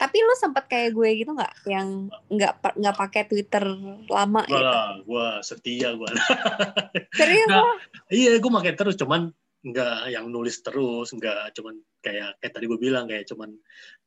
tapi 0.00 0.16
lu 0.24 0.32
sempat 0.40 0.64
kayak 0.64 0.96
gue 0.96 1.08
gitu 1.20 1.36
nggak? 1.36 1.52
Yang 1.68 2.08
nggak 2.32 2.52
nggak 2.80 2.96
pakai 2.96 3.22
Twitter 3.28 3.64
lama 4.08 4.40
gue 4.48 4.56
gitu? 4.56 4.64
lah 4.64 4.96
gue 5.04 5.26
setia 5.44 5.88
gue 5.92 6.08
serius 7.20 7.48
lo 7.52 7.76
iya 8.08 8.40
gue 8.40 8.50
pakai 8.50 8.72
terus 8.72 8.96
cuman 8.96 9.28
nggak 9.60 10.08
yang 10.08 10.32
nulis 10.32 10.64
terus 10.64 11.12
nggak 11.12 11.52
cuman 11.52 11.76
kayak 12.00 12.32
kayak 12.40 12.52
tadi 12.56 12.64
gue 12.64 12.80
bilang 12.80 13.04
kayak 13.04 13.28
cuman 13.28 13.52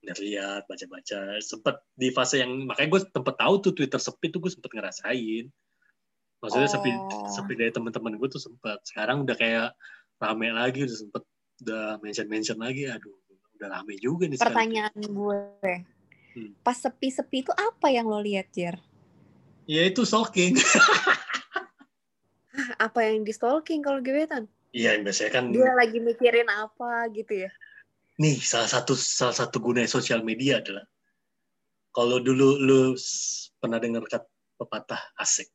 lihat 0.02 0.66
baca-baca. 0.66 1.38
Sempet 1.46 1.76
di 1.94 2.10
fase 2.10 2.42
yang 2.42 2.66
makanya 2.66 2.90
gue 2.98 3.02
sempet 3.14 3.36
tahu 3.38 3.54
tuh 3.62 3.72
Twitter 3.78 4.02
sepi 4.02 4.34
tuh 4.34 4.42
gue 4.42 4.52
sempet 4.52 4.74
ngerasain. 4.74 5.46
Maksudnya 6.42 6.70
sepi 6.74 6.90
Oh. 6.90 7.30
sepi 7.30 7.54
dari 7.54 7.70
teman-teman 7.70 8.18
gue 8.18 8.30
tuh 8.34 8.42
sempet. 8.42 8.82
Sekarang 8.82 9.30
udah 9.30 9.38
kayak 9.38 9.78
rame 10.18 10.50
lagi 10.50 10.90
udah 10.90 10.98
sempet 10.98 11.24
udah 11.64 12.02
mention 12.02 12.28
mention 12.28 12.58
lagi 12.60 12.90
aduh 12.90 13.14
udah 13.60 13.68
rame 13.70 13.96
juga 14.02 14.26
nih 14.28 14.38
sekarang. 14.38 14.56
pertanyaan 14.58 14.96
gue. 14.98 15.42
Hmm. 16.34 16.52
pas 16.66 16.74
sepi-sepi 16.74 17.46
itu 17.46 17.54
apa 17.54 17.94
yang 17.94 18.10
lo 18.10 18.18
lihat 18.18 18.50
Jer? 18.50 18.82
Ya 19.70 19.86
itu 19.86 20.02
stalking. 20.04 20.58
Apa 22.78 23.06
yang 23.10 23.26
di 23.26 23.34
stalking 23.34 23.82
kalau 23.82 23.98
gebetan? 24.02 24.46
Iya 24.74 24.98
biasanya 25.02 25.32
kan 25.34 25.54
dia 25.54 25.74
lagi 25.74 25.98
mikirin 26.02 26.50
apa 26.50 27.06
gitu 27.14 27.46
ya? 27.46 27.52
Nih 28.18 28.38
salah 28.42 28.70
satu 28.70 28.94
salah 28.98 29.34
satu 29.34 29.58
guna 29.62 29.86
sosial 29.90 30.22
media 30.26 30.62
adalah 30.62 30.86
kalau 31.94 32.18
dulu 32.22 32.58
lu 32.62 32.82
s- 32.98 33.54
pernah 33.58 33.78
dengar 33.78 34.06
kata 34.06 34.26
pepatah 34.58 35.02
asik 35.18 35.50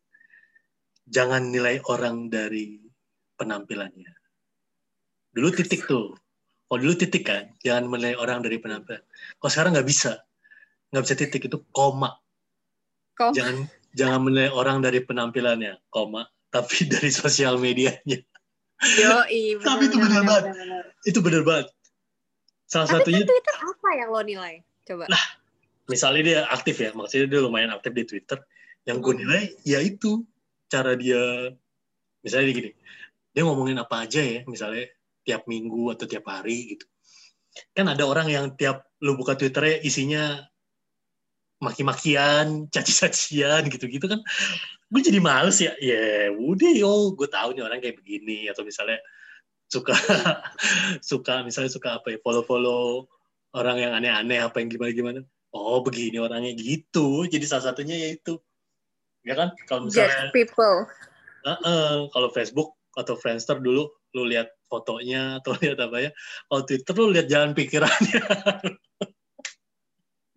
jangan 1.07 1.51
nilai 1.51 1.83
orang 1.87 2.31
dari 2.31 2.79
penampilannya. 3.39 4.11
Dulu 5.35 5.49
titik 5.55 5.87
tuh 5.87 6.15
kalau 6.69 6.79
dulu 6.85 6.95
titik 6.95 7.25
kan 7.25 7.49
jangan 7.65 7.89
menilai 7.89 8.15
orang 8.15 8.45
dari 8.45 8.61
penampilan 8.61 9.01
kalau 9.41 9.51
sekarang 9.51 9.73
nggak 9.73 9.89
bisa. 9.89 10.21
Nggak 10.93 11.03
bisa 11.05 11.15
titik 11.17 11.43
itu 11.49 11.59
koma. 11.73 12.21
Kok 13.17 13.33
jangan 13.33 13.67
jangan 13.97 14.21
menilai 14.25 14.53
orang 14.53 14.85
dari 14.85 15.01
penampilannya 15.01 15.81
koma 15.89 16.29
tapi 16.53 16.85
dari 16.93 17.09
sosial 17.09 17.57
medianya. 17.57 18.21
Yo 19.01 19.11
Tapi 19.69 19.83
itu 19.89 19.97
bener 19.97 20.23
banget. 20.23 20.45
itu 21.05 21.19
bener 21.25 21.43
banget. 21.43 21.73
Salah 22.69 22.85
tapi 22.85 23.01
satunya 23.11 23.25
kan 23.25 23.29
Twitter 23.33 23.57
apa 23.65 23.89
yang 23.97 24.09
lo 24.13 24.21
nilai? 24.21 24.55
Coba. 24.85 25.05
Misalnya 25.89 26.21
dia 26.21 26.41
aktif 26.53 26.77
ya, 26.85 26.93
maksudnya 26.93 27.33
dia 27.33 27.41
lumayan 27.41 27.73
aktif 27.73 27.97
di 27.97 28.05
Twitter, 28.05 28.37
yang 28.85 29.01
gue 29.01 29.17
Hmm. 29.17 29.25
nilai 29.25 29.57
ya 29.65 29.81
itu. 29.81 30.21
Cara 30.69 30.93
dia, 31.01 31.49
misalnya 32.21 32.53
dia 32.53 32.57
gini, 32.61 32.71
dia 33.33 33.41
ngomongin 33.49 33.81
apa 33.81 34.05
aja 34.05 34.21
ya, 34.21 34.45
misalnya 34.45 34.85
tiap 35.29 35.45
minggu 35.45 35.93
atau 35.93 36.09
tiap 36.09 36.25
hari 36.25 36.73
gitu. 36.73 36.89
Kan 37.77 37.93
ada 37.93 38.09
orang 38.09 38.33
yang 38.33 38.57
tiap 38.57 38.89
lu 39.05 39.13
buka 39.21 39.37
Twitternya 39.37 39.85
isinya 39.85 40.41
maki-makian, 41.61 42.47
caci-cacian 42.75 43.69
gitu-gitu 43.69 44.09
kan. 44.09 44.25
Gue 44.89 45.05
jadi 45.05 45.21
males 45.21 45.61
ya, 45.61 45.77
ya 45.85 46.33
udah 46.33 46.73
yo, 46.73 47.13
gue 47.13 47.29
tahu 47.29 47.53
nih 47.53 47.65
orang 47.69 47.85
kayak 47.85 48.01
begini. 48.01 48.49
Atau 48.49 48.65
misalnya 48.65 48.97
suka 49.69 49.93
suka 51.13 51.45
misalnya 51.45 51.69
suka 51.69 52.01
apa 52.01 52.17
ya 52.17 52.19
follow-follow 52.25 53.05
orang 53.53 53.85
yang 53.85 53.93
aneh-aneh 53.93 54.41
apa 54.41 54.65
yang 54.65 54.73
gimana-gimana. 54.73 55.21
Oh 55.53 55.85
begini 55.85 56.17
orangnya 56.17 56.57
gitu. 56.57 57.29
Jadi 57.29 57.45
salah 57.45 57.69
satunya 57.69 57.97
yaitu 58.01 58.41
ya 59.29 59.37
kan? 59.37 59.53
Kalau 59.69 59.85
misalnya 59.85 60.33
people. 60.33 60.89
Eh, 61.45 61.99
kalau 62.13 62.29
Facebook 62.33 62.77
atau 62.97 63.15
Friendster 63.15 63.63
dulu 63.63 63.89
lu 64.17 64.23
lihat 64.29 64.49
fotonya 64.69 65.41
atau 65.43 65.53
lihat 65.61 65.79
apa 65.81 65.97
ya? 66.09 66.11
Kalau 66.49 66.63
Twitter 66.65 66.95
lu 66.97 67.07
lihat 67.13 67.27
jalan 67.29 67.53
pikirannya. 67.53 68.23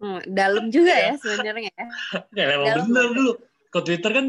Hmm, 0.02 0.18
dalam 0.26 0.74
juga 0.74 0.98
ya 0.98 1.14
sebenarnya 1.14 1.70
ya. 1.78 1.86
Emang 2.58 2.74
Dalam 2.74 2.86
bener 2.90 3.06
dulu. 3.14 3.34
Kalau 3.70 3.84
Twitter 3.86 4.10
kan 4.10 4.26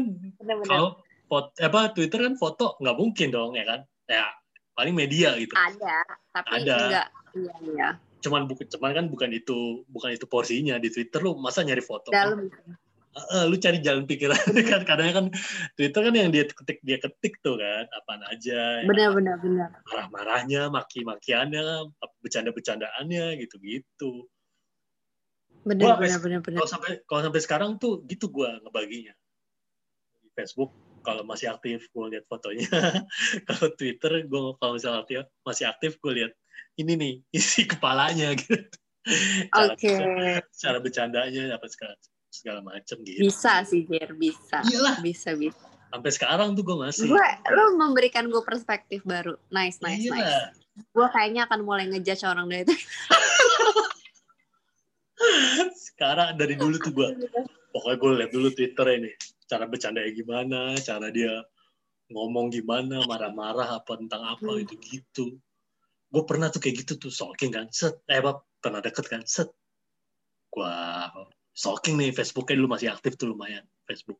kalau 0.69 0.89
foto 1.25 1.49
apa 1.57 1.79
Twitter 1.97 2.19
kan 2.29 2.37
foto 2.37 2.77
nggak 2.77 2.93
mungkin 2.93 3.33
dong 3.33 3.57
ya 3.57 3.65
kan? 3.65 3.81
Ya 4.05 4.29
paling 4.77 4.93
media 4.93 5.33
gitu. 5.41 5.57
Ada 5.57 6.05
tapi 6.29 6.61
Ada. 6.61 6.77
enggak 6.77 7.07
iya 7.33 7.55
iya. 7.65 7.89
Cuman 8.21 8.45
bukan 8.45 8.69
cuman 8.69 8.91
kan 8.93 9.05
bukan 9.09 9.29
itu 9.33 9.81
bukan 9.89 10.13
itu 10.13 10.29
porsinya 10.29 10.77
di 10.77 10.93
Twitter 10.93 11.25
lu 11.25 11.33
masa 11.41 11.65
nyari 11.65 11.81
foto? 11.81 12.13
Dalam 12.13 12.53
Eh, 13.13 13.45
lu 13.45 13.61
cari 13.61 13.77
jalan 13.77 14.09
pikiran 14.09 14.33
kan. 14.73 14.81
Kadang 14.89 15.09
kan 15.13 15.25
Twitter 15.77 16.01
kan 16.01 16.13
yang 16.17 16.33
dia 16.33 16.49
ketik 16.49 16.81
dia 16.81 16.97
ketik 16.97 17.37
tuh 17.45 17.61
kan 17.61 17.85
apaan 17.93 18.25
aja 18.25 18.81
ya. 18.81 18.89
benar-benar 18.89 19.37
benar 19.37 19.69
marah-marahnya 19.85 20.73
maki-makiannya 20.73 21.93
bercanda-bercandaannya 22.25 23.37
gitu-gitu. 23.45 24.25
Benar 25.61 25.95
Gua 25.95 26.01
benar 26.01 26.19
benar 26.25 26.39
benar. 26.41 26.57
kalau 26.57 26.69
sampai 26.69 26.91
kalau 27.05 27.21
sampai 27.29 27.41
sekarang 27.45 27.71
tuh 27.77 28.01
gitu 28.09 28.33
gua 28.33 28.57
ngebaginya. 28.65 29.13
Di 30.25 30.29
Facebook 30.33 30.73
kalau 31.05 31.21
masih 31.27 31.51
aktif 31.53 31.91
gue 31.91 32.15
lihat 32.15 32.23
fotonya. 32.31 32.63
Kalau 33.51 33.67
Twitter 33.75 34.23
gue 34.23 34.41
kalau 34.55 34.79
misalnya 34.79 35.03
aktif, 35.03 35.27
masih 35.43 35.67
aktif 35.67 35.99
gue 35.99 36.11
lihat 36.15 36.31
ini 36.79 36.95
nih 36.95 37.13
isi 37.43 37.67
kepalanya 37.67 38.31
gitu. 38.39 38.55
Cara, 39.51 39.75
oke. 39.75 39.93
Cara 40.55 40.77
bercandanya 40.79 41.59
apa 41.59 41.67
segala 41.67 41.99
segala 42.33 42.65
macem 42.65 42.97
gitu. 43.05 43.21
Bisa 43.21 43.61
sih 43.61 43.85
Jer 43.85 44.17
bisa. 44.17 44.65
Iyalah. 44.65 44.97
Bisa 45.05 45.37
bisa. 45.37 45.69
Sampai 45.93 46.09
sekarang 46.09 46.57
tuh 46.57 46.65
gue 46.65 46.77
masih. 46.81 47.05
Gue 47.13 47.27
lo 47.53 47.77
memberikan 47.77 48.25
gue 48.25 48.41
perspektif 48.41 49.05
baru. 49.05 49.37
Nice 49.53 49.77
nice 49.85 50.09
nice. 50.09 50.57
Gue 50.89 51.05
kayaknya 51.13 51.45
akan 51.45 51.61
mulai 51.61 51.85
ngejudge 51.85 52.25
orang 52.25 52.49
dari 52.49 52.65
itu 52.65 52.73
sekarang 55.93 56.35
dari 56.35 56.57
dulu 56.57 56.75
tuh 56.81 56.91
gue 56.91 57.09
pokoknya 57.71 57.97
gue 58.01 58.11
lihat 58.19 58.31
dulu 58.33 58.47
Twitter 58.51 58.87
ini 58.97 59.11
cara 59.47 59.69
bercandanya 59.69 60.11
gimana 60.11 60.75
cara 60.81 61.07
dia 61.13 61.45
ngomong 62.11 62.51
gimana 62.51 63.05
marah-marah 63.07 63.79
apa 63.79 63.97
tentang 63.97 64.21
apa 64.25 64.49
Hmm. 64.49 64.63
itu 64.65 64.75
gitu. 64.81 65.25
Gue 66.13 66.23
pernah 66.29 66.49
tuh 66.53 66.61
kayak 66.61 66.85
gitu 66.85 67.07
tuh 67.07 67.11
stalking 67.13 67.53
kan 67.53 67.69
set 67.73 67.97
eh 68.05 68.21
apa 68.21 68.43
pernah 68.61 68.83
deket 68.83 69.05
kan 69.09 69.23
set. 69.25 69.49
Gue 70.53 70.69
stalking 71.53 71.95
nih 72.01 72.09
Facebooknya 72.09 72.59
dulu 72.59 72.69
masih 72.73 72.89
aktif 72.89 73.15
tuh 73.15 73.31
lumayan 73.31 73.63
Facebook. 73.85 74.19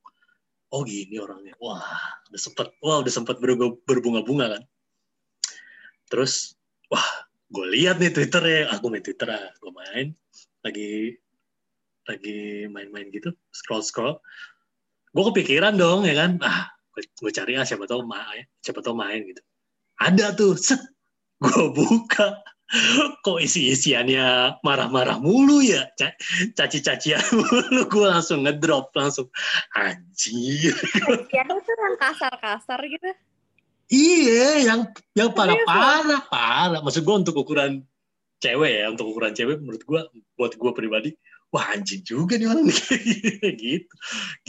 Oh 0.73 0.81
gini 0.85 1.17
orangnya. 1.17 1.53
Wah 1.61 1.85
udah 2.29 2.41
sempet 2.41 2.73
wah 2.81 3.01
udah 3.01 3.13
sempet 3.13 3.37
berbu- 3.41 3.81
berbunga-bunga 3.85 4.57
kan. 4.57 4.63
Terus 6.09 6.57
wah 6.89 7.05
gue 7.49 7.65
lihat 7.73 7.97
nih 8.01 8.13
Twitternya. 8.13 8.73
Aku 8.77 8.89
main 8.89 9.01
Twitter 9.05 9.29
ah 9.29 9.49
gue 9.57 9.71
main. 9.73 10.05
Lagi 10.65 11.17
lagi 12.03 12.67
main-main 12.67 13.07
gitu 13.15 13.31
scroll 13.55 13.79
scroll 13.79 14.19
gue 15.13 15.23
kepikiran 15.31 15.77
dong 15.77 16.05
ya 16.05 16.17
kan. 16.17 16.37
Ah 16.41 16.69
gue 16.93 17.31
cari 17.33 17.57
ah 17.57 17.65
siapa 17.65 17.89
tahu 17.89 18.05
main 18.05 18.45
siapa 18.61 18.81
tahu 18.81 18.93
main 18.97 19.25
gitu. 19.25 19.41
Ada 20.01 20.33
tuh 20.37 20.57
set 20.57 20.81
gue 21.41 21.65
buka 21.73 22.41
kok 23.25 23.39
isi-isiannya 23.39 24.59
marah-marah 24.65 25.21
mulu 25.21 25.61
ya? 25.61 25.89
Ca- 25.97 26.17
caci-cacian 26.57 27.21
mulu. 27.37 27.85
Gue 27.89 28.07
langsung 28.09 28.45
ngedrop 28.45 28.93
langsung 28.97 29.29
anjir. 29.77 30.73
Kasihan 30.73 31.49
itu 31.53 31.71
yang 31.77 31.95
kasar-kasar 32.01 32.79
gitu. 32.89 33.09
Iya 33.93 34.45
yang 34.65 34.79
yang 35.13 35.29
parah 35.37 35.53
Serius, 35.53 35.69
parah 35.69 36.21
parah. 36.31 36.79
Maksud 36.81 37.03
gue 37.05 37.15
untuk 37.15 37.35
ukuran 37.37 37.85
cewek 38.41 38.71
ya 38.81 38.85
untuk 38.89 39.13
ukuran 39.13 39.37
cewek 39.37 39.61
menurut 39.61 39.83
gue 39.85 40.01
buat 40.35 40.51
gue 40.57 40.71
pribadi 40.75 41.09
wah 41.53 41.69
anjing 41.77 42.01
juga 42.01 42.41
nih 42.41 42.49
orang. 42.49 42.73
Gitu. 43.61 43.95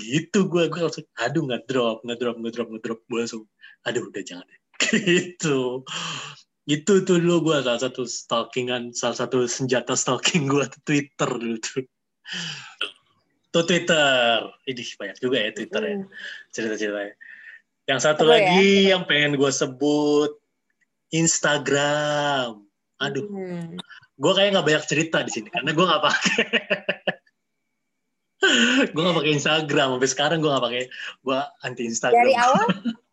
Gitu 0.01 0.39
gue 0.49 0.63
gue 0.73 0.81
langsung 0.81 1.05
aduh 1.21 1.45
ngedrop 1.45 2.01
ngedrop 2.09 2.37
ngedrop 2.41 2.69
ngedrop. 2.73 2.99
Gue 3.05 3.19
langsung 3.21 3.45
aduh 3.85 4.09
udah 4.09 4.23
jangan 4.25 4.49
deh. 4.49 4.61
Gitu 4.81 5.85
itu 6.65 7.05
tuh 7.05 7.21
dulu 7.21 7.53
gue 7.53 7.57
salah 7.61 7.81
satu 7.81 8.09
stalkingan 8.09 8.97
salah 8.97 9.17
satu 9.21 9.45
senjata 9.45 9.93
stalking 9.93 10.49
gue 10.49 10.65
Twitter 10.89 11.29
dulu 11.29 11.57
tuh. 11.61 11.85
Tuh 13.53 13.65
Twitter. 13.69 14.49
Ini 14.65 14.83
banyak 14.97 15.19
juga 15.21 15.37
ya 15.45 15.51
Twitter 15.53 15.83
ya. 15.85 15.95
Hmm. 16.01 16.09
cerita-ceritanya 16.57 17.15
yang 17.85 18.01
satu 18.01 18.25
Seru 18.25 18.33
ya? 18.33 18.37
lagi 18.41 18.73
yang 18.89 19.05
pengen 19.05 19.37
gue 19.37 19.53
sebut 19.53 20.33
Instagram. 21.13 22.65
Aduh. 23.05 23.29
Hmm. 23.29 23.77
gue 24.15 24.31
kayak 24.31 24.55
nggak 24.55 24.67
banyak 24.71 24.85
cerita 24.87 25.27
di 25.27 25.31
sini 25.35 25.49
karena 25.51 25.71
gue 25.75 25.85
nggak 25.85 26.05
pakai. 26.05 26.45
Gue 28.93 29.01
nggak 29.01 29.17
pakai 29.25 29.33
Instagram. 29.41 29.97
Sampai 29.97 30.11
sekarang 30.13 30.39
gue 30.45 30.53
nggak 30.53 30.65
pakai 30.69 30.85
gue 31.25 31.39
anti 31.65 31.89
Instagram. 31.89 32.29
Dari 32.29 32.37
awal, 32.37 32.67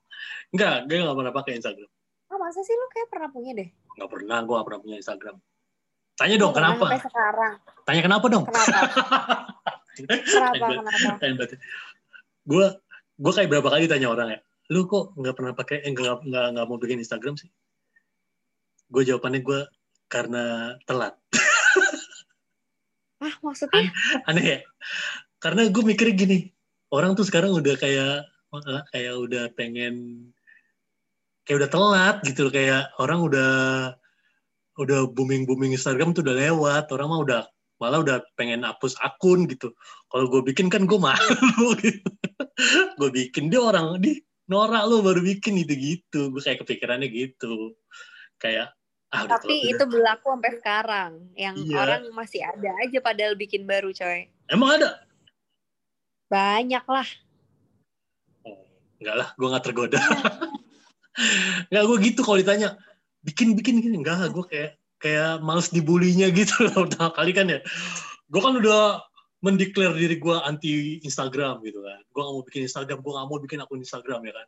nggak 0.60 0.92
gue 0.92 0.98
nggak 1.00 1.18
pernah 1.24 1.32
pakai 1.32 1.54
Instagram 1.56 1.88
masa 2.52 2.62
sih 2.62 2.76
lu 2.76 2.88
kayak 2.90 3.08
pernah 3.08 3.30
punya 3.30 3.56
deh? 3.56 3.70
nggak 3.96 4.10
pernah 4.10 4.38
gue 4.40 4.52
nggak 4.52 4.68
pernah 4.68 4.82
punya 4.82 4.98
Instagram 4.98 5.36
tanya 6.14 6.36
dong 6.36 6.52
pernah 6.52 6.70
kenapa 6.70 6.86
Sampai 6.86 7.02
sekarang. 7.02 7.54
tanya 7.82 8.02
kenapa 8.04 8.26
dong 8.28 8.44
Kenapa? 8.44 8.80
Kenapa? 9.92 10.66
Kenapa? 11.18 11.44
gue 12.44 12.66
gue 13.18 13.32
kayak 13.32 13.50
berapa 13.50 13.68
kali 13.70 13.86
tanya 13.86 14.08
orang 14.08 14.28
ya 14.30 14.40
lu 14.68 14.84
kok 14.86 15.12
nggak 15.14 15.32
pernah 15.34 15.54
pakai 15.54 15.78
eh, 15.80 15.92
nggak 15.92 16.24
nggak 16.24 16.46
nggak 16.52 16.66
mau 16.66 16.76
bikin 16.76 17.00
Instagram 17.00 17.36
sih 17.36 17.48
gue 18.88 19.04
jawabannya 19.04 19.42
gue 19.42 19.60
karena 20.08 20.44
telat 20.84 21.16
Ah, 23.22 23.36
maksudnya? 23.40 23.86
aneh 24.26 24.46
ya 24.48 24.60
karena 25.38 25.70
gue 25.70 25.84
mikirnya 25.84 26.16
gini 26.16 26.38
orang 26.90 27.14
tuh 27.14 27.22
sekarang 27.22 27.54
udah 27.54 27.78
kayak 27.78 28.26
eh, 28.52 28.84
kayak 28.90 29.14
udah 29.16 29.44
pengen 29.54 30.26
kayak 31.52 31.68
udah 31.68 31.72
telat 31.76 32.16
gitu 32.24 32.48
loh 32.48 32.54
kayak 32.56 32.88
orang 32.96 33.20
udah 33.28 33.52
udah 34.80 35.04
booming 35.12 35.44
booming 35.44 35.76
Instagram 35.76 36.16
tuh 36.16 36.24
udah 36.24 36.32
lewat 36.32 36.88
orang 36.96 37.12
mah 37.12 37.20
udah 37.28 37.42
malah 37.84 38.00
udah 38.00 38.24
pengen 38.40 38.64
hapus 38.64 38.96
akun 39.04 39.52
gitu 39.52 39.76
kalau 40.08 40.32
gue 40.32 40.48
bikin 40.48 40.72
kan 40.72 40.88
gue 40.88 40.96
malu 40.96 41.76
gitu 41.84 42.08
gue 42.96 43.10
bikin 43.12 43.52
dia 43.52 43.60
orang 43.60 44.00
di 44.00 44.24
norak 44.48 44.88
lo 44.88 45.04
baru 45.04 45.20
bikin 45.20 45.60
gitu 45.68 45.76
gitu 45.76 46.22
gue 46.32 46.40
kayak 46.40 46.64
kepikirannya 46.64 47.12
gitu 47.12 47.76
kayak 48.40 48.72
ah 49.12 49.28
udah 49.28 49.44
Tapi 49.44 49.52
telat 49.60 49.72
itu 49.76 49.84
berlaku 49.92 50.28
sampai 50.32 50.52
sekarang. 50.56 51.12
Yang 51.36 51.56
Iya. 51.68 51.76
orang 51.84 52.02
masih 52.16 52.40
ada 52.48 52.72
aja 52.80 52.98
padahal 53.04 53.36
bikin 53.36 53.68
baru, 53.68 53.92
coy. 53.92 54.32
udah. 54.32 54.56
emang 54.56 54.80
ada 54.80 55.04
Banyak 56.32 56.86
lah. 56.88 57.08
Oh, 58.48 58.64
enggak 59.04 59.16
lah, 59.20 59.28
gue 59.36 59.48
nggak 59.52 59.66
tergoda. 59.68 60.00
Enggak, 61.68 61.84
gue 61.88 61.98
gitu 62.12 62.22
kalau 62.24 62.38
ditanya, 62.40 62.80
bikin 63.26 63.54
bikin 63.58 63.84
gini, 63.84 64.00
enggak, 64.00 64.32
gue 64.32 64.46
kayak 64.48 64.72
kayak 65.02 65.42
males 65.44 65.74
dibulinya 65.74 66.30
gitu 66.32 66.70
loh. 66.70 66.84
Udah 66.88 67.12
kali 67.12 67.32
kan 67.36 67.50
ya, 67.52 67.60
gue 68.32 68.42
kan 68.42 68.54
udah 68.56 69.04
mendeklar 69.42 69.98
diri 69.98 70.22
gue 70.22 70.36
anti 70.46 71.02
Instagram 71.02 71.66
gitu 71.66 71.82
kan. 71.82 72.00
Gue 72.14 72.22
gak 72.22 72.34
mau 72.34 72.44
bikin 72.46 72.62
Instagram, 72.70 72.98
gue 73.02 73.12
gak 73.12 73.28
mau 73.28 73.40
bikin 73.42 73.60
akun 73.60 73.82
Instagram 73.82 74.22
ya 74.30 74.34
kan. 74.38 74.48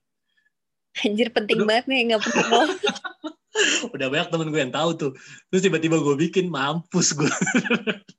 Anjir 1.01 1.27
penting 1.33 1.65
Aduh. 1.65 1.67
banget 1.67 1.85
nih 1.89 1.99
nggak 2.13 2.21
perlu. 2.21 2.61
Udah 3.97 4.07
banyak 4.13 4.29
temen 4.29 4.47
gue 4.53 4.61
yang 4.61 4.73
tahu 4.73 4.89
tuh. 4.93 5.11
Terus 5.49 5.61
tiba-tiba 5.65 5.97
gue 5.97 6.15
bikin, 6.29 6.53
mampus 6.53 7.17
gue. 7.17 7.29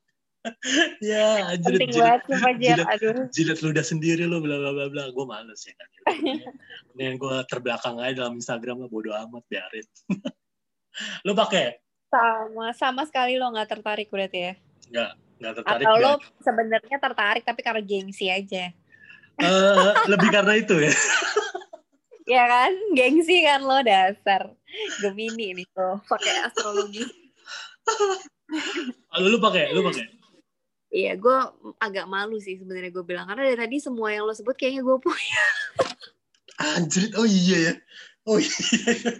ya, 1.01 1.49
anjir, 1.57 1.73
penting 1.81 1.93
jilat, 1.97 2.21
banget 2.29 2.41
Fajar. 2.45 2.61
jilat. 2.61 2.87
Aduh. 2.97 3.25
jilat 3.33 3.59
ludah 3.65 3.85
sendiri 3.85 4.25
lo 4.29 4.45
bla 4.45 4.57
bla 4.61 4.71
bla 4.77 4.87
bla 4.93 5.05
gue 5.09 5.25
males 5.25 5.61
ya 5.65 5.73
kan 5.77 5.89
Mendingan 6.93 7.15
gue 7.17 7.37
terbelakang 7.49 7.97
aja 8.01 8.25
dalam 8.25 8.37
Instagram 8.37 8.85
lah 8.85 8.89
bodo 8.93 9.11
amat 9.13 9.45
biarin 9.49 9.87
lo 11.27 11.33
pakai 11.33 11.81
Sama, 12.13 12.71
sama 12.77 13.03
sekali 13.09 13.41
lo 13.41 13.51
nggak 13.51 13.69
tertarik 13.73 14.13
berarti 14.13 14.39
ya? 14.39 14.55
nggak 14.93 15.11
nggak 15.43 15.53
tertarik 15.59 15.85
Atau 15.85 15.95
lo 15.99 16.13
sebenarnya 16.45 16.97
tertarik 17.01 17.43
tapi 17.43 17.61
karena 17.65 17.83
gengsi 17.83 18.31
aja. 18.31 18.71
Eh, 19.35 19.93
lebih 20.07 20.31
karena 20.31 20.55
itu 20.55 20.79
ya 20.79 20.95
Ya 22.25 22.49
kan? 22.49 22.73
Gengsi 22.97 23.45
kan 23.45 23.61
lo 23.61 23.85
dasar. 23.85 24.49
Gemini 25.03 25.53
nih 25.61 25.67
tuh 25.77 26.01
pakai 26.09 26.49
astrologi. 26.49 27.05
Lalu 29.13 29.27
lu 29.29 29.39
pakai 29.39 29.77
lu 29.77 29.85
pakai 29.85 30.05
Iya, 30.95 31.19
gue 31.19 31.39
agak 31.83 32.07
malu 32.07 32.39
sih 32.39 32.55
sebenarnya 32.55 32.95
gue 32.95 33.03
bilang 33.03 33.27
karena 33.27 33.51
dari 33.51 33.59
tadi 33.59 33.77
semua 33.83 34.15
yang 34.15 34.25
lo 34.25 34.33
sebut 34.33 34.55
kayaknya 34.55 34.87
gue 34.87 34.97
punya. 35.03 35.45
anjir 36.55 37.11
oh 37.19 37.27
iya 37.27 37.59
ya 37.59 37.75
oh 38.25 38.39
iya 38.39 39.11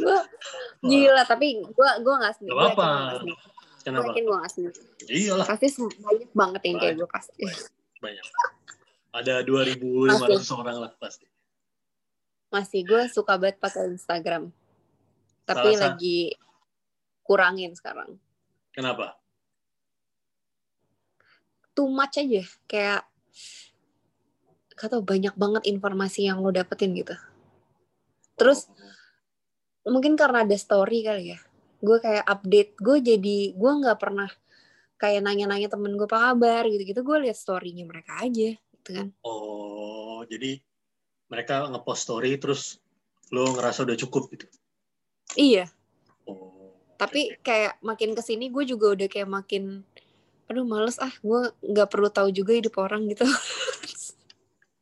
gue 0.00 0.18
gila 0.82 1.22
tapi 1.28 1.60
gue 1.60 1.90
gue 2.00 2.14
nggak 2.16 2.34
sendiri. 2.40 2.56
Gak 2.56 2.72
Gue. 2.72 2.88
Gue 3.28 3.36
kenapa 3.84 4.08
yakin 4.10 4.22
gue 4.24 4.36
nggak 4.40 4.52
sendiri. 4.52 4.80
iyalah 5.12 5.46
Pasti 5.46 5.66
banyak 5.76 6.30
banget 6.32 6.62
yang 6.64 6.76
kayak 6.80 6.94
gue 6.96 7.08
pasti. 7.10 7.44
banyak 8.00 8.26
ada 9.12 9.44
2.500 9.44 10.58
orang 10.58 10.76
lah 10.88 10.92
pasti 10.96 11.28
Masih 12.48 12.80
gue 12.84 13.02
suka 13.08 13.36
banget 13.36 13.60
pakai 13.60 13.92
Instagram. 13.92 14.48
Tapi 15.44 15.68
Salah 15.72 15.80
sa- 15.80 15.84
lagi 15.96 16.32
kurangin 17.20 17.76
sekarang. 17.76 18.16
Kenapa? 18.72 19.16
Too 21.72 21.88
much 21.88 22.20
aja 22.20 22.42
kayak 22.68 23.02
gak 24.76 24.88
tau 24.88 25.04
banyak 25.04 25.32
banget 25.38 25.62
informasi 25.68 26.26
yang 26.26 26.42
lo 26.42 26.50
dapetin 26.50 26.96
gitu. 26.96 27.14
Terus 28.34 28.66
mungkin 29.86 30.14
karena 30.14 30.46
ada 30.46 30.56
story 30.58 31.02
kali 31.02 31.34
ya 31.34 31.38
gue 31.82 31.98
kayak 31.98 32.22
update 32.22 32.78
gue 32.78 32.96
jadi 33.02 33.38
gue 33.58 33.72
nggak 33.82 33.98
pernah 33.98 34.30
kayak 34.94 35.26
nanya-nanya 35.26 35.66
temen 35.66 35.98
gue 35.98 36.06
apa 36.06 36.30
kabar 36.30 36.62
gitu-gitu 36.70 37.02
gue 37.02 37.18
lihat 37.26 37.34
storynya 37.34 37.82
mereka 37.82 38.22
aja 38.22 38.54
gitu 38.54 38.90
kan. 38.94 39.10
Oh 39.26 40.22
jadi 40.30 40.62
mereka 41.26 41.66
ngepost 41.66 42.06
story 42.06 42.38
terus 42.38 42.78
lo 43.34 43.50
ngerasa 43.50 43.82
udah 43.82 43.98
cukup 43.98 44.30
gitu? 44.30 44.46
Iya 45.34 45.66
tapi 47.02 47.20
kayak 47.40 47.78
makin 47.80 48.14
ke 48.14 48.22
sini 48.22 48.46
gue 48.46 48.62
juga 48.62 48.94
udah 48.94 49.08
kayak 49.08 49.26
makin 49.26 49.82
aduh 50.46 50.62
males 50.62 50.96
ah 50.98 51.10
gue 51.10 51.40
nggak 51.64 51.88
perlu 51.88 52.08
tahu 52.08 52.28
juga 52.30 52.52
hidup 52.54 52.78
orang 52.78 53.10
gitu 53.10 53.26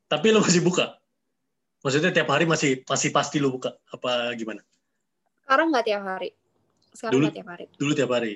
Tapi 0.05 0.27
lo 0.27 0.43
masih 0.43 0.59
buka? 0.59 0.99
Maksudnya 1.81 2.11
tiap 2.11 2.27
hari 2.27 2.43
masih 2.43 2.83
masih 2.83 3.09
pasti 3.09 3.39
lo 3.39 3.47
buka? 3.47 3.71
Apa 3.89 4.35
gimana? 4.35 4.59
sekarang 5.41 5.67
nggak 5.71 5.85
tiap 5.87 6.03
hari 6.03 6.29
sekarang 6.91 7.11
Dulu- 7.15 7.23
nggak 7.27 7.35
tiap 7.35 7.49
hari 7.51 7.65
Dulu 7.75 7.91
tiap 7.95 8.11
hari? 8.11 8.33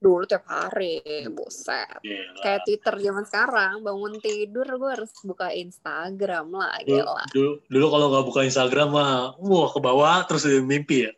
dulu 0.00 0.24
tiap 0.24 0.44
hari 0.48 1.04
buset 1.28 2.00
Gila. 2.00 2.40
kayak 2.40 2.60
Twitter 2.64 2.94
zaman 3.04 3.24
sekarang 3.28 3.84
bangun 3.84 4.16
tidur 4.16 4.64
gue 4.64 4.90
harus 4.96 5.12
buka 5.20 5.52
Instagram 5.52 6.48
lah 6.50 6.80
Dulu, 6.80 7.04
gila 7.04 7.24
dulu, 7.30 7.50
dulu 7.68 7.86
kalau 7.92 8.06
nggak 8.08 8.24
buka 8.24 8.40
Instagram 8.48 8.88
mah, 8.96 9.36
wah 9.36 9.68
ke 9.68 9.76
bawah 9.78 10.24
terus 10.24 10.48
mimpi 10.64 11.04
ya. 11.04 11.12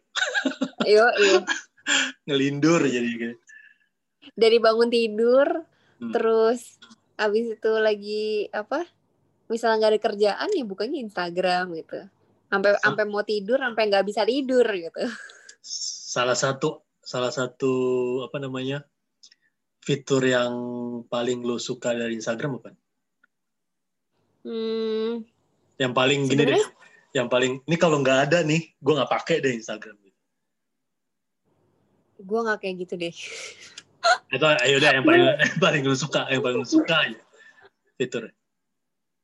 Yo, 0.83 1.07
iya. 1.15 1.39
Ngelindur 2.25 2.81
jadi 2.83 3.09
gitu. 3.09 3.37
dari 4.35 4.59
bangun 4.59 4.87
tidur 4.87 5.49
Hmm. 5.99 6.11
terus 6.11 6.83
abis 7.15 7.55
itu 7.55 7.71
lagi 7.79 8.51
apa 8.51 8.83
misalnya 9.47 9.87
nggak 9.87 9.93
ada 9.95 10.01
kerjaan 10.03 10.49
ya 10.51 10.65
bukanya 10.67 10.99
Instagram 10.99 11.79
gitu 11.79 12.11
sampai 12.51 12.75
Sa- 12.75 12.91
sampai 12.91 13.05
mau 13.07 13.23
tidur 13.23 13.63
sampai 13.63 13.87
nggak 13.87 14.03
bisa 14.03 14.27
tidur 14.27 14.67
gitu 14.67 14.99
Salah 15.63 16.35
satu 16.35 16.83
salah 16.99 17.31
satu 17.31 17.71
apa 18.27 18.43
namanya 18.43 18.83
fitur 19.79 20.27
yang 20.27 20.55
paling 21.07 21.43
lo 21.43 21.59
suka 21.59 21.95
dari 21.95 22.19
Instagram 22.19 22.59
apa? 22.59 22.75
hmm, 24.43 25.23
Yang 25.79 25.93
paling 25.95 26.21
gini 26.27 26.43
deh, 26.47 26.63
yang 27.15 27.27
paling 27.27 27.63
ini 27.63 27.77
kalau 27.79 27.99
nggak 27.99 28.31
ada 28.31 28.39
nih, 28.43 28.75
gue 28.75 28.93
nggak 28.95 29.11
pakai 29.11 29.39
deh 29.39 29.55
Instagram. 29.55 29.99
Gue 32.23 32.41
nggak 32.43 32.59
kayak 32.63 32.77
gitu 32.87 32.95
deh 32.97 33.15
Itu 34.33 34.47
ayo 34.47 34.77
deh 34.79 34.91
yang 34.91 35.05
paling 35.05 35.23
yang 35.23 35.59
paling 35.65 35.83
lo 35.85 35.95
suka, 35.95 36.27
yang 36.27 36.43
paling 36.43 36.59
lo 36.59 36.67
suka 36.67 37.13
fitur. 37.95 38.31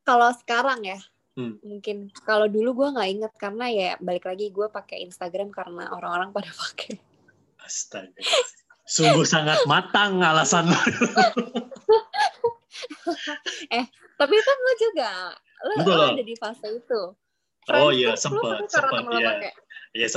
kalau 0.03 0.30
sekarang 0.34 0.82
ya 0.84 0.99
Hmm. 1.38 1.55
mungkin 1.62 2.11
kalau 2.26 2.51
dulu 2.51 2.74
gue 2.82 2.88
nggak 2.99 3.11
inget 3.14 3.32
karena 3.38 3.70
ya 3.70 3.90
balik 4.03 4.26
lagi 4.26 4.51
gue 4.51 4.66
pakai 4.66 5.07
Instagram 5.07 5.55
karena 5.55 5.86
orang-orang 5.94 6.34
pada 6.34 6.51
pakai 6.66 6.99
Astaga. 7.62 8.11
Sungguh 8.82 9.22
sangat 9.22 9.62
matang 9.62 10.18
alasan 10.18 10.66
lo. 10.66 10.74
tapi 14.18 14.34
kan 14.34 14.57
lo 14.59 14.72
juga 14.82 15.11
Betul 15.78 15.94
loh. 15.94 16.11
ada 16.18 16.24
di 16.26 16.34
fase 16.34 16.66
itu 16.74 17.03
Oh 17.68 17.92
iya, 17.92 18.16
karena 18.16 18.24
sempet, 18.24 18.59
temen 18.72 19.05
lo 19.07 19.18
iya. 19.20 19.28
pakai, 19.30 19.53
Iya 19.92 20.09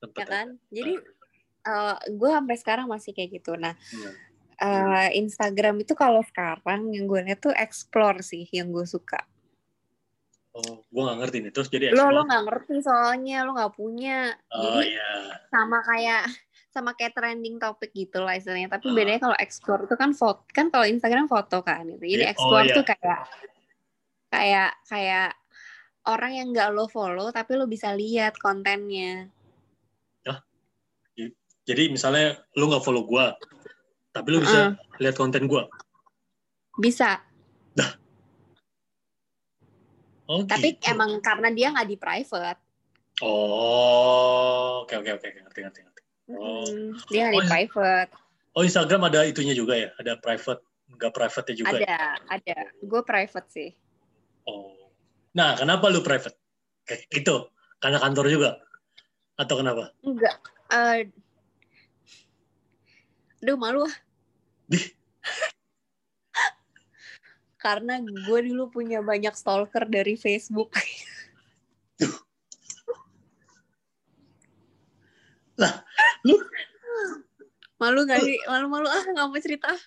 Sempet. 0.00 0.18
ya 0.18 0.26
kan 0.26 0.46
jadi 0.68 0.92
uh, 1.62 1.96
gue 2.08 2.30
sampai 2.30 2.56
sekarang 2.56 2.86
masih 2.86 3.12
kayak 3.12 3.36
gitu. 3.36 3.52
Nah, 3.54 3.76
Iya. 3.76 4.10
uh, 4.58 5.08
Instagram 5.12 5.76
itu 5.78 5.92
kalau 5.92 6.24
sekarang 6.24 6.88
yang 6.90 7.04
gue 7.04 7.20
lihat 7.22 7.38
tuh 7.38 7.52
explore 7.52 8.20
sih 8.20 8.48
yang 8.48 8.68
gue 8.70 8.84
suka. 8.84 9.20
Oh, 10.50 10.82
gue 10.82 11.02
gak 11.04 11.18
ngerti 11.20 11.36
nih. 11.40 11.52
Terus 11.52 11.68
jadi 11.68 11.84
Lo 11.90 12.08
lo 12.10 12.20
explore. 12.20 12.26
nggak 12.26 12.42
ngerti 12.44 12.74
soalnya 12.82 13.36
lo 13.44 13.50
nggak 13.54 13.72
punya. 13.72 14.34
Oh 14.50 14.58
Jadi 14.80 14.88
iya. 14.90 15.10
sama 15.46 15.78
kayak 15.80 16.24
sama 16.70 16.90
kayak 16.94 17.14
trending 17.14 17.58
topik 17.58 17.90
gitu 17.92 18.18
lah 18.18 18.34
istilahnya. 18.34 18.66
Tapi 18.66 18.88
Ah. 18.88 18.94
bedanya 18.94 19.20
kalau 19.20 19.36
explore 19.38 19.84
itu 19.84 19.94
kan 19.94 20.10
foto 20.10 20.42
kan 20.48 20.66
kalau 20.68 20.86
Instagram 20.86 21.26
foto 21.26 21.60
kan 21.60 21.86
gitu. 21.86 22.02
Jadi 22.02 22.24
Iya, 22.24 22.26
oh, 22.26 22.32
explore 22.34 22.66
tuh 22.72 22.84
kayak 22.84 23.20
kayak 24.28 24.70
kayak 24.86 25.30
orang 26.06 26.32
yang 26.32 26.46
nggak 26.50 26.70
lo 26.70 26.86
follow 26.86 27.30
tapi 27.30 27.54
lo 27.54 27.66
bisa 27.66 27.94
lihat 27.94 28.34
kontennya. 28.36 29.30
Jadi 31.70 31.94
misalnya 31.94 32.34
lu 32.58 32.66
nggak 32.66 32.82
follow 32.82 33.06
gue, 33.06 33.26
tapi 34.10 34.26
lu 34.34 34.42
bisa 34.42 34.74
lihat 34.98 35.14
konten 35.14 35.46
gue. 35.46 35.62
Bisa. 36.82 37.22
Oh, 40.30 40.46
Tapi 40.46 40.78
gitu. 40.78 40.86
emang 40.94 41.18
karena 41.18 41.50
dia 41.50 41.74
nggak 41.74 41.88
di 41.90 41.98
private. 41.98 42.60
Oh, 43.26 44.86
oke 44.86 44.94
oke 45.02 45.10
oke 45.18 45.26
ngerti 45.26 45.58
ngerti 45.66 45.80
ngerti. 45.82 46.02
Oh. 46.30 46.62
Hmm, 46.62 46.94
dia 47.10 47.20
nggak 47.26 47.34
di 47.34 47.38
Oh, 47.38 47.42
iya. 47.42 47.50
private. 47.50 48.10
Oh 48.54 48.62
Instagram 48.62 49.10
ada 49.10 49.26
itunya 49.26 49.58
juga 49.58 49.74
ya, 49.74 49.90
ada 49.98 50.14
private, 50.22 50.62
nggak 50.94 51.12
private 51.14 51.50
juga. 51.58 51.74
ya? 51.74 51.82
Ada, 51.82 51.98
ada. 52.30 52.58
Gue 52.78 53.02
private 53.02 53.48
sih. 53.50 53.70
Oh. 54.46 54.90
Nah, 55.34 55.58
kenapa 55.58 55.90
lu 55.90 56.02
private? 56.02 56.38
Kayak 56.86 57.10
gitu, 57.10 57.50
karena 57.82 57.98
kantor 57.98 58.26
juga, 58.30 58.50
atau 59.34 59.54
kenapa? 59.58 59.94
Enggak. 60.02 60.38
Eh, 60.70 61.10
Aduh 63.40 63.56
malu 63.56 63.84
ah. 63.84 63.96
Karena 67.64 68.00
gue 68.00 68.40
dulu 68.48 68.72
punya 68.72 69.04
banyak 69.04 69.36
stalker 69.36 69.84
dari 69.84 70.16
Facebook. 70.16 70.72
Lah, 75.60 75.84
lu 76.24 76.40
Malu 77.80 78.04
gak 78.04 78.20
sih? 78.20 78.36
Malu-malu 78.44 78.88
ah 78.92 79.00
gak 79.00 79.26
mau 79.32 79.40
cerita. 79.40 79.72
ah. 79.72 79.80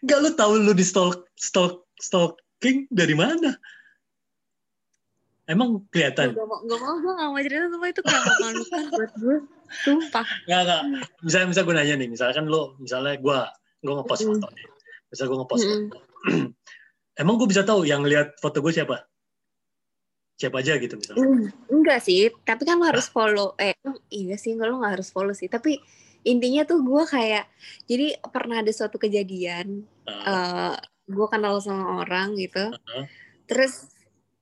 nggak 0.00 0.18
lu 0.22 0.30
tahu 0.38 0.52
lu 0.62 0.72
di 0.72 0.86
stalk 0.86 1.28
stalk 1.36 1.84
stalking 2.00 2.88
dari 2.88 3.12
mana? 3.12 3.60
Emang 5.46 5.86
kelihatan? 5.94 6.34
gak 6.34 6.42
mau, 6.42 6.58
gak 6.66 6.80
mau, 6.82 6.94
gue 6.98 7.12
gak 7.14 7.28
mau 7.30 7.38
cerita 7.38 7.66
Sumpah 7.70 7.88
itu 7.94 8.00
kayak 8.02 8.22
memalukan 8.26 8.82
buat 8.98 9.12
gue. 9.14 9.36
Sumpah. 9.86 10.26
Nggak 10.46 10.60
nggak. 10.66 10.82
Misalnya 11.22 11.46
misalnya 11.46 11.66
gue 11.66 11.76
nanya 11.78 11.94
nih, 11.98 12.08
misalkan 12.10 12.44
lu, 12.50 12.62
misalnya 12.82 13.14
gue 13.18 13.38
gue 13.86 13.92
ngepost 13.94 14.22
Mm. 14.26 14.28
foto 14.34 14.46
nih. 14.50 14.66
Misalnya 15.06 15.28
gue 15.30 15.38
ngepost 15.38 15.62
Mm. 15.62 15.70
foto. 15.70 15.98
Emang 17.22 17.34
gue 17.38 17.48
bisa 17.48 17.62
tahu 17.62 17.80
yang 17.86 18.02
lihat 18.02 18.34
foto 18.42 18.58
gue 18.58 18.72
siapa? 18.74 19.06
Siapa 20.36 20.60
aja 20.60 20.76
gitu 20.76 21.00
misalnya. 21.00 21.24
Hmm, 21.24 21.48
Enggak 21.72 22.04
sih, 22.04 22.28
tapi 22.44 22.68
kan 22.68 22.76
lo 22.76 22.84
harus 22.84 23.08
follow. 23.08 23.56
Eh, 23.56 23.72
iya 24.12 24.36
sih, 24.36 24.52
enggak 24.52 24.68
lo 24.68 24.84
gak 24.84 25.00
harus 25.00 25.08
follow 25.08 25.32
sih. 25.32 25.48
Tapi 25.48 25.80
intinya 26.28 26.68
tuh 26.68 26.84
gue 26.84 27.02
kayak, 27.08 27.48
jadi 27.88 28.20
pernah 28.28 28.60
ada 28.60 28.72
suatu 28.74 28.98
kejadian, 28.98 29.86
Uh, 30.06 30.22
eh 30.22 30.74
gue 31.08 31.26
kenal 31.26 31.58
sama 31.58 32.04
orang 32.04 32.34
gitu. 32.36 32.68
uh, 32.68 33.04
Terus 33.48 33.90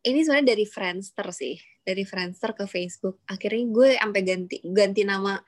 ini 0.04 0.20
sebenarnya 0.20 0.48
dari 0.50 0.64
Friendster 0.64 1.26
sih, 1.30 1.54
dari 1.80 2.04
Friendster 2.04 2.52
ke 2.52 2.64
Facebook. 2.64 3.24
Akhirnya 3.24 3.64
gue 3.66 3.88
sampai 3.94 4.20
ganti 4.22 4.56
ganti 4.62 5.02
nama 5.02 5.40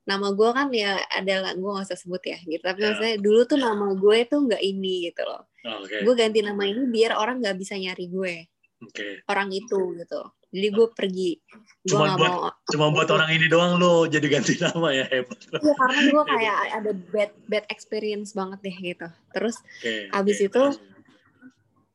nama 0.00 0.28
gue 0.30 0.50
kan 0.50 0.66
ya 0.70 0.96
adalah 1.12 1.52
gue 1.52 1.70
gak 1.70 1.86
usah 1.86 1.94
sebut 1.94 2.22
ya 2.22 2.38
gitu. 2.40 2.58
Tapi 2.58 2.78
Ya. 2.78 2.86
maksudnya 2.90 3.16
dulu 3.16 3.40
tuh 3.44 3.56
nama 3.56 3.86
gue 3.92 4.18
tuh 4.24 4.40
nggak 4.42 4.58
ini 4.58 5.06
gitu 5.06 5.22
loh. 5.22 5.44
Oke, 5.60 6.00
Gue 6.00 6.14
ganti 6.14 6.40
nama 6.40 6.62
ini 6.62 6.82
biar 6.86 7.14
orang 7.14 7.38
nggak 7.38 7.54
bisa 7.54 7.76
nyari 7.76 8.08
gue, 8.08 8.34
oke. 8.80 9.06
orang 9.28 9.48
itu 9.50 9.78
gitu. 9.94 10.20
Jadi 10.50 10.66
gue 10.68 10.86
pergi. 10.90 11.30
Gak 11.84 11.94
buat- 11.94 12.18
mau. 12.18 12.50
Cuma 12.66 12.86
buat 12.90 13.06
orang 13.06 13.30
ini 13.30 13.46
doang 13.46 13.76
lo 13.76 14.04
jadi 14.04 14.26
ganti 14.26 14.58
nama 14.58 14.90
ya 14.90 15.06
hebat. 15.06 15.38
Iya 15.52 15.74
karena 15.74 16.00
gue 16.08 16.24
kayak 16.34 16.56
ada 16.74 16.90
bad 17.06 17.30
bad 17.46 17.64
experience 17.68 18.32
banget 18.32 18.58
deh 18.60 18.76
gitu. 18.82 19.06
Terus 19.30 19.60
Oke. 19.78 20.10
Abis 20.10 20.38
oke. 20.38 20.46
itu, 20.48 20.62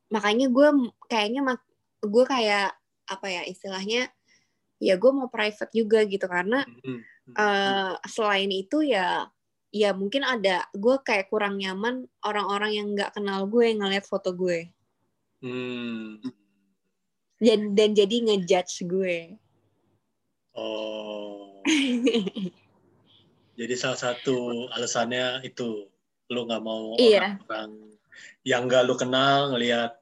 makanya 0.08 0.46
gue 0.48 0.68
kayaknya 1.04 1.42
mak- 1.44 1.68
gue 2.06 2.24
kayak 2.24 2.72
apa 3.06 3.26
ya 3.26 3.42
istilahnya 3.46 4.10
ya 4.76 4.94
gue 4.96 5.10
mau 5.12 5.30
private 5.30 5.72
juga 5.72 6.04
gitu 6.04 6.26
karena 6.26 6.62
Hmm, 6.64 7.00
hmm. 7.00 7.34
eh, 7.34 7.92
selain 8.06 8.50
itu 8.50 8.82
ya 8.82 9.26
ya 9.70 9.92
mungkin 9.92 10.22
ada 10.24 10.64
gue 10.72 10.96
kayak 11.02 11.28
kurang 11.28 11.58
nyaman 11.58 12.06
orang-orang 12.24 12.72
yang 12.72 12.86
nggak 12.94 13.12
kenal 13.12 13.44
gue 13.46 13.72
ngeliat 13.74 14.06
foto 14.06 14.32
gue 14.32 14.70
Hmm. 15.36 16.18
dan 17.36 17.76
dan 17.76 17.92
jadi 17.92 18.16
ngejudge 18.24 18.88
gue 18.88 19.36
Oh. 20.56 21.60
Jadi 23.56 23.74
salah 23.76 24.00
satu 24.00 24.68
alasannya 24.72 25.44
itu 25.44 25.84
lo 26.28 26.40
nggak 26.48 26.64
mau 26.64 26.96
Iya. 26.96 27.36
orang 27.44 27.92
yang 28.40 28.64
nggak 28.64 28.88
lo 28.88 28.96
kenal 28.96 29.52
ngelihat 29.52 29.92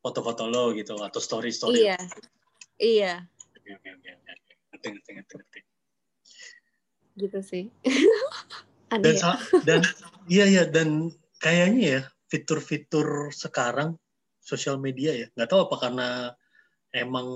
foto-foto 0.00 0.48
lo 0.48 0.72
gitu 0.72 0.96
atau 0.96 1.20
story 1.20 1.50
story. 1.50 1.84
iya 1.84 1.98
iya 2.80 3.14
Oke 3.54 3.70
oke 3.76 3.88
oke 3.92 4.08
oke. 4.10 4.32
Ngerti 4.72 4.86
ngerti 4.90 5.10
ngerti 5.14 5.32
ngerti. 5.36 5.60
gitu 7.16 7.38
sih 7.40 7.64
Dan 8.90 8.96
aneh 8.96 9.12
ya. 9.12 9.20
sa- 9.20 9.40
dan 9.62 9.80
iya 10.26 10.46
ya 10.48 10.62
dan 10.66 11.12
kayaknya 11.38 11.80
ya 11.84 12.00
fitur-fitur 12.26 13.30
sekarang 13.30 13.94
sosial 14.40 14.80
media 14.80 15.12
ya 15.14 15.26
nggak 15.30 15.46
tahu 15.46 15.68
apa 15.68 15.76
karena 15.78 16.08
emang 16.90 17.28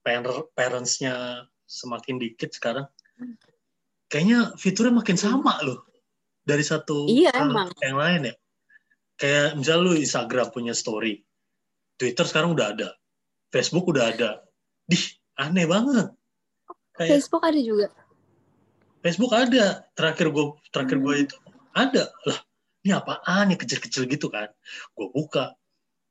par- 0.00 0.48
parents-nya 0.56 1.44
semakin 1.68 2.16
dikit 2.18 2.50
sekarang 2.50 2.88
kayaknya 4.08 4.56
fiturnya 4.56 4.96
makin 4.96 5.14
sama 5.14 5.60
loh 5.62 5.84
dari 6.42 6.64
satu 6.64 7.04
Iya, 7.06 7.30
emang. 7.36 7.68
yang 7.84 7.98
lain 8.00 8.20
ya 8.32 8.34
kayak 9.14 9.46
misalnya 9.54 9.82
lu 9.84 9.92
Instagram 9.94 10.48
punya 10.48 10.72
story 10.72 11.20
Twitter 11.98 12.24
sekarang 12.24 12.54
udah 12.54 12.72
ada. 12.72 12.88
Facebook 13.50 13.90
udah 13.90 14.14
ada. 14.14 14.46
Dih 14.86 15.02
aneh 15.36 15.66
banget. 15.66 16.14
Kayak 16.94 17.18
Facebook 17.18 17.42
ada 17.42 17.58
juga? 17.58 17.90
Facebook 19.02 19.32
ada. 19.34 19.84
Terakhir 19.94 20.30
gue 20.30 20.46
terakhir 20.70 20.98
gue 20.98 21.14
Hmm. 21.14 21.24
itu 21.26 21.36
ada. 21.74 22.04
Lah 22.26 22.38
ini 22.82 22.92
apaan 22.94 23.50
ya 23.50 23.56
kecil-kecil 23.58 24.06
gitu 24.06 24.30
kan? 24.30 24.48
Gue 24.94 25.10
buka. 25.10 25.54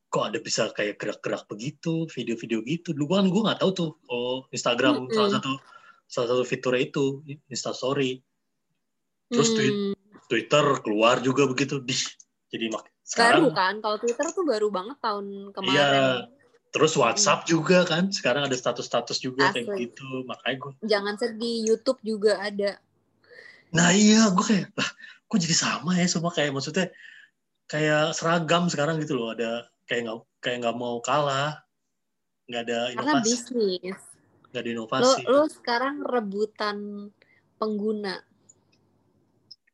Kok 0.08 0.24
ada 0.24 0.40
bisa 0.40 0.72
kayak 0.72 1.00
gerak-gerak 1.00 1.44
begitu? 1.48 2.08
Video-video 2.08 2.64
gitu. 2.64 2.96
Dulu 2.96 3.08
kan 3.12 3.28
gue 3.28 3.42
nggak 3.44 3.60
tahu 3.60 3.72
tuh. 3.76 3.92
Oh 4.08 4.48
Instagram 4.52 5.08
Mm-mm. 5.08 5.16
salah 5.16 5.32
satu 5.40 5.52
salah 6.08 6.28
satu 6.32 6.44
fiturnya 6.48 6.88
itu. 6.88 7.24
Instastory. 7.48 8.24
Terus 9.28 9.50
tweet- 9.52 9.76
Hmm, 9.76 9.96
Twitter 10.32 10.66
keluar 10.80 11.20
juga 11.20 11.44
begitu. 11.48 11.84
Di 11.84 11.96
jadi 12.48 12.72
mak 12.72 12.88
baru 13.16 13.52
sekarang 13.52 13.56
kan? 13.56 13.74
Kalau 13.80 13.98
Twitter 14.04 14.26
tuh 14.36 14.44
baru 14.44 14.68
banget 14.68 14.98
tahun 15.00 15.26
kemarin. 15.56 15.72
iya 15.72 15.90
terus 16.76 16.94
WhatsApp 17.00 17.48
juga 17.48 17.88
kan? 17.88 18.12
Sekarang 18.12 18.44
ada 18.44 18.54
status-status 18.54 19.24
juga 19.24 19.56
kayak 19.56 19.72
Asli. 19.72 19.88
gitu 19.88 20.28
makanya 20.28 20.56
gue 20.60 20.72
jangan 20.84 21.16
sedih 21.16 21.58
YouTube 21.64 22.00
juga 22.04 22.44
ada. 22.44 22.78
Nah 23.72 23.92
iya, 23.92 24.32
gue 24.32 24.46
kayak, 24.46 24.72
lah, 24.76 24.90
kok 25.28 25.40
jadi 25.40 25.56
sama 25.56 26.00
ya 26.00 26.08
semua? 26.08 26.32
Kayak 26.32 26.56
maksudnya 26.56 26.88
kayak 27.68 28.16
seragam 28.16 28.72
sekarang 28.72 29.00
gitu 29.04 29.20
loh, 29.20 29.36
ada 29.36 29.68
kayak 29.88 30.08
nggak 30.08 30.18
kayak 30.40 30.58
nggak 30.64 30.78
mau 30.80 31.00
kalah, 31.04 31.64
nggak 32.48 32.62
ada 32.68 32.80
karena 32.96 33.12
inovasi, 33.20 33.28
bisnis. 33.28 34.02
Nggak 34.52 34.62
ada 34.64 34.70
lo 34.70 34.76
inovasi. 34.76 35.22
lo 35.28 35.42
sekarang 35.52 35.96
rebutan 36.08 36.78
pengguna 37.60 38.24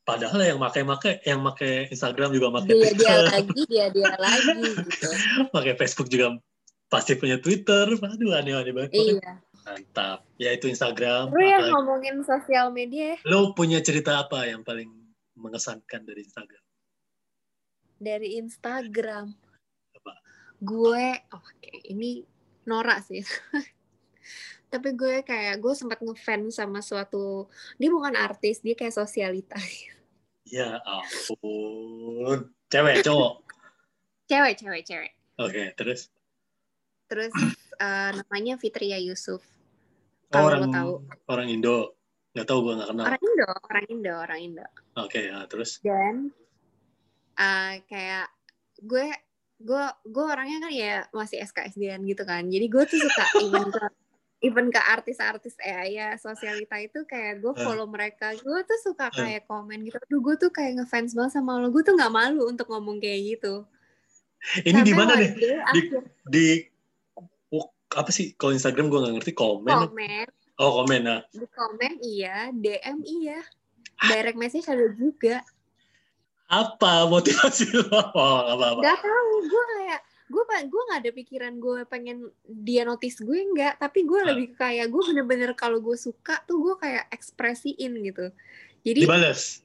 Padahal 0.04 0.44
yang 0.44 0.60
makai-makai, 0.60 1.24
yang 1.24 1.40
makai 1.40 1.88
Instagram 1.88 2.36
juga 2.36 2.52
makai 2.52 2.76
dia 2.76 2.76
dia 2.76 2.92
Twitter, 2.92 3.24
lagi 3.32 3.62
dia 3.72 3.86
dia 3.88 4.12
lagi 4.20 4.52
gitu 4.84 5.08
pakai 5.56 5.74
Facebook 5.80 6.12
juga 6.12 6.36
pasti 6.92 7.16
punya 7.16 7.40
Twitter. 7.40 7.88
Aduh 7.96 8.36
aneh-aneh 8.36 8.76
banget. 8.76 8.92
iya 8.92 9.40
Mantap. 9.64 10.28
Ya 10.36 10.52
itu 10.52 10.68
Instagram. 10.68 11.32
lu 11.32 11.40
yang 11.40 11.64
Apalagi- 11.64 11.72
ngomongin 11.72 12.16
sosial 12.28 12.68
media 12.76 13.16
ya, 13.16 13.18
Lo 13.24 13.56
punya 13.56 13.80
cerita 13.80 14.20
apa 14.20 14.44
yang 14.44 14.60
paling 14.62 14.92
mengesankan 15.40 16.04
dari 16.04 16.28
Instagram? 16.28 16.60
dari 17.96 18.36
Instagram 18.36 19.32
Apa? 19.96 20.14
gue 20.60 21.06
oh, 21.32 21.40
oke 21.40 21.72
ini 21.88 22.20
norak 22.68 23.00
sih 23.00 23.24
tapi 24.74 24.92
gue 24.92 25.24
kayak 25.24 25.64
gue 25.64 25.72
sempat 25.72 26.04
ngefans 26.04 26.60
sama 26.60 26.84
suatu 26.84 27.48
dia 27.80 27.88
bukan 27.88 28.20
artis 28.20 28.60
dia 28.60 28.76
kayak 28.76 28.92
sosialita 28.92 29.56
Ya 30.44 30.80
ampun. 30.84 32.52
Cewek, 32.68 33.06
cowok. 33.06 33.34
cewek 34.26 34.54
cewek 34.58 34.82
cewek 34.88 35.12
Oke, 35.38 35.74
terus. 35.78 36.10
terus 37.06 37.30
eh, 37.78 38.10
namanya 38.18 38.58
Fitria 38.58 38.98
Yusuf 38.98 39.46
Kalau 40.34 40.50
orang 40.50 40.62
lo 40.66 40.68
tahu. 40.74 40.92
orang 41.30 41.48
Indo. 41.54 41.78
Nggak 42.34 42.48
tahu 42.50 42.60
gue 42.66 42.74
nggak 42.82 42.90
kenal. 42.90 43.06
Orang 43.06 43.22
Indo, 43.22 43.46
orang 43.70 43.86
Indo, 43.86 44.14
orang 44.18 44.40
Indo. 44.42 44.66
Oke, 44.98 45.20
ya, 45.30 45.46
terus. 45.46 45.78
Dan 45.86 46.34
uh, 47.38 47.74
kayak 47.86 48.34
gue 48.82 49.06
gue 49.62 49.86
gue 50.10 50.26
orangnya 50.26 50.58
kan 50.66 50.72
ya 50.74 51.06
masih 51.14 51.38
SKSD-an 51.46 52.02
gitu 52.10 52.26
kan. 52.26 52.50
Jadi 52.50 52.66
gue 52.66 52.84
tuh 52.90 52.98
suka 52.98 53.24
even 53.46 53.70
even 54.44 54.68
ke 54.68 54.78
artis-artis 54.78 55.56
eh 55.64 55.96
ya 55.96 56.20
sosialita 56.20 56.76
itu 56.84 57.08
kayak 57.08 57.40
gue 57.40 57.54
Eh. 57.56 57.64
follow 57.64 57.88
mereka. 57.88 58.36
Gue 58.36 58.60
tuh 58.68 58.80
suka 58.84 59.08
Eh. 59.08 59.40
kayak 59.40 59.44
komen 59.48 59.88
gitu. 59.88 59.96
Aduh, 59.98 60.20
gue 60.20 60.36
tuh 60.36 60.52
kayak 60.52 60.84
ngefans 60.84 61.16
banget 61.16 61.40
sama 61.40 61.64
lo. 61.64 61.72
Gue 61.72 61.82
tuh 61.82 61.96
nggak 61.96 62.12
malu 62.12 62.52
untuk 62.52 62.68
ngomong 62.68 63.00
kayak 63.00 63.40
gitu. 63.40 63.64
Ini 64.68 64.84
di 64.84 64.92
mana 64.92 65.16
deh? 65.16 65.32
Di, 65.72 65.82
di 66.28 66.46
oh, 67.56 67.72
apa 67.96 68.12
sih? 68.12 68.36
Kalau 68.36 68.52
Instagram 68.52 68.92
gue 68.92 69.00
nggak 69.00 69.16
ngerti 69.24 69.34
komen. 69.34 69.72
komen 69.72 70.28
Oh 70.62 70.84
komen 70.84 71.02
nah. 71.02 71.22
di 71.34 71.48
komen 71.50 71.98
iya, 72.06 72.54
DM 72.54 73.02
iya, 73.02 73.42
direct 74.06 74.38
message 74.38 74.70
ada 74.70 74.86
juga. 74.94 75.42
Apa 76.46 77.10
motivasi 77.10 77.74
lo? 77.74 77.90
Oh, 78.14 78.40
apa 78.54 78.78
apa. 78.78 78.82
Gak 78.86 79.00
tahu, 79.02 79.32
gue 79.50 79.64
kayak 79.74 80.00
gue 80.34 80.42
gue 80.66 80.82
nggak 80.90 81.02
ada 81.06 81.12
pikiran 81.14 81.54
gue 81.62 81.86
pengen 81.86 82.18
dia 82.44 82.82
notice 82.84 83.22
gue 83.22 83.38
nggak, 83.54 83.78
tapi 83.78 84.02
gue 84.02 84.20
lebih 84.26 84.48
kayak 84.58 84.90
gue 84.90 85.02
bener-bener 85.06 85.54
kalau 85.54 85.78
gue 85.78 85.94
suka 85.94 86.42
tuh 86.44 86.58
gue 86.60 86.76
kayak 86.82 87.06
ekspresiin 87.14 87.94
gitu. 88.02 88.34
Jadi 88.82 89.06
Dibales. 89.06 89.62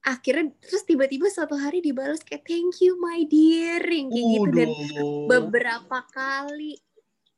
akhirnya 0.00 0.52
terus 0.60 0.84
tiba-tiba 0.84 1.28
suatu 1.28 1.56
hari 1.56 1.80
dibalas 1.80 2.20
kayak 2.20 2.44
thank 2.44 2.80
you 2.80 2.96
my 2.96 3.24
dear 3.24 3.80
yang 3.80 4.08
kayak 4.08 4.24
gitu 4.32 4.50
dan 4.52 4.68
beberapa 5.24 5.98
kali. 6.08 6.76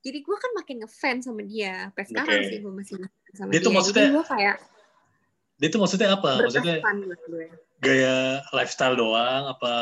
Jadi 0.00 0.18
gue 0.22 0.36
kan 0.38 0.50
makin 0.54 0.76
ngefans 0.82 1.26
sama 1.26 1.42
dia. 1.42 1.90
Sampai 1.90 2.04
sekarang 2.06 2.38
Oke. 2.38 2.46
sih 2.46 2.58
gue 2.58 2.72
masih 2.74 2.94
ngefans 3.02 3.34
sama 3.34 3.50
Dia 3.50 3.58
dia. 3.58 3.66
tuh 3.66 3.72
maksudnya- 3.74 4.10
gue 4.14 4.24
kayak 4.26 4.56
Dia 5.56 5.68
tuh 5.72 5.80
maksudnya 5.80 6.08
apa? 6.12 6.30
Maksudnya 6.36 6.74
buat 6.84 7.22
gue. 7.26 7.46
gaya 7.80 8.16
lifestyle 8.52 8.94
doang 8.94 9.44
apa? 9.48 9.74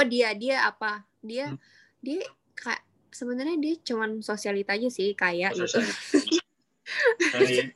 Oh 0.00 0.06
dia 0.08 0.32
dia 0.32 0.64
apa? 0.64 1.04
Dia 1.20 1.52
Hmm. 1.52 1.60
dia 2.00 2.24
kayak 2.56 2.80
sebenarnya 3.12 3.60
dia 3.60 3.74
cuman 3.84 4.24
sosialita 4.24 4.72
aja 4.72 4.88
sih 4.88 5.12
kayak 5.12 5.52
gitu. 5.52 5.76
Nah, 5.76 7.44
iya. 7.52 7.68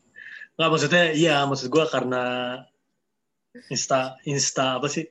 Nggak 0.56 0.68
maksudnya 0.70 1.04
iya 1.12 1.44
maksud 1.44 1.68
gue 1.68 1.84
karena 1.92 2.24
insta 3.68 4.16
insta 4.24 4.80
apa 4.80 4.88
sih 4.88 5.04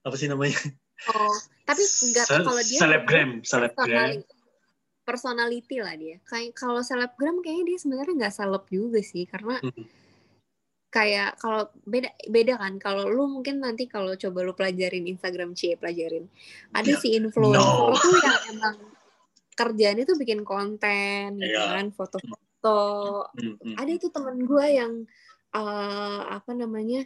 apa 0.00 0.14
sih 0.14 0.30
namanya 0.30 0.56
Oh, 1.10 1.34
tapi 1.66 1.82
nggak 1.82 2.24
Se- 2.24 2.44
kalau 2.46 2.62
dia 2.62 2.78
selebgram 2.80 3.30
selebgram 3.42 3.82
personality, 3.84 4.24
personality 5.04 5.76
lah 5.82 5.94
dia. 5.98 6.16
Kayak 6.22 6.54
kalau 6.54 6.80
selebgram 6.80 7.42
kayaknya 7.42 7.64
dia 7.66 7.78
sebenarnya 7.82 8.14
nggak 8.14 8.32
seleb 8.32 8.64
juga 8.70 9.00
sih 9.02 9.26
karena 9.26 9.58
Hmm. 9.58 9.84
Kayak 10.94 11.34
kalau 11.42 11.66
beda 11.82 12.06
beda 12.30 12.54
kan 12.54 12.78
kalau 12.78 13.10
lu 13.10 13.26
mungkin 13.26 13.58
nanti 13.58 13.90
kalau 13.90 14.14
coba 14.14 14.46
lu 14.46 14.54
pelajarin 14.54 15.10
Instagram 15.10 15.58
C 15.58 15.74
pelajarin 15.74 16.30
ada 16.70 16.86
Ya, 16.86 16.94
si 16.94 17.18
influencer 17.18 17.58
no. 17.58 17.98
tuh 17.98 18.14
yang 18.22 18.40
emang 18.54 18.76
kerjaannya 19.52 20.04
tuh 20.06 20.14
bikin 20.14 20.46
konten 20.46 21.42
gitu 21.42 21.50
Iya. 21.50 21.82
kan 21.82 21.86
foto-foto 21.90 22.42
Hmm, 22.64 23.58
hmm. 23.60 23.74
ada 23.76 23.90
tuh 23.98 24.08
temen 24.08 24.40
gue 24.40 24.66
yang 24.70 24.92
eh, 25.50 26.20
apa 26.30 26.50
namanya 26.54 27.04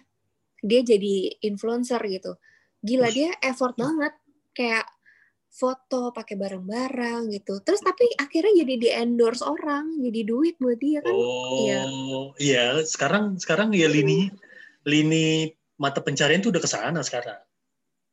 dia 0.61 0.81
jadi 0.83 1.35
influencer 1.43 1.99
gitu 2.07 2.37
gila 2.79 3.09
dia 3.09 3.35
effort 3.41 3.75
banget 3.75 4.15
kayak 4.53 4.87
foto 5.49 6.13
pakai 6.13 6.37
barang-barang 6.37 7.33
gitu 7.33 7.59
terus 7.65 7.81
tapi 7.81 8.05
akhirnya 8.15 8.63
jadi 8.63 8.75
di 8.77 8.89
endorse 8.93 9.41
orang 9.41 9.97
jadi 9.99 10.21
duit 10.23 10.55
buat 10.61 10.77
dia 10.77 11.01
kan 11.01 11.13
Iya. 11.59 11.83
Oh, 11.89 12.31
iya. 12.37 12.65
Sekarang 12.85 13.41
sekarang 13.41 13.73
ya 13.73 13.89
lini 13.89 14.29
lini 14.85 15.49
mata 15.77 15.99
pencarian 15.99 16.39
tuh 16.39 16.53
udah 16.53 16.63
ke 16.63 16.71
sana 16.71 17.01
sekarang. 17.03 17.41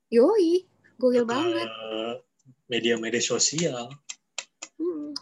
yoi 0.09 0.63
gokil 0.95 1.25
banget 1.25 1.67
Media-media 2.65 3.21
sosial. 3.21 3.89
Hmm. 4.79 5.13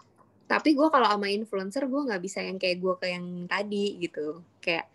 Tapi 0.46 0.76
gue 0.76 0.88
kalau 0.88 1.08
sama 1.08 1.28
influencer 1.28 1.88
gue 1.88 2.02
nggak 2.08 2.22
bisa 2.24 2.40
yang 2.40 2.56
kayak 2.56 2.80
gue 2.80 2.94
ke 3.00 3.08
yang 3.10 3.50
tadi 3.50 4.00
gitu. 4.00 4.44
Kayak 4.62 4.88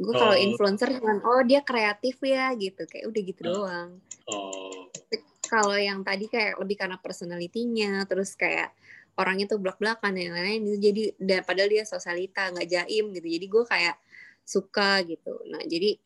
gue 0.00 0.10
kalau 0.10 0.34
Oh. 0.34 0.40
influencer 0.40 0.88
cuman 0.98 1.20
oh 1.22 1.42
dia 1.46 1.62
kreatif 1.62 2.16
ya 2.24 2.50
gitu. 2.58 2.82
Kayak 2.90 3.04
udah 3.06 3.22
gitu 3.22 3.40
Oh. 3.44 3.52
doang. 3.54 3.90
Oh, 4.26 4.88
Kalau 5.52 5.76
yang 5.76 6.00
tadi 6.00 6.32
kayak 6.32 6.56
lebih 6.56 6.80
karena 6.80 6.96
personalitinya, 6.96 8.08
terus 8.08 8.32
kayak 8.40 8.72
orangnya 9.20 9.52
tuh 9.52 9.60
belak-belakan 9.60 10.16
dan 10.16 10.32
lain-lain 10.32 10.64
gitu. 10.64 10.78
Jadi 10.88 11.02
dan 11.20 11.44
padahal 11.44 11.68
dia 11.68 11.84
sosialita 11.84 12.48
nggak 12.56 12.68
jaim 12.72 13.12
gitu. 13.12 13.26
Jadi 13.28 13.46
gue 13.52 13.64
kayak 13.68 13.96
suka 14.48 15.04
gitu. 15.04 15.44
Nah 15.52 15.60
jadi 15.68 16.00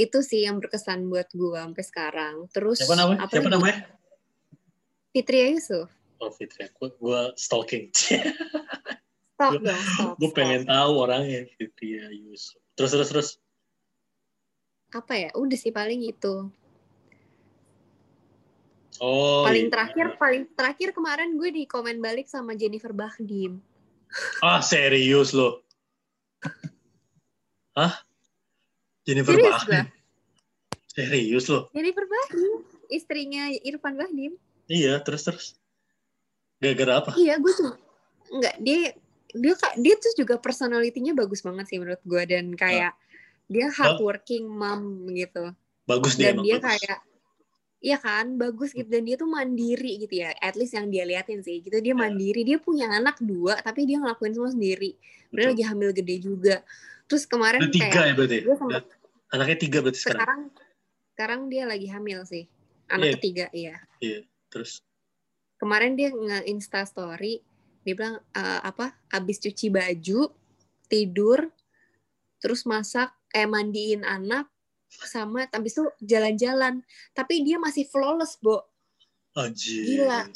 itu 0.00 0.18
sih 0.24 0.48
yang 0.48 0.64
berkesan 0.64 1.04
buat 1.12 1.28
gue 1.28 1.60
sampai 1.60 1.84
sekarang. 1.84 2.34
Terus 2.48 2.80
siapa 2.80 2.96
namanya? 2.96 3.20
apa 3.20 3.32
Siapa 3.36 3.48
lagi? 3.52 3.56
namanya? 3.60 3.78
Fitria 5.10 5.46
Yusuf. 5.52 5.88
Oh, 6.22 6.32
Fitri. 6.32 6.64
Gue 6.72 6.88
gue 6.96 7.20
stalking. 7.36 7.92
Stop 9.40 9.56
dong, 9.56 9.72
stop. 9.96 10.14
gue 10.20 10.30
pengen 10.36 10.68
tahu 10.68 11.00
orangnya 11.00 11.48
Fitri 11.56 11.96
Yusuf. 12.12 12.60
Terus 12.76 12.92
terus 12.92 13.08
terus. 13.08 13.28
apa 14.92 15.16
ya? 15.16 15.30
Udah 15.32 15.56
sih 15.56 15.72
paling 15.72 16.04
itu. 16.04 16.52
Oh, 19.00 19.48
paling 19.48 19.66
iya. 19.66 19.72
terakhir 19.72 20.06
paling 20.14 20.44
terakhir 20.52 20.92
kemarin 20.92 21.34
gue 21.34 21.48
di 21.48 21.64
komen 21.64 21.98
balik 21.98 22.28
sama 22.28 22.52
Jennifer 22.52 22.92
Bahdim 22.92 23.64
Ah, 24.42 24.58
serius 24.60 25.30
lo. 25.30 25.62
Hah? 27.72 28.02
Jennifer 29.06 29.32
Serius 29.32 29.56
Bahdim. 29.64 29.86
Serius 30.84 31.44
lo. 31.46 31.70
Jennifer 31.72 32.04
Bahdim 32.04 32.52
istrinya 32.88 33.48
Irfan 33.62 33.94
Bahdim 33.96 34.34
Iya, 34.66 34.98
terus 35.00 35.22
terus. 35.24 35.46
Gara-gara 36.60 37.00
apa? 37.00 37.10
iya 37.16 37.40
gue 37.40 37.50
tuh 37.50 37.72
nggak 38.30 38.56
dia 38.60 38.92
dia 39.32 39.54
kak 39.56 39.74
dia 39.80 39.94
tuh 39.96 40.12
juga 40.14 40.36
personalitinya 40.36 41.16
bagus 41.16 41.40
banget 41.40 41.66
sih 41.66 41.78
menurut 41.80 42.02
gue 42.04 42.22
dan 42.28 42.52
kayak 42.52 42.92
dia 43.46 43.66
hardworking 43.72 44.44
mom 44.44 45.08
gitu 45.10 45.54
Bagus 45.88 46.14
dia 46.14 46.30
dan 46.30 46.44
dia 46.44 46.60
bagus. 46.60 46.66
kayak 46.68 46.98
Iya 47.80 47.96
kan, 47.96 48.36
bagus 48.36 48.70
gitu 48.70 48.84
dan 48.86 49.02
dia 49.02 49.16
tuh 49.16 49.24
mandiri 49.24 49.96
gitu 49.98 50.20
ya. 50.20 50.36
At 50.36 50.52
least 50.52 50.76
yang 50.76 50.92
dia 50.92 51.02
liatin 51.02 51.40
sih, 51.40 51.58
gitu 51.58 51.80
dia 51.80 51.92
Ya. 51.92 51.98
mandiri. 51.98 52.44
Dia 52.44 52.60
punya 52.60 52.92
anak 52.92 53.16
dua, 53.18 53.56
tapi 53.58 53.88
dia 53.88 53.96
ngelakuin 53.96 54.32
semua 54.32 54.52
sendiri. 54.52 55.00
Betul. 55.28 55.54
lagi 55.54 55.62
hamil 55.64 55.90
gede 55.90 56.16
juga. 56.18 56.56
Terus 57.06 57.24
kemarin 57.24 57.62
Ada 57.62 57.70
tiga 57.70 57.88
kayak 57.90 58.04
ya 58.04 58.14
berarti? 58.14 58.38
gue 58.40 58.56
sempet 58.56 58.84
Anaknya 59.30 59.56
tiga 59.58 59.78
berarti 59.80 59.98
sekarang. 59.98 60.18
sekarang 60.18 60.40
sekarang 61.10 61.40
dia 61.46 61.62
lagi 61.64 61.86
hamil 61.86 62.20
sih 62.22 62.44
anak 62.86 63.06
Iya. 63.06 63.14
ketiga 63.14 63.46
iya 63.52 63.76
Terus 64.48 64.82
kemarin 65.56 65.94
dia 65.94 66.10
nge-insta 66.10 66.82
story 66.82 67.38
dia 67.80 67.94
bilang 67.94 68.18
eh, 68.32 68.60
apa 68.60 68.98
abis 69.08 69.38
cuci 69.38 69.68
baju 69.68 70.34
tidur 70.86 71.46
terus 72.36 72.64
masak 72.64 73.14
eh 73.30 73.44
mandiin 73.44 74.02
anak 74.02 74.50
sama 74.90 75.46
habis 75.48 75.72
itu 75.72 75.84
jalan-jalan 76.02 76.82
tapi 77.12 77.40
dia 77.40 77.56
masih 77.56 77.86
flawless 77.86 78.36
bo 78.38 78.66
Anjir. 79.32 80.02
Gila. 80.02 80.26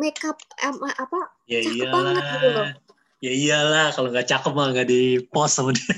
makeup 0.00 0.40
em, 0.58 0.72
apa 0.88 1.20
Ya 1.44 1.60
Cakep 1.60 1.84
banget 1.86 2.14
gitu 2.16 2.48
loh. 2.48 2.48
iyalah. 2.48 2.70
Ya 3.22 3.32
iyalah 3.32 3.86
kalau 3.92 4.08
nggak 4.08 4.24
cakep 4.26 4.52
mah 4.56 4.66
nggak 4.72 4.88
di 4.88 5.00
post 5.28 5.60
sama 5.60 5.76
dia. 5.76 5.94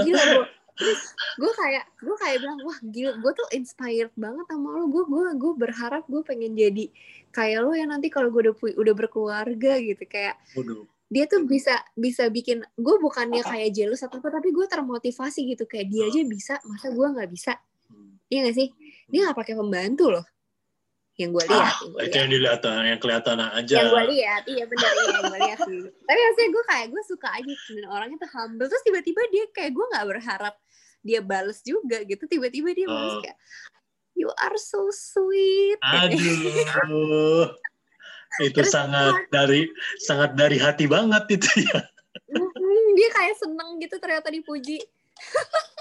gila 0.00 0.22
bo 0.38 0.42
terus 0.74 1.14
gue 1.38 1.52
kayak 1.54 1.84
gue 2.02 2.16
kayak 2.18 2.38
bilang 2.42 2.58
wah 2.66 2.78
gila 2.82 3.14
gue 3.14 3.32
tuh 3.34 3.48
inspired 3.54 4.10
banget 4.18 4.42
sama 4.50 4.74
lo 4.74 4.90
gue 4.90 5.04
gue 5.06 5.24
gue 5.38 5.52
berharap 5.54 6.02
gue 6.10 6.22
pengen 6.26 6.58
jadi 6.58 6.90
kayak 7.30 7.62
lo 7.62 7.78
ya 7.78 7.86
nanti 7.86 8.10
kalau 8.10 8.34
gue 8.34 8.50
udah 8.50 8.54
udah 8.74 8.94
berkeluarga 8.98 9.72
gitu 9.78 10.02
kayak 10.10 10.34
Waduh. 10.58 10.82
Dia 11.06 11.24
tuh 11.28 11.44
bisa 11.44 11.76
bisa 11.94 12.26
bikin 12.28 12.64
gue 12.74 12.96
bukannya 12.98 13.44
kayak 13.44 13.70
jealous 13.72 14.02
atau 14.02 14.18
apa 14.18 14.32
tapi 14.32 14.50
gue 14.50 14.66
termotivasi 14.66 15.44
gitu. 15.52 15.64
Kayak 15.64 15.86
dia 15.92 16.02
aja 16.08 16.20
bisa 16.24 16.54
masa 16.64 16.90
gue 16.90 17.06
nggak 17.06 17.30
bisa? 17.30 17.52
Hmm. 17.88 18.16
iya 18.28 18.48
gak 18.48 18.56
sih? 18.56 18.68
Dia 19.06 19.28
nggak 19.28 19.38
pakai 19.38 19.54
pembantu 19.54 20.08
loh. 20.10 20.24
Yang 21.14 21.30
gue 21.30 21.42
lihat 21.46 21.54
yang 21.54 21.90
gue 21.94 22.00
Itu 22.02 22.02
lihat. 22.02 22.14
yang 22.18 22.28
dilihat 22.32 22.60
yang 22.66 22.98
kelihatan 22.98 23.36
aja. 23.38 23.74
yang 23.78 23.86
gue 23.86 24.04
lihat 24.18 24.42
iya 24.50 24.64
benar 24.66 24.90
iya 24.90 25.06
yang 25.06 25.24
gue 25.30 25.40
lihat 25.46 25.58
sih. 25.62 25.80
Tapi 26.02 26.18
maksudnya 26.18 26.50
gue 26.50 26.64
kayak 26.66 26.86
gue 26.90 27.02
suka 27.06 27.28
aja 27.30 27.52
dan 27.54 27.86
orangnya 27.86 28.16
tuh 28.18 28.30
humble. 28.34 28.66
Terus 28.66 28.82
tiba-tiba 28.82 29.20
dia 29.30 29.44
kayak 29.54 29.70
gue 29.70 29.86
nggak 29.94 30.06
berharap 30.10 30.54
dia 31.04 31.20
bales 31.22 31.60
juga 31.62 32.02
gitu. 32.02 32.24
Tiba-tiba 32.26 32.68
dia 32.74 32.86
bales 32.88 33.14
Oh. 33.14 33.22
kayak 33.22 33.38
you 34.18 34.26
are 34.40 34.58
so 34.58 34.90
sweet. 34.90 35.78
Aduh. 35.84 37.54
Itu 38.42 38.58
Terus 38.62 38.72
sangat 38.74 39.14
dari 39.30 39.68
sangat 40.02 40.34
dari 40.34 40.58
hati 40.58 40.90
banget 40.90 41.24
itu 41.30 41.48
ya. 41.68 41.80
Dia 42.94 43.08
kayak 43.14 43.36
seneng 43.38 43.78
gitu 43.78 43.98
ternyata 43.98 44.30
dipuji 44.30 44.82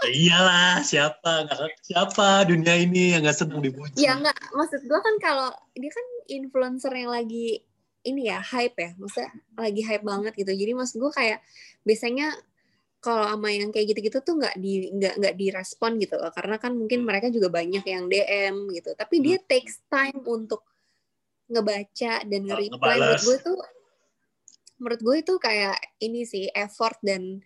Ya 0.04 0.10
iyalah, 0.14 0.86
siapa 0.86 1.48
siapa 1.82 2.46
dunia 2.46 2.78
ini 2.78 3.18
yang 3.18 3.26
nggak 3.26 3.34
senang 3.34 3.64
dipuji. 3.66 3.98
ya 3.98 4.14
nggak 4.20 4.36
maksud 4.54 4.86
gue 4.86 5.00
kan 5.00 5.16
kalau 5.18 5.50
dia 5.74 5.90
kan 5.90 6.06
influencer 6.30 6.94
yang 6.94 7.10
lagi 7.10 7.64
ini 8.04 8.28
ya 8.28 8.44
hype 8.44 8.76
ya, 8.76 8.92
maksudnya 9.00 9.32
lagi 9.56 9.82
hype 9.82 10.04
banget 10.04 10.36
gitu. 10.36 10.52
Jadi 10.52 10.72
maksud 10.76 11.00
gue 11.00 11.12
kayak 11.16 11.40
biasanya 11.88 12.36
kalau 13.04 13.28
sama 13.36 13.52
yang 13.52 13.72
kayak 13.72 13.96
gitu-gitu 13.96 14.24
tuh 14.24 14.40
nggak 14.40 14.56
di 14.60 14.92
nggak 14.96 15.14
nggak 15.20 15.36
direspon 15.36 16.00
gitu 16.00 16.16
loh 16.16 16.32
karena 16.32 16.56
kan 16.56 16.72
mungkin 16.72 17.04
mereka 17.04 17.28
juga 17.28 17.52
banyak 17.52 17.84
yang 17.84 18.08
DM 18.08 18.72
gitu 18.72 18.96
tapi 18.96 19.20
dia 19.20 19.44
Hmm. 19.44 19.48
takes 19.52 19.84
time 19.92 20.24
untuk 20.24 20.64
ngebaca 21.52 22.14
dan 22.24 22.42
Oh, 22.44 22.48
nge-reply 22.52 22.96
menurut 23.00 23.24
gue 23.24 23.38
tuh 23.44 23.60
menurut 24.80 25.02
gue 25.02 25.16
itu 25.24 25.34
kayak 25.40 25.78
ini 26.04 26.28
sih 26.28 26.52
effort 26.52 27.00
dan 27.04 27.40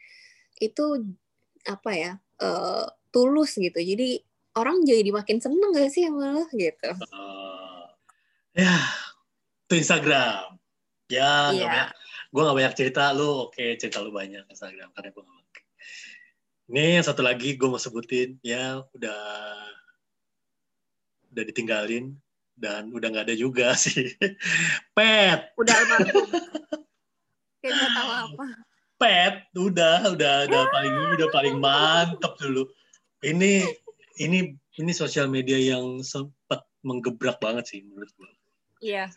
itu 0.57 0.85
apa 1.67 1.91
ya 1.93 2.11
eh, 2.41 2.85
tulus 3.13 3.57
gitu 3.57 3.77
jadi 3.77 4.21
orang 4.57 4.81
jadi 4.81 5.09
makin 5.13 5.37
seneng 5.37 5.69
gak 5.73 5.93
sih 5.93 6.09
sama 6.09 6.33
lo 6.33 6.45
gitu 6.49 6.89
Eh, 8.57 8.65
ya, 8.65 8.73
itu 9.69 9.73
Instagram. 9.77 10.57
Ya, 11.07 11.53
banyak. 11.53 11.87
Gue 12.33 12.41
gak 12.41 12.57
banyak 12.57 12.73
cerita, 12.73 13.13
lu 13.13 13.47
oke 13.47 13.65
cerita 13.77 14.01
lu 14.01 14.09
banyak 14.09 14.49
Instagram 14.49 14.89
karena 14.97 15.13
gue 15.13 15.21
gak 15.21 15.35
banyak. 15.37 15.63
Ini 16.67 16.83
yang 16.99 17.05
satu 17.05 17.21
lagi 17.21 17.55
gue 17.55 17.69
mau 17.69 17.79
sebutin, 17.79 18.41
ya 18.41 18.81
udah 18.97 19.21
udah 21.31 21.43
ditinggalin 21.53 22.17
dan 22.57 22.89
udah 22.89 23.07
nggak 23.13 23.25
ada 23.29 23.37
juga 23.37 23.73
sih. 23.83 24.17
Pet, 24.97 25.53
udah 25.55 25.73
almarhum. 25.73 26.27
Kayak 27.61 27.89
tahu 27.93 28.11
apa. 28.11 28.45
Pet, 28.97 29.35
udah, 29.53 30.09
udah, 30.17 30.35
udah 30.49 30.61
paling, 30.73 30.93
udah 31.21 31.27
paling 31.29 31.55
mantep 31.61 32.33
dulu. 32.41 32.65
Ini, 33.21 33.61
ini, 34.17 34.57
ini 34.81 34.91
sosial 34.93 35.29
media 35.29 35.57
yang 35.57 36.01
sempat 36.01 36.65
menggebrak 36.81 37.37
banget 37.37 37.69
sih 37.69 37.79
menurut 37.85 38.09
gue. 38.17 38.29
iya. 38.81 39.09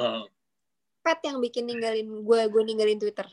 Eh, 0.00 0.24
pet 1.04 1.20
yang 1.26 1.42
bikin 1.42 1.68
ninggalin 1.68 2.24
gue 2.24 2.40
gue 2.48 2.62
ninggalin 2.64 2.96
Twitter. 2.96 3.28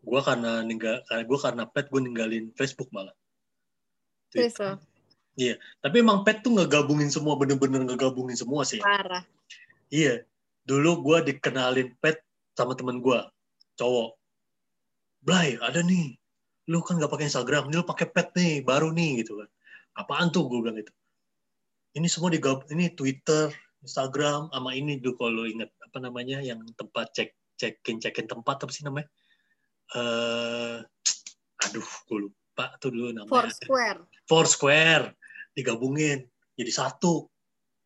Gue 0.00 0.20
karena 0.24 0.64
ninggal 0.64 1.04
karena 1.04 1.22
gue 1.28 1.38
karena 1.38 1.64
pet 1.68 1.86
gue 1.92 2.00
ninggalin 2.00 2.44
Facebook 2.56 2.88
malah. 2.88 3.12
Terus 4.32 4.56
lo 5.38 5.54
tapi 5.78 6.02
emang 6.02 6.26
pet 6.26 6.42
tuh 6.42 6.50
ngegabungin 6.58 7.14
semua 7.14 7.38
bener-bener 7.38 7.86
ngegabungin 7.86 8.34
semua 8.34 8.66
sih. 8.66 8.82
Parah. 8.82 9.22
Iya 9.88 10.26
dulu 10.68 11.00
gue 11.00 11.32
dikenalin 11.32 11.96
pet 12.04 12.20
sama 12.52 12.76
temen 12.76 13.00
gue 13.00 13.16
cowok. 13.80 14.20
Blay 15.24 15.56
ada 15.64 15.80
nih. 15.80 16.20
Lu 16.68 16.84
kan 16.84 17.00
nggak 17.00 17.08
pakai 17.08 17.32
Instagram 17.32 17.72
ini 17.72 17.80
lu 17.80 17.86
pakai 17.88 18.06
pet 18.12 18.28
nih 18.36 18.60
baru 18.60 18.92
nih 18.92 19.24
gitu 19.24 19.40
kan. 19.40 19.48
Apaan 19.96 20.28
tuh 20.28 20.44
gue 20.52 20.60
bilang 20.60 20.76
gitu. 20.76 20.92
Ini 21.96 22.04
semua 22.06 22.28
digab 22.28 22.68
ini 22.68 22.92
Twitter 22.92 23.48
Instagram 23.80 24.52
sama 24.52 24.76
ini 24.76 25.00
dulu 25.00 25.16
kalau 25.16 25.42
lu 25.42 25.44
inget 25.48 25.72
apa 25.80 25.98
namanya 26.04 26.44
yang 26.44 26.60
tempat 26.76 27.08
cek 27.16 27.32
cekin 27.56 27.98
cekin 27.98 28.28
tempat 28.28 28.60
apa 28.60 28.70
sih 28.70 28.84
namanya? 28.84 29.08
Eh 29.96 30.84
aduh 31.64 31.88
gue 32.12 32.18
lupa 32.28 32.76
tuh 32.76 32.92
dulu 32.92 33.16
namanya. 33.16 33.48
Foursquare. 33.48 34.00
Foursquare 34.28 35.06
digabungin 35.58 36.22
jadi 36.54 36.70
satu. 36.70 37.26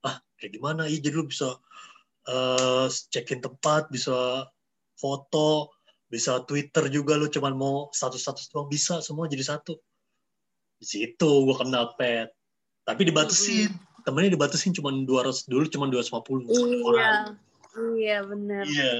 Ah 0.04 0.20
kayak 0.36 0.60
gimana? 0.60 0.84
Iya 0.84 1.00
jadi 1.00 1.16
lu 1.16 1.24
bisa 1.24 1.56
eh 2.28 2.86
cekin 2.92 3.40
tempat 3.40 3.88
bisa 3.88 4.44
foto 5.00 5.72
bisa 6.12 6.44
Twitter 6.44 6.92
juga. 6.92 7.16
Lu 7.16 7.32
cuman 7.32 7.56
mau 7.56 7.88
status-status 7.96 8.52
doang 8.52 8.68
bisa 8.68 9.00
semua 9.00 9.24
jadi 9.32 9.56
satu. 9.56 9.80
Di 10.76 10.84
situ 10.84 11.30
gue 11.48 11.56
kenal 11.56 11.96
pet 11.96 12.28
tapi 12.84 13.08
dibatasin. 13.08 13.72
Temennya 14.02 14.34
dibatasin 14.34 14.74
cuma 14.74 14.90
200 14.90 15.46
dulu 15.46 15.64
cuma 15.70 15.86
250 15.86 16.42
iya. 16.42 16.82
orang. 16.82 17.24
Iya 17.96 18.18
bener. 18.26 18.64
Iya. 18.66 18.92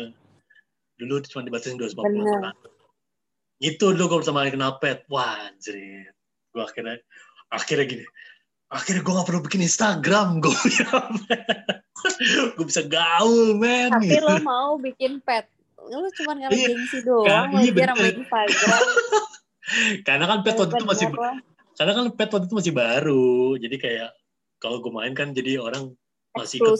Dulu 0.97 1.19
cuma 1.27 1.43
dibatasin 1.43 1.75
250 1.75 1.99
Bener. 2.07 2.39
orang. 2.39 2.57
Itu 3.59 3.91
dulu 3.99 4.05
gue 4.07 4.19
pertama 4.23 4.47
kali 4.47 4.55
kenal 4.55 4.79
pet 4.79 5.03
wah 5.11 5.51
anjir. 5.51 6.15
Gue 6.55 6.63
akhirnya 6.63 7.03
akhirnya 7.51 7.85
gini 7.85 8.07
akhirnya 8.73 9.05
gue 9.05 9.13
gak 9.13 9.29
perlu 9.29 9.41
bikin 9.45 9.61
Instagram 9.63 10.41
gue 10.41 10.51
gue 12.57 12.67
bisa 12.67 12.83
gaul 12.85 13.55
men 13.55 13.93
tapi 13.93 14.11
gitu. 14.11 14.25
lo 14.25 14.37
mau 14.43 14.75
bikin 14.77 15.23
pet. 15.23 15.47
Lo 15.83 16.07
cuma 16.15 16.33
ngeliat 16.35 16.53
Iya. 16.55 16.67
gengsi 16.73 16.99
doang 17.03 17.49
Iya, 17.59 17.71
biar 17.71 17.89
sama. 17.93 18.05
Instagram. 18.09 18.83
Karena 20.07 20.25
kan 20.27 20.39
pet 20.43 20.55
waktu 20.57 20.75
itu 20.75 20.87
masih 20.87 21.07
lo. 21.11 21.21
karena 21.73 21.93
kan 21.97 22.05
pet 22.13 22.29
waktu 22.29 22.47
itu 22.47 22.55
masih 22.55 22.75
baru. 22.75 23.57
Jadi 23.57 23.77
kayak 23.79 24.11
kalau 24.59 24.79
gue 24.79 24.93
main 24.93 25.13
kan 25.13 25.33
jadi 25.33 25.59
orang 25.59 25.93
masih 26.33 26.61
ikut 26.61 26.79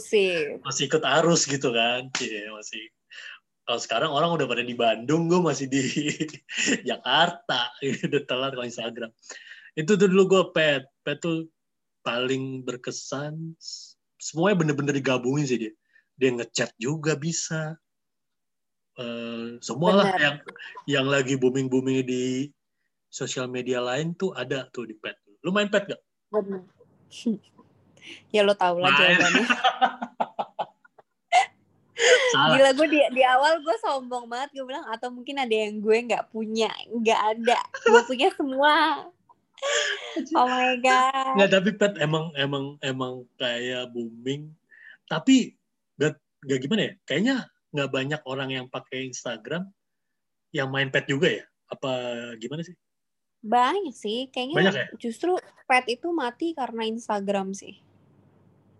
masih 0.61 0.83
ikut 0.87 1.03
arus 1.21 1.41
gitu 1.45 1.69
kan. 1.71 2.07
Iya, 2.19 2.51
masih. 2.53 2.83
Kalau 3.63 3.79
sekarang 3.79 4.11
orang 4.11 4.35
udah 4.35 4.45
pada 4.45 4.61
di 4.61 4.75
Bandung 4.75 5.27
gue 5.27 5.39
masih 5.39 5.67
di 5.67 5.81
Jakarta. 6.89 7.71
Udah 7.81 8.21
telat 8.27 8.51
kalau 8.53 8.67
Instagram. 8.67 9.09
Itu 9.73 9.95
tuh 9.95 10.07
dulu 10.07 10.23
gue 10.29 10.43
pet. 10.53 10.83
Pet 11.01 11.17
tuh 11.19 11.47
paling 12.03 12.61
berkesan 12.67 13.55
semuanya 14.19 14.59
bener-bener 14.63 14.95
digabungin 14.95 15.47
sih 15.47 15.59
dia 15.59 15.73
dia 16.17 16.29
ngechat 16.33 16.71
juga 16.77 17.17
bisa. 17.17 17.75
Eh, 18.93 19.57
semua 19.65 19.91
lah 19.97 20.05
Bener. 20.13 20.21
yang 20.21 20.37
yang 20.85 21.07
lagi 21.09 21.33
booming 21.33 21.65
booming 21.65 22.05
di 22.05 22.53
sosial 23.09 23.49
media 23.49 23.81
lain 23.81 24.13
tuh 24.13 24.29
ada 24.37 24.69
tuh 24.69 24.85
di 24.85 24.93
pet. 24.93 25.17
Lu 25.41 25.49
main 25.49 25.69
pet 25.69 25.89
gak? 25.89 26.01
bener. 26.29 26.61
Ya 28.35 28.43
lo 28.43 28.51
tau 28.51 28.75
lah 28.83 28.91
Main. 28.91 29.15
jawabannya. 29.15 29.47
Salah. 32.35 32.59
Gila 32.59 32.71
gue 32.75 32.87
di, 32.91 32.99
di 33.15 33.23
awal 33.23 33.63
gue 33.63 33.75
sombong 33.79 34.27
banget. 34.27 34.59
Gue 34.59 34.65
bilang 34.67 34.83
atau 34.91 35.07
mungkin 35.07 35.39
ada 35.39 35.55
yang 35.55 35.79
gue 35.79 35.97
nggak 36.11 36.27
punya. 36.27 36.67
Nggak 36.91 37.19
ada. 37.31 37.55
Gue 37.87 38.03
punya 38.03 38.27
semua 38.35 39.07
oh 40.37 40.45
my 40.45 40.75
god 40.79 41.33
Nggak, 41.37 41.49
tapi 41.51 41.69
pet 41.73 41.93
emang 41.97 42.29
emang 42.35 42.77
emang 42.79 43.13
kayak 43.35 43.89
booming. 43.89 44.53
Tapi 45.05 45.53
gak, 45.95 46.15
gak 46.43 46.59
gimana 46.61 46.81
ya? 46.87 46.93
Kayaknya 47.03 47.35
nggak 47.73 47.89
banyak 47.89 48.21
orang 48.25 48.49
yang 48.49 48.65
pakai 48.67 49.07
Instagram 49.07 49.65
yang 50.51 50.69
main 50.69 50.89
pet 50.89 51.05
juga 51.05 51.27
ya? 51.29 51.43
Apa 51.67 51.91
gimana 52.37 52.61
sih? 52.61 52.75
banyak 53.43 53.91
sih 53.91 54.31
kayaknya 54.31 54.55
Banyak 54.55 54.71
ya? 54.73 54.85
justru 54.95 55.35
pet 55.67 55.83
itu 55.91 56.15
mati 56.15 56.55
karena 56.55 56.87
Instagram 56.87 57.51
sih 57.51 57.75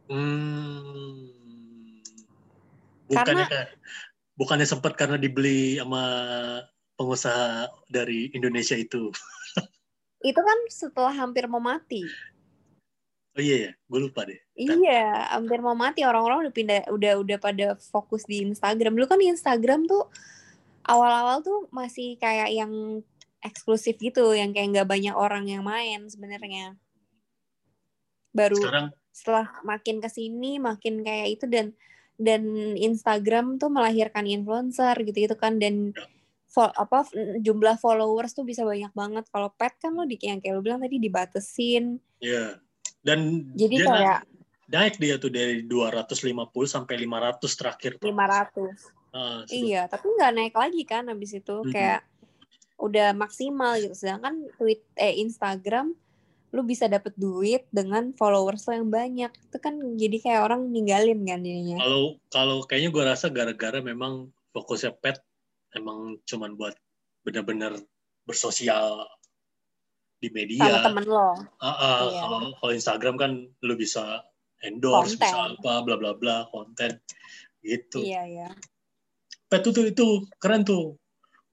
Hmm. 0.08 1.28
Karena- 3.12 3.44
Bukannya 3.44 3.46
kayak- 3.52 3.72
bukannya 4.36 4.64
sempat 4.64 4.96
karena 4.96 5.20
dibeli 5.20 5.76
sama 5.76 6.04
pengusaha 6.96 7.68
dari 7.88 8.32
Indonesia 8.32 8.76
itu. 8.76 9.12
Itu 10.24 10.40
kan 10.40 10.60
setelah 10.72 11.14
hampir 11.14 11.46
mau 11.52 11.60
mati. 11.60 12.08
Oh 13.34 13.42
iya 13.42 13.70
ya, 13.70 13.72
gue 13.76 14.00
lupa 14.00 14.24
deh. 14.30 14.38
iya 14.54 15.34
hampir 15.34 15.58
mau 15.58 15.74
mati 15.74 16.06
orang-orang 16.06 16.46
udah 16.46 16.54
pindah 16.54 16.80
udah 16.94 17.14
udah 17.18 17.38
pada 17.42 17.68
fokus 17.78 18.24
di 18.30 18.46
Instagram. 18.46 18.94
Dulu 18.94 19.10
kan 19.10 19.18
di 19.18 19.28
Instagram 19.28 19.90
tuh 19.90 20.06
awal-awal 20.86 21.42
tuh 21.42 21.66
masih 21.74 22.16
kayak 22.22 22.54
yang 22.54 23.02
eksklusif 23.44 24.00
gitu 24.00 24.32
yang 24.38 24.54
kayak 24.56 24.72
nggak 24.72 24.90
banyak 24.90 25.16
orang 25.18 25.50
yang 25.50 25.66
main 25.66 26.06
sebenarnya. 26.08 26.78
Baru 28.32 28.62
Sekarang? 28.62 28.88
setelah 29.14 29.50
makin 29.66 30.02
ke 30.02 30.10
sini 30.10 30.58
makin 30.58 31.02
kayak 31.06 31.38
itu 31.38 31.46
dan 31.50 31.74
dan 32.22 32.46
Instagram 32.78 33.58
tuh 33.58 33.74
melahirkan 33.74 34.26
influencer 34.30 34.94
gitu 35.06 35.26
gitu 35.26 35.36
kan 35.38 35.58
dan 35.58 35.94
fo- 35.98 36.23
apa 36.62 37.10
jumlah 37.42 37.82
followers 37.82 38.38
tuh 38.38 38.46
bisa 38.46 38.62
banyak 38.62 38.94
banget. 38.94 39.26
Kalau 39.34 39.50
pet 39.50 39.74
kan 39.82 39.98
lo 39.98 40.06
di 40.06 40.22
yang 40.22 40.38
kayak 40.38 40.54
lo 40.54 40.62
bilang 40.62 40.84
tadi 40.84 41.02
dibatesin. 41.02 41.98
Ya. 42.22 42.62
Dan 43.02 43.50
jadi 43.58 43.76
dia 43.82 43.88
kayak 43.90 44.20
naik 44.70 44.96
dia 45.02 45.16
tuh 45.18 45.34
dari 45.34 45.66
250 45.66 46.14
sampai 46.70 46.96
500 47.02 47.54
terakhir. 47.58 47.92
500 47.98 48.94
Ah, 49.14 49.46
sebelum- 49.46 49.70
iya 49.70 49.86
tapi 49.86 50.10
nggak 50.10 50.32
naik 50.34 50.56
lagi 50.58 50.82
kan 50.86 51.06
habis 51.06 51.34
itu. 51.34 51.56
Mhm. 51.62 51.70
kayak 51.70 52.02
udah 52.78 53.14
maksimal 53.14 53.78
gitu. 53.78 53.94
Sedangkan 53.94 54.50
tweet 54.58 54.82
eh 54.98 55.22
Instagram 55.22 55.94
lu 56.54 56.62
bisa 56.62 56.86
dapet 56.86 57.18
duit 57.18 57.66
dengan 57.74 58.14
followers 58.14 58.66
lo 58.70 58.74
yang 58.78 58.90
banyak. 58.90 59.32
Itu 59.50 59.58
kan 59.58 59.78
jadi 59.98 60.18
kayak 60.22 60.42
orang 60.46 60.70
ninggalin 60.70 61.22
kan 61.26 61.42
jadinya. 61.42 61.78
Kalau 61.82 62.04
kalau 62.30 62.58
kayaknya 62.66 62.90
gue 62.94 63.04
rasa 63.06 63.30
gara-gara 63.30 63.82
memang 63.82 64.30
fokusnya 64.54 64.94
pet 64.98 65.18
emang 65.74 66.18
cuman 66.24 66.54
buat 66.54 66.76
benar-benar 67.22 67.76
bersosial 68.24 69.04
di 70.18 70.28
sama 70.28 70.38
media. 70.40 70.80
temen 70.82 71.04
lo 71.04 71.36
Ah, 71.60 71.68
ah, 71.68 72.00
Iya. 72.06 72.22
kalau 72.22 72.40
kalau 72.56 72.72
Instagram 72.72 73.16
kan 73.16 73.32
lu 73.60 73.74
bisa 73.76 74.24
endorse, 74.64 75.16
Konten. 75.16 75.28
bisa 75.28 75.38
apa, 75.52 75.74
bla 75.84 75.96
bla 75.96 76.16
bla, 76.16 76.48
konten 76.48 77.00
gitu. 77.60 78.00
iya 78.00 78.24
iya 78.24 78.50
Pet 79.48 79.62
tuh, 79.62 79.86
itu 79.86 80.08
keren 80.40 80.64
tuh. 80.64 80.98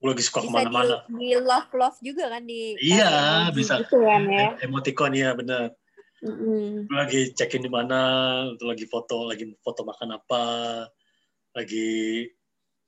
Gue 0.01 0.09
lagi 0.09 0.25
suka 0.25 0.41
ke 0.41 0.49
mana-mana. 0.49 1.05
di, 1.05 1.29
di 1.29 1.37
love 1.37 1.69
love 1.77 1.99
juga 2.01 2.33
kan 2.33 2.41
di 2.41 2.73
Iya, 2.79 3.45
bisa. 3.53 3.77
gitu 3.77 4.01
kan 4.01 4.25
ya 4.25 4.57
Em- 4.57 4.57
Emoticon 4.65 5.13
ya 5.13 5.37
bener. 5.37 5.77
Mm-mm. 6.21 6.89
Lu 6.89 6.95
lagi 6.95 7.29
check-in 7.33 7.61
di 7.61 7.69
mana, 7.69 7.97
lagi 8.57 8.85
foto, 8.85 9.29
lagi 9.29 9.45
foto 9.61 9.85
makan 9.85 10.17
apa, 10.17 10.45
lagi 11.53 12.25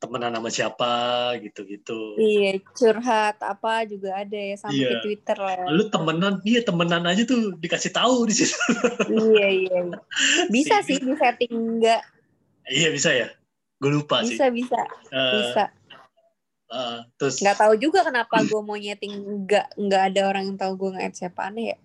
temenan 0.04 0.36
sama 0.36 0.50
siapa 0.52 0.94
gitu-gitu. 1.40 2.20
Iya, 2.20 2.60
curhat 2.76 3.40
apa 3.40 3.88
juga 3.88 4.20
ada 4.20 4.36
ya 4.36 4.60
sampai 4.60 4.76
Iya. 4.76 4.90
ke 4.92 4.96
Twitter 5.00 5.38
lah. 5.40 5.64
Lu 5.72 5.88
temenan, 5.88 6.44
iya 6.44 6.60
temenan 6.60 7.08
aja 7.08 7.24
tuh 7.24 7.56
dikasih 7.56 7.96
tahu 7.96 8.28
di 8.28 8.36
situ. 8.36 8.60
iya, 9.08 9.48
iya. 9.48 9.80
Bisa 10.54 10.84
Sih. 10.84 11.00
di 11.00 11.16
setting 11.16 11.54
enggak. 11.56 12.04
iya 12.68 12.92
bisa 12.92 13.12
ya. 13.12 13.32
Gue 13.80 13.92
lupa 13.94 14.24
sih. 14.24 14.36
Bisa, 14.36 14.52
bisa, 14.52 14.82
Eh, 15.10 15.32
bisa. 15.40 15.64
eh, 16.70 16.98
terus 17.16 17.40
Nggak 17.40 17.58
tahu 17.58 17.74
juga 17.76 18.04
kenapa 18.04 18.40
gue 18.42 18.60
mau 18.60 18.76
nyeting 18.76 19.14
enggak 19.20 19.72
enggak 19.76 20.02
ada 20.12 20.22
orang 20.28 20.44
yang 20.48 20.56
tahu 20.56 20.76
gue 20.78 20.90
nge-add 20.96 21.16
siapa 21.16 21.48
aneh 21.48 21.72
ya. 21.72 21.78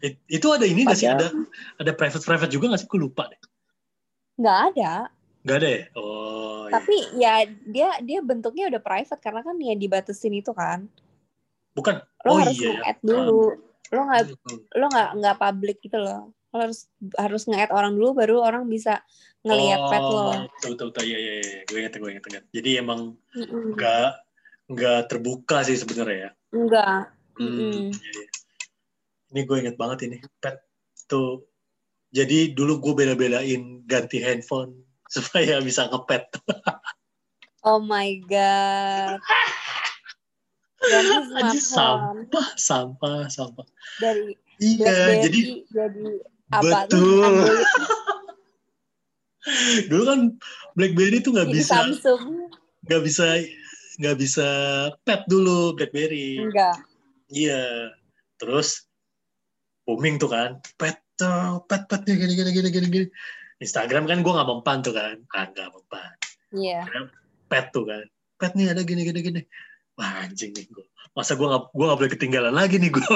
it- 0.00 0.22
itu 0.26 0.46
ada 0.48 0.64
ini 0.64 0.82
nggak 0.82 0.96
sih? 0.96 1.06
Ada 1.06 1.28
ada 1.76 1.92
private 1.92 2.24
private 2.24 2.48
juga 2.48 2.72
nggak 2.72 2.80
sih? 2.80 2.88
Gue 2.88 3.00
lupa 3.04 3.28
deh. 3.28 3.40
Nggak 4.40 4.58
ada. 4.72 4.92
Nggak 5.40 5.56
ada 5.56 5.68
ya? 5.68 5.82
Oh 5.96 6.68
iya. 6.68 6.72
Tapi 6.76 6.96
ya 7.16 7.34
dia 7.66 7.88
dia 8.04 8.18
bentuknya 8.20 8.68
udah 8.68 8.82
private 8.82 9.20
karena 9.22 9.40
kan 9.40 9.56
ya 9.56 9.74
dibatasin 9.74 10.34
itu 10.36 10.52
kan. 10.52 10.86
bukan. 11.70 12.02
Lo 12.26 12.34
oh 12.34 12.36
harus 12.42 12.58
iya. 12.58 12.76
nge-add 12.76 12.98
dulu. 13.00 13.40
Lo 13.90 14.00
nggak 14.04 14.22
Hmm. 14.36 14.60
lo 14.76 14.84
nggak 14.90 15.10
nggak 15.22 15.36
public 15.38 15.76
gitu 15.80 15.98
loh. 16.02 16.34
Lo 16.50 16.56
harus 16.66 16.90
harus 17.16 17.42
nge-add 17.48 17.72
orang 17.72 17.94
dulu 17.96 18.20
baru 18.20 18.42
orang 18.42 18.66
bisa 18.68 19.00
ngelihat 19.46 19.80
pet 19.88 20.02
lo. 20.02 20.18
Oh, 20.18 20.32
betul 20.44 20.70
betul 20.76 20.86
betul. 20.92 21.04
Iya 21.08 21.18
iya 21.18 21.34
iya. 21.40 21.60
Gue 21.64 21.78
ingat 21.80 21.92
gue 21.96 22.10
ingat 22.10 22.24
ingat. 22.28 22.44
Jadi 22.52 22.70
emang 22.76 23.00
nggak 23.48 24.08
nggak 24.70 25.00
terbuka 25.08 25.64
sih 25.64 25.78
sebenarnya 25.78 26.18
ya. 26.28 26.30
Enggak. 26.52 27.02
Hmm, 27.40 27.48
Mm-mm. 27.48 27.88
iya, 27.96 28.10
iya. 28.12 28.26
Ini 29.30 29.40
gue 29.46 29.56
inget 29.62 29.76
banget 29.80 29.98
ini. 30.10 30.18
Pet 30.42 30.60
tuh. 31.08 31.46
Jadi 32.10 32.50
dulu 32.52 32.82
gue 32.82 32.92
bela-belain 32.98 33.86
ganti 33.86 34.18
handphone 34.18 34.74
supaya 35.14 35.58
bisa 35.60 35.90
ngepet. 35.90 36.24
Oh 37.60 37.76
my 37.76 38.16
god. 38.24 39.20
Smartphone 40.80 41.60
sampah, 41.60 42.48
sampah, 42.56 43.20
sampah. 43.28 43.66
dari 44.00 44.32
Iya, 44.56 45.28
jadi 45.28 45.40
jadi 45.68 46.04
apa 46.56 46.88
betul. 46.88 47.52
Dulu 49.92 50.02
kan 50.08 50.20
BlackBerry 50.72 51.20
tuh 51.20 51.36
nggak 51.36 51.52
jadi 51.52 51.56
bisa, 51.60 51.76
nggak 52.88 53.02
bisa, 53.04 53.26
nggak 54.00 54.16
bisa 54.16 54.48
pet 55.04 55.28
dulu 55.28 55.76
BlackBerry. 55.76 56.40
Enggak. 56.40 56.80
Iya. 57.28 57.92
Terus 58.40 58.88
booming 59.84 60.16
tuh 60.16 60.32
kan, 60.32 60.64
pet 60.80 60.96
pet 61.68 61.82
pet 61.92 62.00
nih, 62.08 62.16
gini 62.24 62.32
gini 62.40 62.50
gini 62.56 62.68
gini 62.72 62.88
gini. 62.88 63.06
Instagram 63.60 64.08
kan 64.08 64.24
gue 64.24 64.32
nggak 64.32 64.48
mempan 64.48 64.80
tuh 64.80 64.96
kan, 64.96 65.20
ah 65.36 65.44
nggak 65.52 65.68
mempan. 65.68 66.12
Iya. 66.56 66.80
Pet 67.46 67.68
tuh 67.76 67.84
kan, 67.84 68.04
pet 68.40 68.56
nih 68.56 68.72
ada 68.72 68.80
gini 68.80 69.04
gini 69.04 69.20
gini. 69.20 69.40
Wah 70.00 70.24
anjing 70.24 70.56
nih 70.56 70.64
gue. 70.72 70.86
Masa 71.12 71.36
gue 71.36 71.44
nggak 71.44 71.76
gue 71.76 71.84
nggak 71.84 71.98
boleh 72.00 72.12
ketinggalan 72.16 72.54
lagi 72.56 72.80
nih 72.80 72.88
gue. 72.88 73.04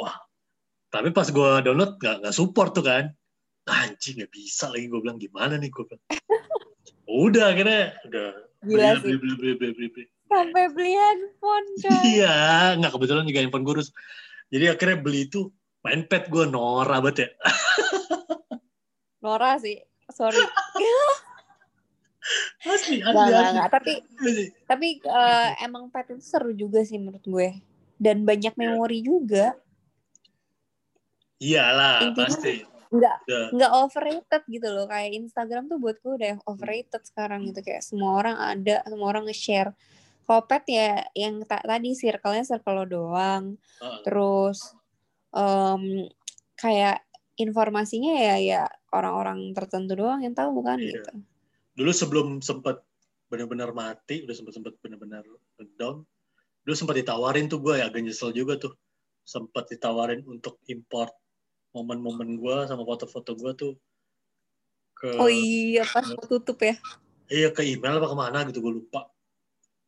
Wah. 0.00 0.16
Tapi 0.92 1.08
pas 1.16 1.24
gue 1.24 1.50
download 1.64 1.96
nggak 1.96 2.16
nggak 2.20 2.34
support 2.36 2.76
tuh 2.76 2.84
kan. 2.84 3.08
Anjing 3.64 4.20
nggak 4.20 4.32
bisa 4.36 4.68
lagi 4.68 4.92
gue 4.92 5.00
bilang 5.00 5.16
gimana 5.16 5.56
nih 5.56 5.72
gue 5.72 5.84
bilang. 5.88 6.04
Udah 7.12 7.52
akhirnya 7.52 7.92
udah 8.08 8.28
Gila 8.64 8.96
beli, 9.00 9.00
sih. 9.00 9.16
beli, 9.20 9.34
beli, 9.36 9.52
beli, 9.58 9.70
beli, 9.74 9.88
beli. 9.92 10.04
Sampai 10.32 10.64
beli 10.72 10.92
handphone, 10.96 11.68
coy. 11.82 11.98
Iya, 12.08 12.36
nggak 12.80 12.92
kebetulan 12.94 13.24
juga 13.28 13.40
handphone 13.42 13.66
gurus. 13.68 13.88
Jadi 14.48 14.64
akhirnya 14.68 14.98
beli 15.02 15.20
itu 15.28 15.40
main 15.84 16.04
pet 16.08 16.32
gue 16.32 16.44
norak 16.48 17.00
banget 17.04 17.16
ya. 17.16 17.28
Nora 19.22 19.56
sih. 19.56 19.78
Sorry. 20.08 20.36
Asli, 22.62 23.02
asli, 23.02 23.02
enggak. 23.02 23.66
Tapi 23.68 23.92
Asli. 23.98 24.44
tapi 24.62 24.88
eh, 24.98 25.50
emang 25.60 25.90
pet 25.90 26.14
itu 26.14 26.22
seru 26.22 26.52
juga 26.52 26.82
sih 26.82 26.98
menurut 26.98 27.22
gue. 27.22 27.48
Dan 27.98 28.22
banyak 28.22 28.54
memori 28.54 29.02
juga. 29.02 29.54
Iyalah, 31.38 32.06
Intinya- 32.06 32.30
pasti. 32.30 32.54
Enggak 32.92 33.16
Udah. 33.24 33.46
nggak 33.56 33.72
overrated 33.72 34.42
gitu 34.46 34.68
loh 34.68 34.84
kayak 34.84 35.16
Instagram 35.16 35.64
tuh 35.64 35.80
buat 35.80 35.96
gue 35.98 36.12
udah 36.12 36.44
overrated 36.44 37.00
sekarang 37.02 37.48
gitu 37.48 37.64
kayak 37.64 37.80
semua 37.80 38.20
orang 38.20 38.36
ada 38.36 38.84
semua 38.84 39.08
orang 39.08 39.24
nge-share 39.24 39.72
kalau 40.28 40.44
pet 40.44 40.60
ya 40.68 41.00
yang 41.16 41.40
ta- 41.48 41.64
tadi 41.64 41.96
circle-nya 41.96 42.44
circle 42.44 42.76
lo 42.76 42.84
doang 42.84 43.56
Heeh. 43.80 44.00
terus 44.04 44.76
em, 45.32 46.04
kayak 46.52 47.00
informasinya 47.42 48.14
ya 48.14 48.36
ya 48.38 48.62
orang-orang 48.94 49.50
tertentu 49.52 49.98
doang 49.98 50.22
yang 50.22 50.32
tahu 50.32 50.62
bukan 50.62 50.78
Iya. 50.78 51.02
gitu 51.02 51.12
Dulu 51.72 51.90
sebelum 51.90 52.26
sempat 52.44 52.84
benar-benar 53.32 53.72
mati, 53.72 54.20
udah 54.28 54.36
sempat 54.36 54.52
sempat 54.52 54.76
benar-benar 54.84 55.24
down. 55.80 56.04
Dulu 56.68 56.74
sempat 56.76 57.00
ditawarin 57.00 57.48
tuh 57.48 57.64
gue 57.64 57.80
ya 57.80 57.88
agak 57.88 58.04
nyesel 58.04 58.28
juga 58.36 58.60
tuh. 58.60 58.76
Sempat 59.24 59.72
ditawarin 59.72 60.20
untuk 60.28 60.60
import 60.68 61.16
momen-momen 61.72 62.36
gue 62.36 62.56
sama 62.68 62.84
foto-foto 62.84 63.32
gue 63.32 63.52
tuh 63.56 63.72
ke 64.92 65.16
oh 65.16 65.32
iya 65.32 65.80
pas 65.88 66.04
mau 66.04 66.28
tutup 66.28 66.60
ya 66.60 66.76
iya 67.32 67.48
ke 67.48 67.64
email 67.64 67.96
apa 67.96 68.12
ke 68.12 68.16
mana 68.20 68.38
gitu 68.52 68.60
gue 68.60 68.84
lupa. 68.84 69.08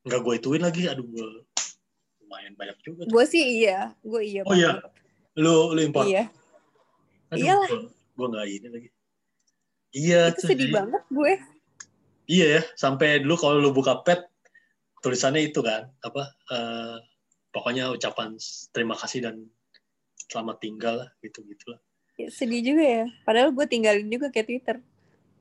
Nggak 0.09 0.21
gue 0.25 0.35
ituin 0.41 0.63
lagi, 0.65 0.89
aduh 0.89 1.05
gue 1.05 1.45
lumayan 2.25 2.57
banyak 2.57 2.81
juga. 2.81 3.05
Gue 3.05 3.25
sih 3.29 3.61
iya 3.61 3.93
gue 4.01 4.25
iya 4.25 4.41
Oh 4.49 4.57
iya? 4.57 4.81
Lu 5.37 5.77
lu 5.77 5.85
import? 5.85 6.09
iya 6.09 6.33
Aduh, 7.33 7.41
Iyalah. 7.41 7.69
Gue, 8.15 8.27
nggak 8.29 8.47
ini 8.47 8.69
lagi. 8.69 8.89
Iya 9.95 10.21
itu 10.35 10.41
sedih 10.43 10.69
jadi- 10.69 10.75
banget 10.75 11.03
gue 11.07 11.33
Iya 12.25 12.47
ya, 12.59 12.63
sampai 12.75 13.21
dulu 13.21 13.37
kalau 13.37 13.57
lu 13.61 13.71
buka 13.71 14.01
pet 14.01 14.27
tulisannya 15.05 15.45
itu 15.45 15.61
kan 15.61 15.93
apa? 16.01 16.33
eh, 16.51 16.97
pokoknya 17.53 17.93
ucapan 17.93 18.35
terima 18.73 18.97
kasih 18.97 19.21
dan 19.23 19.45
selamat 20.27 20.57
tinggal 20.59 20.95
lah 21.05 21.09
gitu 21.21 21.45
gitulah. 21.45 21.79
sedih 22.31 22.65
juga 22.65 22.81
ya 22.83 23.05
padahal 23.23 23.53
gue 23.53 23.67
tinggalin 23.69 24.09
juga 24.09 24.33
kayak 24.33 24.47
Twitter 24.49 24.77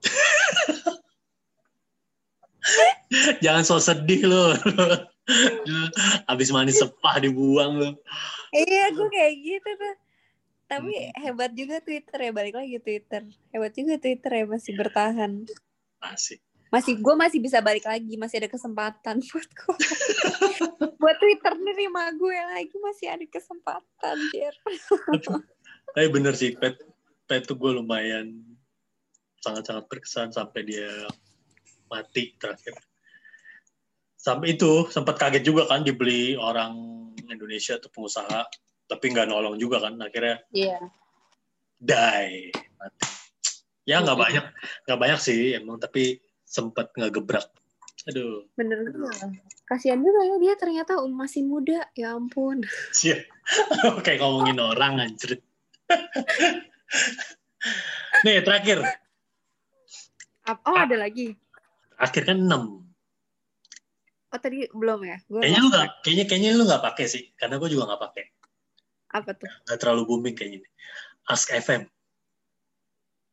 Jangan 3.45 3.63
so 3.63 3.77
sedih 3.77 4.25
lu. 4.25 4.43
Abis 6.31 6.49
manis 6.51 6.81
sepah 6.81 7.21
dibuang 7.21 7.77
lu. 7.77 7.89
Iya, 8.51 8.91
gue 8.91 9.07
kayak 9.07 9.34
gitu 9.39 9.69
tuh. 9.77 9.95
Tapi 10.68 11.11
hebat 11.20 11.51
juga 11.53 11.84
Twitter 11.84 12.18
ya, 12.30 12.32
balik 12.34 12.55
lagi 12.57 12.80
Twitter. 12.82 13.22
Hebat 13.53 13.72
juga 13.76 13.95
Twitter 13.99 14.32
ya, 14.32 14.45
masih 14.47 14.74
bertahan. 14.74 15.32
Asik. 16.01 16.39
Masih, 16.74 16.97
gue 16.97 17.14
masih 17.14 17.38
bisa 17.38 17.61
balik 17.61 17.86
lagi, 17.86 18.18
masih 18.18 18.41
ada 18.41 18.49
kesempatan 18.49 19.22
buat 19.30 19.49
gue. 19.53 19.78
buat 20.97 21.18
Twitter 21.22 21.53
nerima 21.61 22.09
gue 22.18 22.34
lagi, 22.34 22.76
masih 22.82 23.14
ada 23.14 23.26
kesempatan, 23.30 24.18
Jer. 24.34 24.55
Tapi 25.93 26.07
bener 26.09 26.34
sih, 26.34 26.57
pet 26.57 26.82
pet 27.30 27.45
tuh 27.45 27.53
gue 27.61 27.78
lumayan 27.78 28.42
sangat-sangat 29.46 29.86
berkesan 29.86 30.33
sampai 30.33 30.66
dia 30.66 30.89
mati 31.93 32.33
terakhir. 32.42 32.74
Sampai 34.17 34.58
itu 34.58 34.89
sempat 34.89 35.21
kaget 35.21 35.46
juga 35.46 35.70
kan 35.70 35.86
dibeli 35.86 36.33
orang 36.33 36.74
Indonesia 37.29 37.78
atau 37.78 37.93
pengusaha, 37.93 38.50
tapi 38.86 39.10
nggak 39.10 39.26
nolong 39.26 39.55
juga 39.55 39.80
kan 39.80 39.96
akhirnya 39.97 40.43
Iya. 40.51 40.78
die 41.78 42.51
mati. 42.76 43.05
Ya 43.84 44.00
nggak 44.00 44.12
Mm-mm. 44.12 44.24
banyak, 44.24 44.46
nggak 44.86 45.00
banyak 45.00 45.20
sih 45.20 45.54
emang 45.54 45.76
tapi 45.76 46.16
sempat 46.43 46.88
ngegebrak. 46.96 47.43
Aduh, 48.04 48.46
Bener 48.54 48.84
juga. 48.86 49.10
Kasihan 49.64 50.00
juga 50.00 50.20
ya, 50.24 50.36
dia 50.38 50.54
ternyata 50.55 51.00
masih 51.04 51.42
muda. 51.42 51.88
Ya 51.93 52.14
ampun. 52.14 52.62
sih. 52.92 53.16
Kayak 54.05 54.20
ngomongin 54.20 54.60
orang 54.60 55.00
anjir. 55.00 55.39
Nih 58.24 58.39
terakhir, 58.39 58.80
Oh, 60.43 60.76
ada 60.76 61.00
lagi. 61.00 61.39
akhir 61.96 62.28
kan 62.28 62.39
6. 62.39 62.84
Oh, 64.34 64.39
tadi 64.42 64.68
belum 64.68 65.00
ya? 65.04 65.18
Gue 65.24 65.39
Kayaknya 65.39 65.60
lu 65.60 65.68
nggak, 65.72 65.88
kayaknya 66.04 66.26
kayaknya 66.28 66.50
lu 66.54 66.64
nggak 66.68 66.84
pakai 66.84 67.05
sih, 67.08 67.24
karena 67.36 67.55
gue 67.55 67.70
juga 67.70 67.84
nggak 67.88 68.01
pakai. 68.01 68.24
Apa 69.13 69.31
tuh? 69.37 69.51
Nggak 69.69 69.77
terlalu 69.79 70.01
booming 70.09 70.35
kayaknya. 70.35 70.65
ini. 70.65 70.69
Ask 71.29 71.53
FM. 71.53 71.85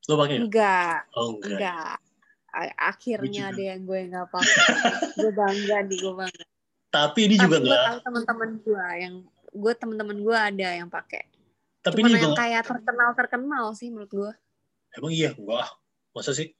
Lu 0.07 0.15
pakai 0.21 0.35
nggak? 0.37 0.47
Enggak. 0.47 0.99
Oh 1.17 1.27
enggak. 1.35 1.57
Enggak. 1.57 1.97
Akhirnya 2.77 3.43
ada 3.55 3.63
yang 3.63 3.81
gue 3.89 3.99
nggak 4.13 4.29
pakai. 4.29 4.65
gue 5.17 5.33
bangga 5.33 5.77
nih, 5.89 5.99
gue 5.99 6.15
bangga. 6.15 6.45
Tapi 6.91 7.19
ini 7.31 7.37
Tapi 7.39 7.45
juga 7.47 7.57
gue 7.63 7.77
tahu 7.79 7.99
teman-teman 8.05 8.51
gue 8.61 8.87
yang 9.01 9.15
gue 9.51 9.73
teman-teman 9.75 10.17
gue 10.21 10.37
ada 10.37 10.69
yang 10.77 10.89
pakai. 10.91 11.25
Tapi 11.81 12.05
Cuman 12.05 12.11
ini 12.13 12.21
yang 12.21 12.37
kayak 12.37 12.63
terkenal 12.69 13.11
terkenal 13.17 13.65
sih 13.73 13.89
menurut 13.89 14.13
gue. 14.13 14.33
emang 14.99 15.13
iya 15.15 15.31
enggak. 15.33 15.65
ah. 15.65 15.71
Masa 16.11 16.35
sih? 16.35 16.51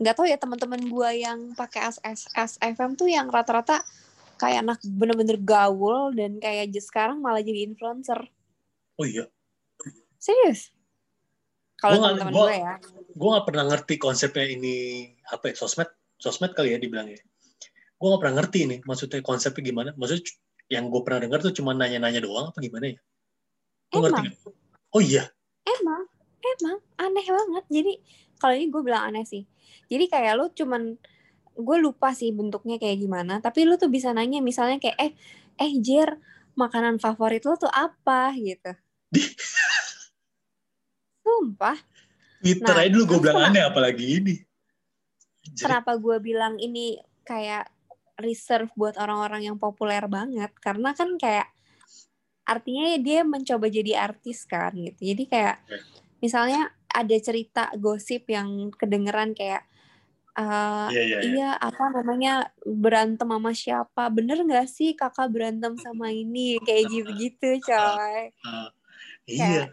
Nggak 0.00 0.14
tahu 0.16 0.26
ya 0.26 0.40
teman-teman 0.40 0.80
gue 0.80 1.10
yang 1.20 1.52
pakai 1.54 1.92
SS 1.92 2.32
SFM 2.34 2.96
tuh 2.96 3.06
yang 3.06 3.28
rata-rata 3.28 3.84
kayak 4.42 4.66
anak 4.66 4.78
bener-bener 4.82 5.38
gaul 5.38 6.10
dan 6.18 6.42
kayak 6.42 6.74
just 6.74 6.90
sekarang 6.90 7.22
malah 7.22 7.38
jadi 7.38 7.62
influencer. 7.70 8.18
Oh 8.98 9.06
iya. 9.06 9.30
Serius? 10.18 10.74
Kalau 11.78 11.98
teman-teman 11.98 12.34
gua- 12.34 12.46
gue 12.50 12.58
ya. 12.58 12.74
gue 13.10 13.28
nggak 13.34 13.46
pernah 13.46 13.64
ngerti 13.70 13.94
konsepnya 13.98 14.46
ini 14.50 14.74
apa 15.30 15.50
ya 15.50 15.54
sosmed 15.58 15.90
sosmed 16.14 16.54
kali 16.54 16.70
ya 16.70 16.78
dibilangnya 16.78 17.18
gue 17.98 18.06
nggak 18.06 18.22
pernah 18.22 18.36
ngerti 18.38 18.58
ini 18.70 18.76
maksudnya 18.86 19.18
konsepnya 19.18 19.62
gimana 19.66 19.90
maksudnya 19.98 20.30
yang 20.70 20.86
gue 20.86 21.02
pernah 21.02 21.26
dengar 21.26 21.42
tuh 21.42 21.50
cuma 21.50 21.74
nanya-nanya 21.74 22.22
doang 22.22 22.54
apa 22.54 22.58
gimana 22.62 22.94
ya 22.94 22.98
Lu 23.92 23.98
ngerti 23.98 24.14
Emang. 24.14 24.24
nggak? 24.30 24.94
oh 24.94 25.02
iya 25.02 25.24
Emang, 25.62 26.02
emang 26.42 26.78
aneh 26.98 27.26
banget. 27.26 27.64
Jadi 27.70 27.92
kalau 28.38 28.54
ini 28.54 28.66
gue 28.66 28.82
bilang 28.82 29.02
aneh 29.10 29.22
sih. 29.22 29.42
Jadi 29.86 30.04
kayak 30.06 30.32
lu 30.38 30.46
cuman 30.50 30.98
gue 31.52 31.76
lupa 31.78 32.12
sih 32.16 32.32
bentuknya 32.32 32.76
kayak 32.80 32.98
gimana. 33.00 33.38
Tapi 33.38 33.64
lu 33.68 33.76
tuh 33.76 33.92
bisa 33.92 34.10
nanya 34.12 34.40
misalnya 34.40 34.80
kayak 34.80 34.98
eh 35.00 35.12
eh 35.60 35.72
Jer 35.80 36.16
makanan 36.56 37.00
favorit 37.00 37.44
lu 37.44 37.56
tuh 37.56 37.70
apa 37.72 38.32
gitu. 38.36 38.72
Sumpah, 41.22 41.78
Twitter 42.42 42.66
Nah, 42.74 42.82
aja 42.82 42.90
dulu 42.90 43.02
gue 43.06 43.18
bilang 43.22 43.36
kenapa- 43.38 43.50
aneh 43.54 43.62
apalagi 43.62 44.04
ini 44.18 44.34
Jadi, 45.42 45.58
kenapa 45.58 45.92
gue 45.98 46.16
bilang 46.18 46.54
ini 46.58 46.98
kayak 47.22 47.66
reserve 48.18 48.70
buat 48.74 48.94
orang-orang 48.98 49.46
yang 49.50 49.56
populer 49.58 50.02
banget? 50.06 50.50
Karena 50.58 50.94
kan 50.94 51.18
kayak 51.18 51.50
artinya 52.42 52.98
dia 52.98 53.22
mencoba 53.22 53.70
jadi 53.70 54.02
artis 54.02 54.46
kan 54.46 54.74
gitu. 54.74 55.14
Jadi 55.14 55.30
kayak 55.30 55.62
misalnya 56.18 56.70
ada 56.90 57.16
cerita 57.18 57.70
gosip 57.78 58.26
yang 58.30 58.70
kedengeran 58.74 59.34
kayak 59.34 59.66
eh, 60.38 60.86
iya 60.92 61.02
iya 61.02 61.18
iya. 61.20 61.30
Iya, 61.32 61.50
apa 61.60 61.84
namanya 61.92 62.32
berantem 62.64 63.28
sama 63.28 63.52
siapa? 63.52 64.02
Bener 64.08 64.40
nggak 64.42 64.68
sih 64.68 64.96
kakak 64.96 65.28
berantem 65.28 65.76
sama 65.76 66.08
ini? 66.08 66.56
Kayak 66.62 66.84
gitu-gitu, 66.92 67.48
coy. 67.68 68.32
Ah, 68.46 68.68
iya 69.28 69.68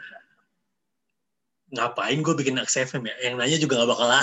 ngapain 1.69 2.17
gue 2.25 2.33
bikin 2.33 2.57
XFM 2.57 3.05
ya 3.05 3.15
yang 3.29 3.35
nanya 3.37 3.57
juga 3.61 3.85
gak 3.85 3.89
bakal. 3.93 4.09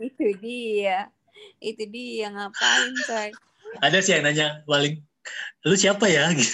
Itu 0.00 0.26
dia. 0.40 1.08
Itu 1.60 1.84
dia 1.88 2.28
ngapain, 2.28 2.92
coy. 3.08 3.30
ada 3.80 3.98
sih 4.04 4.12
yang 4.12 4.28
nanya 4.28 4.60
paling 4.68 5.00
lu 5.64 5.76
siapa 5.76 6.08
ya 6.10 6.32
gitu 6.38 6.52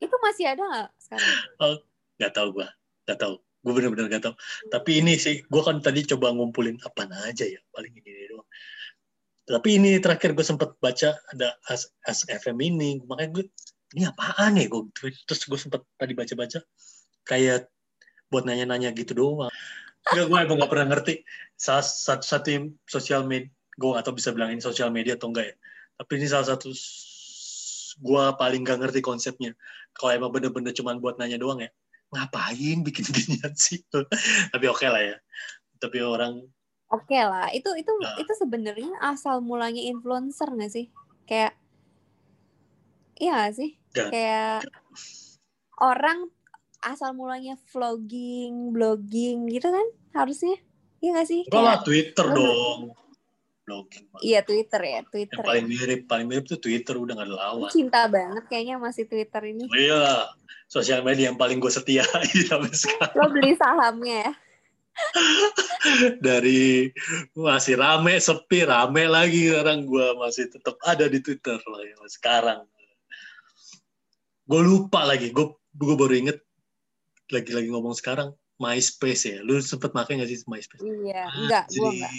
Itu 0.00 0.16
masih 0.20 0.52
ada 0.52 0.62
nggak 0.64 0.88
sekarang? 0.98 1.36
nggak 2.18 2.32
tahu 2.34 2.48
gue 2.60 2.68
nggak 3.06 3.18
tahu 3.18 3.34
gue 3.62 3.72
bener-bener 3.72 4.10
nggak 4.10 4.22
tahu. 4.26 4.34
Tapi 4.68 4.90
ini 4.98 5.14
sih 5.14 5.46
gue 5.46 5.62
kan 5.62 5.78
tadi 5.78 6.02
coba 6.02 6.34
ngumpulin 6.34 6.82
apa 6.82 7.06
aja 7.26 7.46
ya 7.46 7.62
paling 7.70 7.94
ini, 7.94 8.10
doang. 8.30 8.48
Tapi 9.46 9.68
ini 9.78 9.90
terakhir 10.02 10.34
gue 10.34 10.46
sempet 10.46 10.74
baca 10.82 11.14
ada 11.30 11.48
as, 11.70 11.90
as 12.02 12.26
FM 12.26 12.58
ini 12.58 12.98
makanya 13.06 13.40
gue 13.40 13.44
ini 13.94 14.08
apaan 14.10 14.58
ya 14.58 14.66
gue 14.66 14.82
terus 14.98 15.46
gue 15.46 15.58
sempet 15.58 15.82
tadi 15.94 16.12
baca-baca 16.18 16.58
kayak 17.22 17.70
buat 18.34 18.42
nanya-nanya 18.42 18.90
gitu 18.98 19.14
doang. 19.14 19.52
Enggak, 20.10 20.26
gue 20.26 20.38
emang 20.42 20.58
gak 20.58 20.70
pernah 20.72 20.86
ngerti. 20.98 21.14
Salah 21.54 21.86
satu 21.86 22.26
satu 22.26 22.74
sosial 22.90 23.22
media 23.22 23.46
gue 23.78 23.92
atau 23.94 24.10
bisa 24.10 24.34
bilang 24.34 24.50
ini 24.50 24.58
sosial 24.58 24.90
media 24.90 25.14
atau 25.14 25.30
enggak 25.30 25.54
ya. 25.54 25.56
Tapi 26.02 26.12
ini 26.18 26.26
salah 26.26 26.48
satu 26.50 26.74
gue 28.02 28.24
paling 28.34 28.66
gak 28.66 28.78
ngerti 28.82 28.98
konsepnya. 28.98 29.54
Kalau 29.94 30.10
emang 30.10 30.34
bener-bener 30.34 30.74
cuman 30.74 30.98
buat 30.98 31.22
nanya 31.22 31.38
doang 31.38 31.62
ya 31.62 31.70
ngapain 32.12 32.78
bikin 32.84 33.04
ginian 33.16 33.52
sih 33.56 33.80
tapi 34.52 34.64
oke 34.68 34.84
lah 34.84 35.02
ya 35.02 35.16
tapi 35.80 35.98
orang 35.98 36.44
Oke 36.92 37.16
lah, 37.16 37.48
itu 37.56 37.72
itu 37.72 37.88
Nah. 37.88 38.20
itu 38.20 38.32
sebenarnya 38.36 38.92
asal 39.00 39.40
mulanya 39.40 39.80
influencer 39.80 40.44
nggak 40.44 40.68
sih? 40.68 40.92
Kayak 41.24 41.56
Iya 43.16 43.32
nggak 43.32 43.54
sih? 43.56 43.70
Nggak. 43.96 44.08
Kayak 44.12 44.58
orang 45.80 46.28
asal 46.84 47.16
mulanya 47.16 47.56
vlogging, 47.72 48.76
blogging 48.76 49.48
gitu 49.48 49.72
kan 49.72 49.86
harusnya. 50.12 50.60
Iya 51.00 51.16
nggak 51.16 51.28
sih? 51.32 51.42
lah 51.48 51.80
Kayak 51.80 51.88
Twitter 51.88 52.26
dong 52.28 52.92
blogging. 53.62 54.04
Iya 54.22 54.42
Twitter 54.42 54.80
ya, 54.82 54.92
yang 55.00 55.08
Twitter. 55.08 55.42
paling 55.42 55.66
ya. 55.66 55.70
mirip 55.70 56.00
paling 56.10 56.26
mirip 56.26 56.44
tuh 56.50 56.58
Twitter 56.58 56.94
udah 56.98 57.14
gak 57.14 57.26
ada 57.30 57.34
lawan 57.38 57.70
Cinta 57.70 58.10
banget 58.10 58.44
kayaknya 58.50 58.76
masih 58.78 59.04
Twitter 59.06 59.42
ini. 59.46 59.64
Oh 59.70 59.78
iya 59.78 60.26
sosial 60.72 61.04
media 61.04 61.28
yang 61.28 61.36
paling 61.36 61.60
gue 61.60 61.68
setia 61.68 62.00
sampai 62.48 62.72
sekarang 62.72 63.16
Lo 63.20 63.28
beli 63.28 63.52
sahamnya 63.54 64.16
ya? 64.24 64.32
dari 66.26 66.92
masih 67.32 67.80
rame 67.80 68.20
sepi 68.20 68.64
rame 68.64 69.08
lagi 69.08 69.48
sekarang 69.52 69.88
gue 69.88 70.06
masih 70.20 70.52
tetap 70.52 70.76
ada 70.84 71.08
di 71.08 71.20
Twitter 71.20 71.56
loh 71.64 71.80
ya 71.80 71.96
sekarang 72.08 72.64
gue 74.48 74.60
lupa 74.60 75.04
lagi 75.08 75.32
gue 75.32 75.48
gue 75.76 75.96
baru 75.96 76.12
inget 76.12 76.38
lagi-lagi 77.32 77.72
ngomong 77.72 77.96
sekarang 77.96 78.36
MySpace 78.60 79.24
ya 79.32 79.38
lu 79.40 79.58
sempet 79.64 79.96
pakai 79.96 80.20
nggak 80.20 80.28
sih 80.28 80.44
MySpace 80.44 80.84
Iya, 80.84 81.24
enggak, 81.40 81.64
Jadi, 81.72 81.80
gua 81.80 81.90
enggak. 81.96 82.12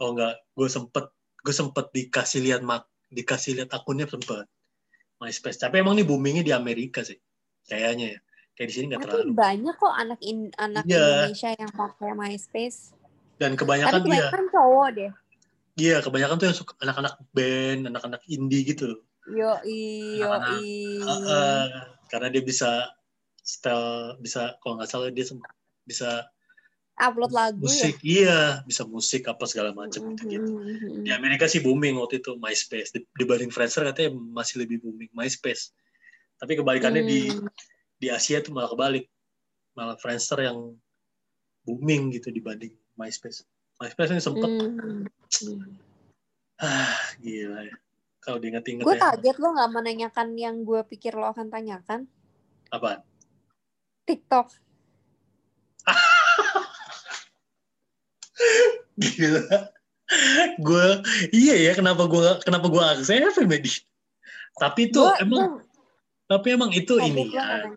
Oh 0.00 0.16
enggak 0.16 0.34
gue 0.56 0.68
sempet 0.68 1.04
gue 1.40 1.54
sempet 1.54 1.86
dikasih 1.92 2.40
lihat 2.44 2.60
mak 2.64 2.88
dikasih 3.12 3.60
lihat 3.60 3.70
akunnya 3.72 4.08
sempet 4.08 4.48
MySpace 5.20 5.60
tapi 5.60 5.84
emang 5.84 6.00
ini 6.00 6.04
boomingnya 6.08 6.44
di 6.44 6.52
Amerika 6.56 7.04
sih 7.04 7.20
kayaknya 7.68 8.16
ya 8.16 8.20
kayak 8.56 8.68
di 8.68 8.74
sini 8.74 8.84
nggak 8.92 9.00
Tapi 9.00 9.08
terlalu 9.12 9.32
banyak 9.36 9.74
kok 9.76 9.94
anak 9.94 10.20
in- 10.20 10.54
anak 10.56 10.84
Iya. 10.88 11.00
Indonesia 11.00 11.50
yang 11.56 11.72
pakai 11.72 12.10
MySpace. 12.12 12.92
dan 13.40 13.56
Tapi 13.56 13.60
kebanyakan 13.64 14.00
dia 14.04 14.04
kebanyakan 14.04 14.44
cowok 14.52 14.88
deh. 14.96 15.12
Iya, 15.80 15.96
kebanyakan 16.04 16.36
tuh 16.36 16.46
yang 16.52 16.58
suka 16.60 16.72
anak-anak 16.84 17.14
band, 17.32 17.80
anak-anak 17.88 18.20
indie 18.28 18.68
gitu. 18.68 19.00
Yo 19.32 19.56
yo 19.64 20.28
Anak-anak, 20.28 20.60
Heeh, 21.08 21.62
karena 22.12 22.28
dia 22.28 22.42
bisa 22.44 22.90
style, 23.40 24.20
bisa 24.20 24.60
kalau 24.60 24.76
nggak 24.76 24.90
salah 24.92 25.08
dia 25.08 25.24
bisa 25.88 26.28
upload 27.00 27.32
lagu 27.32 27.64
musik, 27.64 27.96
iya, 28.04 28.60
bisa 28.62 28.84
musik 28.84 29.24
apa 29.24 29.48
segala 29.48 29.72
ya. 29.72 29.76
macam 29.76 30.02
gitu. 30.12 30.24
gitu. 30.28 30.50
Mhm. 30.52 31.02
Di 31.02 31.10
Amerika 31.10 31.48
sih 31.48 31.58
booming 31.58 31.96
waktu 31.96 32.20
itu 32.20 32.36
MySpace. 32.36 32.92
Di- 32.92 33.08
Dibanding 33.16 33.48
Friendster 33.48 33.82
katanya 33.82 34.12
masih 34.12 34.60
lebih 34.60 34.84
booming 34.84 35.08
MySpace. 35.10 35.72
Tapi 36.36 36.56
kebalikannya 36.56 37.02
di 37.02 37.20
Hmm. 37.28 37.48
di 37.96 38.08
Asia 38.08 38.40
tuh 38.40 38.52
malah 38.52 38.68
kebalik. 38.68 39.08
Malah 39.72 39.96
Friendster 39.96 40.40
yang 40.40 40.76
booming 41.62 42.12
gitu 42.12 42.28
dibanding 42.28 42.72
MySpace. 42.94 43.44
MySpace 43.76 44.12
ini 44.12 44.20
sempet, 44.20 44.48
Hmm. 44.48 45.08
ah 46.60 46.92
gila 47.16 47.64
ya. 47.64 47.76
Kalau 48.20 48.36
diinget-inget 48.36 48.84
Gue 48.84 49.00
ya. 49.00 49.16
kaget 49.16 49.36
lo 49.40 49.56
nggak 49.56 49.72
menanyakan 49.72 50.28
yang 50.36 50.60
gue 50.60 50.84
pikir 50.84 51.16
lo 51.16 51.32
akan 51.32 51.48
tanyakan. 51.48 52.04
Apa? 52.68 53.00
TikTok. 54.04 54.52
Gila. 59.02 59.44
gue 60.58 60.86
iya 61.30 61.54
ya 61.70 61.72
kenapa 61.78 62.10
gue 62.10 62.42
kenapa 62.42 62.66
gue 62.66 62.82
akses 62.82 63.38
Medi. 63.46 63.70
Tapi 64.58 64.90
itu 64.90 64.98
Gua- 64.98 65.18
emang 65.22 65.62
gua 65.62 65.68
tapi 66.30 66.54
emang 66.54 66.70
itu 66.70 66.94
ini 67.02 67.26
nggak 67.34 67.34
ya. 67.34 67.74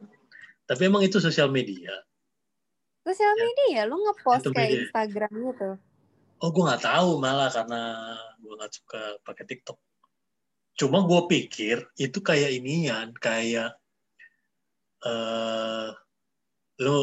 Tapi 0.70 0.82
emang 0.86 1.02
itu 1.02 1.18
sosial 1.18 1.50
media. 1.50 1.90
Sosial 3.02 3.34
media 3.34 3.90
lo 3.90 3.98
ngepost 3.98 4.46
kayak 4.54 4.54
media. 4.54 4.82
Instagram 4.86 5.32
gitu. 5.50 5.70
Oh 6.38 6.50
gue 6.54 6.64
nggak 6.64 6.86
tahu 6.86 7.18
malah 7.18 7.50
karena 7.50 7.82
gue 8.38 8.54
nggak 8.54 8.74
suka 8.78 9.02
pakai 9.26 9.44
TikTok. 9.50 9.78
Cuma 10.78 11.02
gue 11.02 11.22
pikir 11.34 11.82
itu 11.98 12.22
kayak 12.22 12.54
inian 12.54 13.10
kayak 13.18 13.74
eh 15.02 15.90
lo 16.78 16.98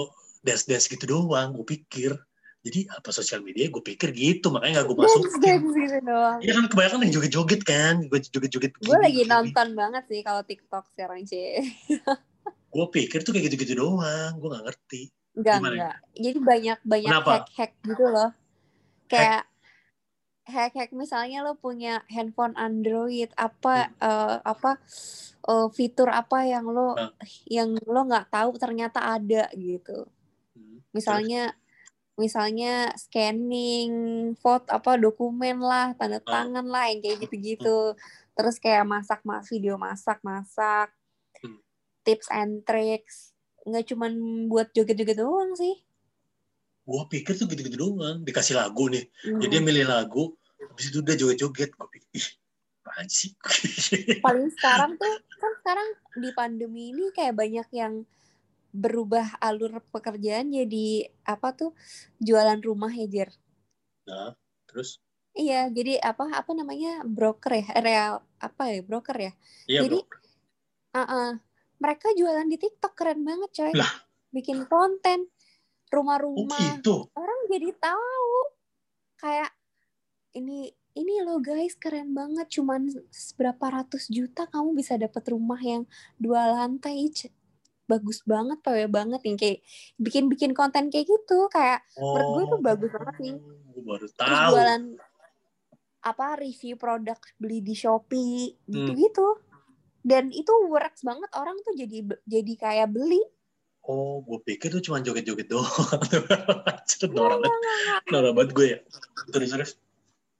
des 0.46 0.62
des 0.70 0.84
gitu 0.86 1.04
doang. 1.04 1.50
Gue 1.50 1.66
pikir. 1.66 2.14
Jadi 2.60 2.84
apa 2.92 3.08
sosial 3.08 3.40
media? 3.40 3.72
Gue 3.72 3.80
pikir 3.80 4.12
gitu 4.12 4.52
makanya 4.52 4.84
nggak 4.84 4.92
gue 4.92 5.06
gitu 5.08 5.98
doang. 6.04 6.38
Iya 6.44 6.52
kan 6.60 6.64
kebanyakan 6.68 6.98
yang 7.08 7.12
joget-joget 7.16 7.62
kan, 7.64 7.94
gue 8.04 8.18
joget-joget 8.20 8.72
Gue 8.76 8.96
lagi 9.00 9.24
begini. 9.24 9.32
nonton 9.32 9.68
banget 9.72 10.04
sih 10.12 10.20
kalau 10.20 10.44
TikTok 10.44 10.84
sekarang 10.92 11.24
sih. 11.24 11.64
Gue 12.70 12.86
pikir 12.86 13.26
tuh 13.26 13.34
kayak 13.34 13.50
gitu-gitu 13.50 13.82
doang, 13.82 14.38
gue 14.38 14.46
nggak 14.46 14.62
ngerti. 14.62 15.10
Enggak, 15.34 15.58
Gimana? 15.58 15.74
enggak. 15.74 15.96
Jadi 16.14 16.38
banyak 16.38 16.78
banyak 16.86 17.10
Kenapa? 17.10 17.30
hack-hack 17.34 17.72
gitu 17.82 18.04
loh. 18.06 18.30
Kayak 19.10 19.42
hack-hack 20.46 20.90
misalnya 20.94 21.42
lo 21.42 21.58
punya 21.58 22.06
handphone 22.06 22.54
Android 22.54 23.34
apa 23.34 23.90
eh, 23.90 24.36
apa 24.38 24.78
eh, 25.46 25.68
fitur 25.74 26.14
apa 26.14 26.46
yang 26.46 26.70
lo 26.70 26.94
Hmm. 26.94 27.10
yang 27.50 27.74
lo 27.74 28.00
nggak 28.06 28.30
tahu 28.30 28.54
ternyata 28.54 29.02
ada 29.18 29.50
gitu. 29.50 30.06
Hmm. 30.54 30.78
Misalnya 30.94 31.50
misalnya 32.20 32.92
scanning 32.94 33.92
foto 34.36 34.68
apa 34.68 35.00
dokumen 35.00 35.56
lah, 35.64 35.96
tanda 35.96 36.20
Hmm. 36.20 36.28
tangan 36.28 36.66
lah 36.68 36.92
yang 36.92 37.00
kayak 37.00 37.24
gitu-gitu. 37.24 37.96
Terus 38.36 38.60
kayak 38.60 38.84
masak 38.84 39.24
mas 39.24 39.48
video 39.48 39.80
masak-masak. 39.80 40.92
Hmm. 41.40 41.58
Tips 42.04 42.28
and 42.28 42.60
tricks. 42.62 43.32
Nggak 43.64 43.88
cuman 43.88 44.12
buat 44.46 44.68
joget-joget 44.76 45.16
doang 45.16 45.56
sih. 45.56 45.80
Gue 46.84 47.02
pikir 47.08 47.36
tuh 47.36 47.48
gitu-gitu 47.48 47.76
doang, 47.76 48.20
dikasih 48.20 48.56
lagu 48.56 48.88
nih, 48.88 49.08
Hmm. 49.24 49.40
jadi 49.40 49.56
dia 49.56 49.62
milih 49.62 49.86
lagu, 49.86 50.34
habis 50.58 50.90
itu 50.90 51.00
udah 51.00 51.14
joget-joget. 51.14 51.70
Gue 51.72 51.88
pikir, 51.92 52.08
ih, 52.18 52.28
apaan 52.82 53.06
sih? 53.06 53.30
paling 54.26 54.48
sekarang 54.58 54.96
tuh 54.96 55.14
kan 55.38 55.52
sekarang 55.62 55.88
di 56.18 56.30
pandemi 56.34 56.90
ini 56.90 57.12
kayak 57.14 57.36
banyak 57.36 57.68
yang 57.70 58.02
berubah 58.70 59.38
alur 59.42 59.82
pekerjaan 59.90 60.54
jadi 60.54 61.10
apa 61.26 61.54
tuh 61.54 61.74
jualan 62.22 62.58
rumah 62.62 62.90
ya 62.94 63.06
Jer. 63.10 63.30
Nah, 64.06 64.34
terus? 64.70 65.02
Iya, 65.34 65.70
jadi 65.70 66.02
apa 66.02 66.26
apa 66.34 66.50
namanya 66.54 67.06
broker 67.06 67.54
ya, 67.54 67.66
real 67.78 68.14
apa 68.42 68.62
ya 68.70 68.80
broker 68.82 69.16
ya. 69.18 69.32
Iya, 69.70 69.80
jadi, 69.86 69.98
bro. 70.02 70.18
uh 70.90 71.00
-uh, 71.02 71.30
mereka 71.78 72.10
jualan 72.18 72.46
di 72.50 72.58
TikTok 72.58 72.92
keren 72.98 73.22
banget 73.22 73.50
coy. 73.54 73.72
Lah. 73.78 73.92
Bikin 74.30 74.66
konten 74.66 75.30
Oh 75.90 75.98
rumah-rumah. 75.98 76.78
gitu. 76.78 77.10
Orang 77.18 77.50
jadi 77.50 77.74
tahu 77.82 78.30
kayak 79.18 79.50
ini 80.38 80.70
ini 80.94 81.14
loh 81.22 81.42
guys 81.42 81.74
keren 81.74 82.14
banget 82.14 82.46
cuman 82.58 82.86
berapa 83.34 83.66
ratus 83.82 84.06
juta 84.06 84.46
kamu 84.46 84.78
bisa 84.78 84.94
dapat 84.94 85.22
rumah 85.34 85.58
yang 85.58 85.82
dua 86.14 86.46
lantai 86.46 87.10
bagus 87.90 88.22
banget 88.22 88.62
PW 88.62 88.86
banget 88.86 89.20
yang 89.26 89.34
kayak 89.34 89.58
bikin-bikin 89.98 90.54
konten 90.54 90.86
kayak 90.88 91.10
gitu 91.10 91.50
kayak 91.50 91.82
menurut 91.98 92.28
gue 92.30 92.44
tuh 92.46 92.60
bagus 92.62 92.90
banget 92.94 93.14
sih. 93.18 93.34
Gue 93.74 93.82
baru 93.82 94.06
terus 94.06 94.14
tahu. 94.14 94.52
jualan 94.54 94.82
apa 96.00 96.26
review 96.38 96.74
produk 96.78 97.18
beli 97.36 97.58
di 97.60 97.74
Shopee 97.74 98.54
Hmm. 98.64 98.72
gitu-gitu 98.72 99.28
dan 100.00 100.32
itu 100.32 100.48
works 100.70 101.04
banget 101.04 101.28
orang 101.34 101.58
tuh 101.60 101.74
jadi 101.74 101.98
jadi 102.24 102.52
kayak 102.56 102.88
beli 102.88 103.20
Oh, 103.80 104.20
gue 104.20 104.36
pikir 104.44 104.68
tuh 104.70 104.84
cuma 104.84 105.00
joget-joget 105.00 105.48
doang. 105.48 105.64
Norak 107.16 107.40
banget. 107.40 107.52
Norak 108.12 108.32
banget 108.36 108.50
gue 108.52 108.66
ya. 108.68 108.78
Terus, 109.32 109.48
terus. 109.50 109.70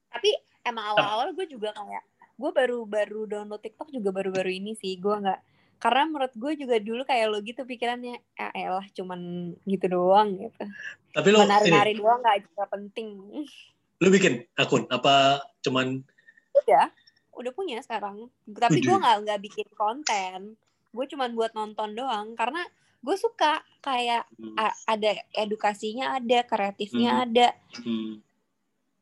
tapi 0.07 0.29
emang 0.61 0.93
awal-awal 0.93 1.33
gue 1.33 1.49
juga 1.49 1.73
kayak 1.73 2.05
gue 2.37 2.51
baru 2.53 2.85
baru 2.85 3.25
download 3.25 3.59
TikTok 3.59 3.89
juga 3.89 4.13
baru-baru 4.13 4.49
ini 4.51 4.77
sih 4.77 4.93
gue 4.97 5.13
nggak 5.13 5.41
karena 5.81 6.05
menurut 6.05 6.33
gue 6.37 6.53
juga 6.61 6.77
dulu 6.77 7.01
kayak 7.01 7.25
lo 7.33 7.41
gitu 7.41 7.65
pikirannya 7.65 8.21
ah 8.37 8.53
elah 8.53 8.85
cuman 8.93 9.51
gitu 9.65 9.85
doang 9.89 10.37
gitu. 10.37 10.63
Tapi 11.09 11.27
lo, 11.33 11.41
ini, 11.41 11.49
menari-nari 11.49 11.93
doang 11.97 12.21
nggak 12.21 12.39
juga 12.45 12.63
penting. 12.69 13.09
Lo 13.97 14.07
bikin 14.13 14.45
akun? 14.53 14.85
Apa 14.93 15.41
cuman, 15.65 16.05
udah 16.61 16.85
udah 17.33 17.51
punya 17.57 17.81
sekarang. 17.81 18.29
Tapi 18.45 18.77
gue 18.85 18.93
nggak 18.93 19.17
nggak 19.25 19.41
bikin 19.41 19.67
konten. 19.73 20.53
Gue 20.93 21.05
cuman 21.09 21.33
buat 21.33 21.57
nonton 21.57 21.97
doang. 21.97 22.37
Karena 22.37 22.61
gue 23.01 23.17
suka 23.17 23.65
kayak 23.81 24.29
hmm, 24.37 24.53
ada 24.85 25.11
edukasinya 25.33 26.21
ada 26.21 26.45
kreatifnya 26.45 27.25
ada. 27.25 27.47
Hmm. 27.81 28.21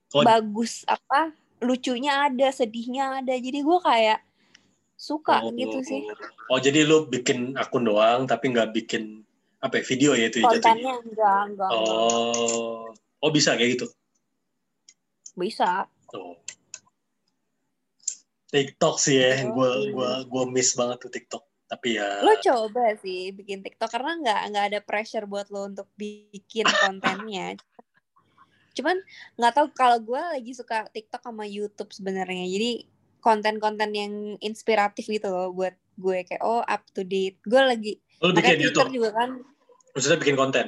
Oh. 0.10 0.26
bagus 0.26 0.90
apa 0.90 1.38
lucunya 1.60 2.32
ada 2.32 2.48
sedihnya 2.56 3.20
ada. 3.20 3.36
Jadi 3.36 3.60
gue 3.60 3.80
kayak 3.84 4.24
suka 5.00 5.40
Oh, 5.48 5.56
gitu 5.56 5.80
sih 5.80 6.04
Oh, 6.52 6.60
jadi 6.60 6.84
lo 6.84 7.08
bikin 7.08 7.56
akun 7.56 7.88
doang, 7.88 8.28
tapi 8.28 8.52
nggak 8.52 8.76
bikin 8.76 9.24
apa 9.64 9.80
ya, 9.80 9.84
video 9.88 10.12
ya 10.12 10.28
itu 10.28 10.44
ya 10.44 10.52
jatuhnya? 10.52 10.60
kontennya 10.60 10.96
enggak 11.08 11.40
enggak, 11.48 11.70
enggak. 11.72 11.88
Oh, 11.88 12.92
oh 13.24 13.30
bisa 13.32 13.56
kayak 13.56 13.80
gitu. 13.80 13.88
bisa 15.40 15.88
Oh. 16.12 16.36
TikTok 18.50 18.98
sih 18.98 19.22
ya, 19.22 19.46
Oh, 19.46 19.54
gue 19.56 19.72
iya. 19.72 19.90
gua 19.94 20.10
gua 20.26 20.44
miss 20.50 20.74
banget 20.74 21.06
tuh 21.06 21.12
TikTok. 21.14 21.44
Tapi 21.70 22.02
ya, 22.02 22.26
lo 22.26 22.34
coba 22.42 22.98
sih 22.98 23.30
bikin 23.30 23.62
TikTok 23.62 23.94
karena 23.94 24.18
nggak 24.18 24.40
nggak 24.52 24.66
ada 24.74 24.80
pressure 24.82 25.30
buat 25.30 25.54
lo 25.54 25.70
untuk 25.70 25.86
bikin 25.94 26.66
kontennya 26.82 27.54
cuman 28.74 28.96
nggak 29.36 29.54
tahu 29.54 29.68
kalau 29.76 30.00
gue 30.00 30.22
lagi 30.22 30.56
suka 30.56 30.88
TikTok 30.88 31.20
sama 31.20 31.44
YouTube 31.44 31.92
sebenarnya 31.92 32.48
jadi 32.48 32.72
konten-konten 33.20 33.92
yang 33.94 34.14
inspiratif 34.40 35.08
gitu 35.08 35.28
loh 35.32 35.52
buat 35.52 35.76
gue 36.00 36.24
kayak 36.24 36.44
oh 36.44 36.64
up 36.64 36.84
to 36.96 37.04
date 37.04 37.40
gue 37.44 37.60
lagi 37.60 37.94
makanya 38.20 38.36
bikin 38.36 38.56
Twitter 38.60 38.66
YouTube, 38.68 38.96
juga 38.96 39.10
kan 39.16 39.30
maksudnya 39.96 40.20
bikin 40.22 40.38
konten. 40.38 40.66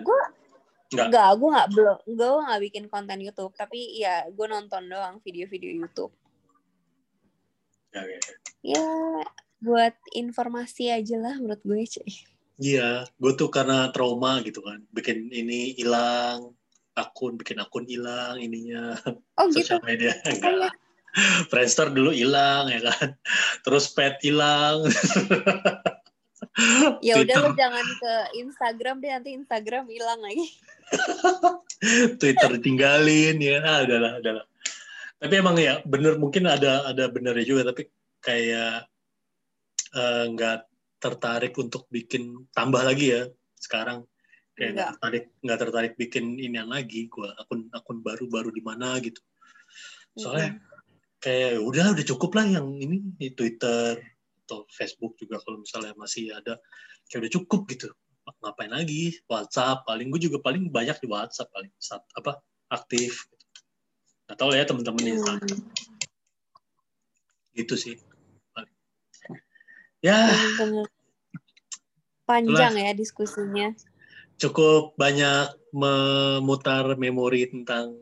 Nggak. 0.92 1.08
Enggak, 1.08 1.30
gue 1.40 1.50
nggak 1.56 1.70
belum, 1.72 1.98
gue 2.04 2.30
nggak 2.44 2.62
bikin 2.68 2.86
konten 2.92 3.20
YouTube, 3.24 3.54
tapi 3.56 3.80
ya 3.96 4.28
gue 4.28 4.44
nonton 4.44 4.92
doang 4.92 5.24
video-video 5.24 5.72
YouTube. 5.72 6.12
Ya, 7.96 8.04
ya. 8.04 8.20
Ya 8.60 8.88
buat 9.64 9.96
informasi 10.12 10.92
aja 10.92 11.16
lah 11.16 11.40
menurut 11.40 11.64
gue 11.64 11.80
cuy. 11.88 12.12
Iya, 12.60 13.08
gue 13.08 13.32
tuh 13.40 13.48
karena 13.48 13.88
trauma 13.96 14.44
gitu 14.44 14.60
kan, 14.62 14.84
bikin 14.92 15.32
ini 15.32 15.74
hilang, 15.80 16.52
akun, 16.92 17.40
bikin 17.40 17.64
akun 17.64 17.88
hilang 17.88 18.38
ininya, 18.38 19.00
Oh 19.40 19.48
gitu. 19.48 19.64
sosial 19.64 19.82
media 19.88 20.12
Oh, 20.28 20.36
enggak. 20.36 20.76
Friendster 21.52 21.92
dulu 21.92 22.12
hilang 22.16 22.72
ya 22.72 22.92
kan, 22.92 23.16
terus 23.64 23.92
pet 23.92 24.20
hilang. 24.24 24.88
Ya 27.06 27.22
udah 27.22 27.38
lo 27.48 27.50
jangan 27.54 27.86
ke 27.86 28.14
Instagram 28.44 29.00
deh 29.00 29.14
nanti 29.14 29.30
Instagram 29.38 29.88
hilang 29.88 30.20
lagi. 30.20 30.52
Twitter 32.20 32.50
ditinggalin 32.60 33.38
ya, 33.40 33.62
ah, 33.64 33.80
udahlah, 33.86 34.20
udahlah. 34.20 34.46
Tapi 35.22 35.34
emang 35.38 35.56
ya 35.62 35.80
bener 35.86 36.18
mungkin 36.18 36.50
ada 36.50 36.90
ada 36.90 37.08
benernya 37.08 37.46
juga, 37.46 37.72
tapi 37.72 37.88
kayak 38.26 38.90
eh, 39.96 40.24
nggak 40.34 40.60
tertarik 41.02 41.54
untuk 41.58 41.86
bikin 41.94 42.50
tambah 42.52 42.84
lagi 42.84 43.16
ya 43.16 43.24
sekarang. 43.62 44.04
Kayak 44.58 44.72
nggak 44.76 44.88
tertarik 44.98 45.26
nggak 45.46 45.60
tertarik 45.62 45.94
bikin 45.96 46.36
inian 46.42 46.68
lagi 46.68 47.08
gua 47.08 47.32
akun 47.38 47.70
akun 47.72 48.02
baru 48.02 48.26
baru 48.28 48.50
di 48.50 48.62
mana 48.66 48.98
gitu. 49.00 49.22
Soalnya 50.18 50.60
kayak 51.22 51.62
udah 51.62 51.94
udah 51.94 52.06
cukup 52.06 52.34
lah 52.34 52.46
yang 52.50 52.68
ini 52.76 52.98
di 53.16 53.30
Twitter 53.32 54.02
atau 54.44 54.66
Facebook 54.74 55.16
juga 55.16 55.38
kalau 55.46 55.62
misalnya 55.62 55.94
masih 55.96 56.34
ada 56.34 56.58
kayak 57.08 57.30
udah 57.30 57.32
cukup 57.38 57.62
gitu 57.70 57.88
ngapain 58.42 58.70
lagi 58.70 59.18
WhatsApp 59.26 59.86
paling 59.86 60.10
gue 60.10 60.22
juga 60.22 60.42
paling 60.42 60.70
banyak 60.70 60.98
di 60.98 61.08
WhatsApp 61.10 61.50
paling 61.54 61.70
saat 61.78 62.02
apa 62.18 62.38
aktif 62.70 63.26
gitu. 63.30 63.46
nggak 64.26 64.38
tahu 64.38 64.50
lah 64.50 64.58
ya 64.62 64.66
teman-teman 64.66 65.02
di 65.02 65.14
sana 65.18 65.42
Hmm. 65.42 65.62
gitu 67.52 67.76
sih 67.76 67.96
paling. 68.56 68.74
ya. 70.00 70.32
Panjang 72.24 72.74
ya 72.80 72.92
diskusinya. 72.96 73.76
cukup 74.40 74.96
banyak 74.96 75.52
memutar 75.70 76.96
memori 76.98 77.46
tentang 77.46 77.94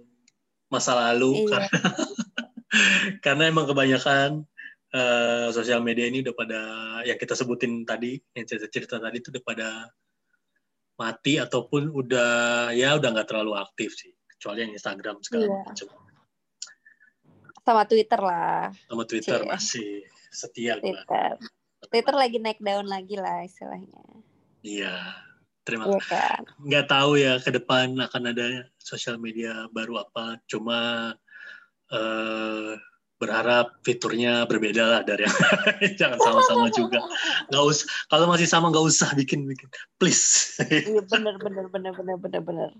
masa 0.69 0.93
lalu 0.95 1.43
Iya. 1.43 1.49
karena, 1.49 1.67
karena 3.25 3.47
emang 3.47 3.65
kebanyakan 3.65 4.45
eh, 4.89 5.47
sosial 5.49 5.79
media 5.79 6.05
ini 6.05 6.21
udah 6.21 6.33
pada 6.33 6.61
yang 7.03 7.17
kita 7.17 7.33
sebutin 7.33 7.83
tadi 7.83 8.17
yang 8.33 8.45
cerita-cerita 8.45 8.97
tadi 8.97 9.17
itu 9.17 9.29
udah 9.29 9.43
pada 9.43 9.69
mati 10.95 11.37
ataupun 11.37 11.89
udah 11.89 12.31
ya 12.71 12.93
udah 12.93 13.09
nggak 13.09 13.27
terlalu 13.27 13.55
aktif 13.55 13.95
sih 13.95 14.11
kecuali 14.29 14.63
yang 14.63 14.73
Instagram 14.73 15.19
segala 15.19 15.45
Iya. 15.45 15.63
macam 15.65 15.87
Sama 17.59 17.83
Twitter 17.85 18.17
lah. 18.17 18.73
sama 18.83 19.03
Twitter 19.05 19.39
Cie. 19.39 19.47
masih 19.47 19.89
setia 20.29 20.73
Twitter. 20.77 21.37
Twitter 21.81 22.11
lagi 22.13 22.37
naik 22.37 22.59
daun 22.59 22.85
lagi 22.85 23.15
lah 23.15 23.41
istilahnya. 23.41 24.03
iya 24.59 25.15
terima 25.61 25.85
Iya 25.85 26.01
kan? 26.01 26.41
nggak 26.59 26.85
tahu 26.87 27.11
ya 27.15 27.37
ke 27.37 27.49
depan 27.53 27.93
akan 27.95 28.23
ada 28.27 28.45
sosial 28.75 29.15
media 29.15 29.69
baru 29.69 30.01
apa 30.01 30.41
cuma 30.45 31.13
eh, 31.93 32.73
berharap 33.19 33.83
fiturnya 33.83 34.47
berbeda 34.47 34.83
lah 34.87 35.01
dari 35.03 35.27
yang 35.27 35.35
jangan 35.99 36.19
sama-sama 36.23 36.71
juga. 36.71 37.03
Nggak 37.51 37.63
usah 37.67 37.85
kalau 38.07 38.25
masih 38.31 38.47
sama 38.47 38.71
nggak 38.71 38.85
usah 38.87 39.11
bikin 39.13 39.43
bikin. 39.43 39.67
Please. 39.99 40.55
Iya 40.63 41.03
bener 41.03 41.35
bener 41.43 41.65
bener 41.67 41.93
bener 41.93 42.15
bener 42.17 42.41
bener 42.47 42.71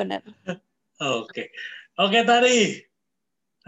bener. 0.00 0.20
oke. 0.96 1.44
Oke 2.00 2.18
Tari. 2.24 2.80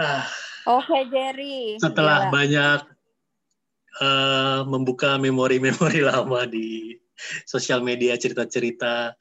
Ah. 0.00 0.24
Oke 0.68 1.08
Jerry. 1.08 1.80
setelah 1.80 2.28
Gila. 2.28 2.32
banyak 2.32 2.80
eh, 4.00 4.60
membuka 4.68 5.16
memori-memori 5.16 6.00
lama 6.08 6.44
di 6.44 6.96
sosial 7.48 7.80
media 7.80 8.16
cerita-cerita 8.20 9.16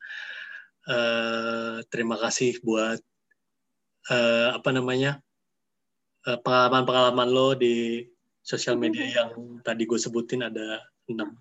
eh, 0.87 1.77
terima 1.87 2.15
kasih 2.19 2.59
buat 2.63 2.99
eh, 4.11 4.47
apa 4.55 4.69
namanya 4.75 5.23
pengalaman-pengalaman 6.23 7.29
lo 7.29 7.53
di 7.53 8.05
sosial 8.41 8.79
media 8.79 9.03
yang 9.03 9.59
tadi 9.59 9.83
gue 9.83 9.99
sebutin 9.99 10.47
ada 10.47 10.79
enam. 11.11 11.35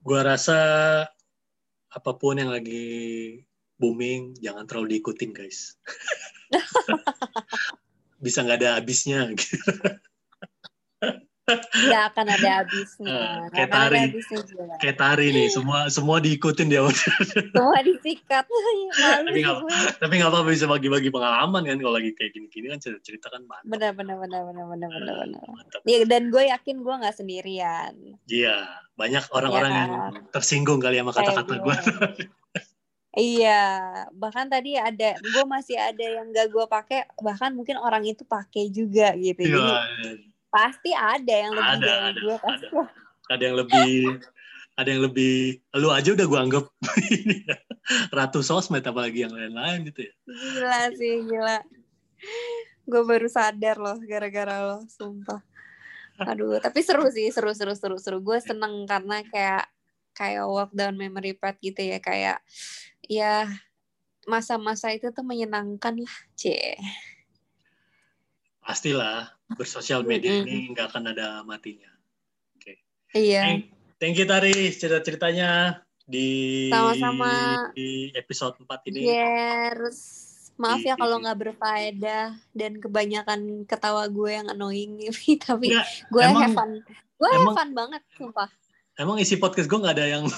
Gue 0.00 0.20
rasa 0.24 0.58
apa 1.88 2.10
pun 2.16 2.40
yang 2.40 2.48
lagi 2.52 3.36
booming 3.76 4.36
jangan 4.40 4.64
terlalu 4.64 4.98
diikutin 4.98 5.36
guys. 5.36 5.76
Bisa 8.24 8.42
nggak 8.42 8.64
ada 8.64 8.70
habisnya 8.80 9.28
gitu. 9.36 9.60
Gak 11.88 12.04
akan 12.14 12.26
ada 12.28 12.48
habisnya. 12.62 13.08
Eh, 13.08 13.36
Gak 13.48 13.52
kayak 13.56 13.70
tari. 13.72 13.98
habisnya 14.04 14.40
juga. 14.44 14.74
Kayak 14.78 14.96
tari 15.00 15.26
nih, 15.32 15.46
semua 15.48 15.78
semua 15.88 16.16
diikutin 16.20 16.66
dia. 16.68 16.82
Semua 17.56 17.80
disikat. 17.82 18.44
Malu 19.02 19.28
Tapi 19.32 19.38
nggak-. 19.42 19.60
Tapi 19.98 20.12
nggak 20.20 20.30
apa-apa 20.30 20.50
bisa 20.52 20.66
bagi-bagi 20.68 21.08
pengalaman 21.08 21.62
kan 21.64 21.76
kalau 21.80 21.94
lagi 21.96 22.10
kayak 22.14 22.32
gini-gini 22.36 22.66
kan 22.70 22.78
cerita-cerita 22.78 23.26
kan 23.32 23.42
mantap. 23.48 23.68
Benar, 23.68 23.92
benar, 23.96 24.16
benar, 24.20 24.40
benar, 24.44 24.64
benar, 24.68 24.88
benar, 24.92 25.14
benar. 25.24 25.42
mantap. 25.48 25.80
Ya, 25.88 25.98
dan 26.04 26.22
gue 26.28 26.42
yakin 26.48 26.76
gue 26.84 26.94
nggak 27.00 27.16
sendirian. 27.16 27.94
Iya, 28.28 28.56
banyak 28.94 29.24
orang-orang 29.32 29.72
Iya 29.72 29.80
yang 29.88 29.92
tersinggung 30.30 30.80
kali 30.80 31.00
sama 31.00 31.12
kata-kata 31.16 31.54
gue. 31.60 31.76
Iya, 33.18 33.62
bahkan 34.14 34.46
tadi 34.46 34.78
ada, 34.78 35.18
gue 35.18 35.44
masih 35.48 35.74
ada 35.74 36.04
yang 36.06 36.30
gak 36.30 36.54
gue 36.54 36.64
pakai, 36.70 37.02
bahkan 37.18 37.50
mungkin 37.50 37.74
orang 37.80 38.06
itu 38.06 38.22
pakai 38.22 38.70
juga 38.70 39.10
gitu. 39.18 39.42
Iya, 39.42 39.58
Jadi 39.98 40.28
pasti 40.48 40.90
ada 40.96 41.34
yang 41.34 41.52
lebih 41.52 41.74
Ada, 41.76 41.86
dari 41.86 42.04
ada, 42.08 42.20
gue 42.20 42.36
pasti. 42.40 42.66
ada 43.28 43.42
yang 43.44 43.56
lebih 43.56 43.90
ada 44.78 44.88
yang 44.94 45.02
lebih 45.02 45.34
lu 45.74 45.88
aja 45.90 46.08
udah 46.14 46.26
gue 46.30 46.38
anggap 46.38 46.64
ini 47.18 47.42
ya, 47.42 47.58
ratu 48.14 48.46
sosmed 48.46 48.86
apalagi 48.86 49.26
yang 49.26 49.34
lain-lain 49.34 49.90
gitu 49.90 50.06
ya. 50.06 50.12
Gila 50.22 50.82
sih, 50.94 51.14
gila. 51.26 51.58
Gue 52.86 53.02
baru 53.02 53.26
sadar 53.26 53.76
loh 53.82 53.98
gara-gara 54.06 54.62
lo, 54.62 54.78
sumpah. 54.86 55.42
Aduh, 56.22 56.62
tapi 56.62 56.82
seru 56.82 57.10
sih, 57.10 57.26
seru, 57.34 57.50
seru, 57.54 57.74
seru, 57.74 57.98
seru. 57.98 58.18
Gue 58.22 58.38
seneng 58.38 58.86
karena 58.86 59.22
kayak 59.26 59.66
kayak 60.14 60.46
walk 60.46 60.70
down 60.74 60.94
memory 60.94 61.34
path 61.34 61.58
gitu 61.58 61.78
ya, 61.78 61.98
kayak 61.98 62.38
ya 63.06 63.50
masa-masa 64.30 64.94
itu 64.94 65.10
tuh 65.10 65.26
menyenangkan 65.26 65.94
lah, 65.98 66.16
cie. 66.38 66.78
Pastilah 68.62 69.37
bersosial 69.54 70.04
media 70.04 70.32
Mm-mm. 70.34 70.44
ini 70.44 70.68
nggak 70.70 70.92
akan 70.92 71.12
ada 71.12 71.40
matinya. 71.42 71.88
Iya. 73.08 73.40
Thank, 73.40 73.62
thank 73.96 74.14
you 74.16 74.28
Tari 74.28 74.52
cerita-ceritanya 74.68 75.80
di 76.04 76.68
Sama-sama. 76.68 77.32
di 77.72 78.12
episode 78.12 78.60
4 78.60 78.88
ini. 78.92 79.08
Yes. 79.08 79.96
Maaf 80.58 80.82
ya 80.82 80.92
kalau 80.92 81.16
nggak 81.16 81.38
berfaedah 81.38 82.36
dan 82.52 82.72
kebanyakan 82.76 83.64
ketawa 83.64 84.04
gue 84.10 84.28
yang 84.34 84.50
annoying 84.50 84.98
tapi 85.46 85.72
Nggak, 85.72 85.86
gue 86.10 86.20
emang- 86.20 86.42
have 86.42 86.52
fun. 86.52 86.70
Gue 87.16 87.28
have 87.30 87.40
emang- 87.40 87.56
fun 87.56 87.70
banget, 87.72 88.02
sumpah. 88.12 88.48
Emang 88.98 89.16
isi 89.16 89.38
podcast 89.38 89.70
gue 89.70 89.78
nggak 89.78 89.94
ada 89.96 90.06
yang 90.10 90.24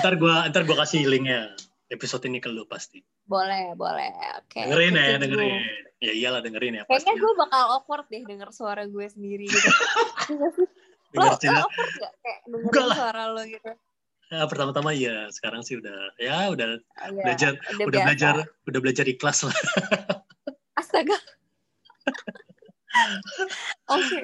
ntar 0.00 0.14
gue 0.16 0.34
ntar 0.48 0.62
gua 0.64 0.76
kasih 0.80 1.04
linknya 1.04 1.52
episode 1.90 2.22
ini 2.30 2.38
ke 2.38 2.48
lu 2.48 2.64
pasti. 2.70 3.02
Boleh, 3.26 3.74
boleh. 3.74 4.14
Oke. 4.38 4.62
dengerin 4.62 4.94
ya, 4.94 5.18
dengerin. 5.18 5.60
Ya 6.00 6.12
iyalah 6.14 6.40
dengerin 6.40 6.80
ya. 6.80 6.84
Kayaknya 6.86 7.14
gue 7.18 7.32
bakal 7.36 7.62
awkward 7.76 8.06
deh 8.08 8.22
denger 8.24 8.48
suara 8.54 8.86
gue 8.86 9.06
sendiri 9.10 9.50
gitu. 9.50 9.70
lo, 11.18 11.26
lo 11.26 11.58
awkward 11.66 11.90
gak? 11.98 12.12
Kayak 12.22 12.40
dengerin 12.46 12.86
lah. 12.86 12.96
suara 12.96 13.22
lo 13.34 13.42
gitu. 13.44 13.70
Ya, 14.30 14.46
pertama-tama 14.46 14.94
ya, 14.94 15.26
sekarang 15.34 15.66
sih 15.66 15.82
udah 15.82 16.14
ya 16.14 16.54
udah 16.54 16.78
Oh, 16.78 17.10
iya, 17.10 17.22
belajar 17.26 17.52
udah, 17.58 17.82
udah 17.82 17.98
biasa. 17.98 18.06
belajar 18.06 18.34
udah 18.70 18.80
belajar 18.80 19.04
ikhlas 19.10 19.38
lah. 19.42 19.56
Astaga. 20.78 21.18
Oke. 23.94 24.18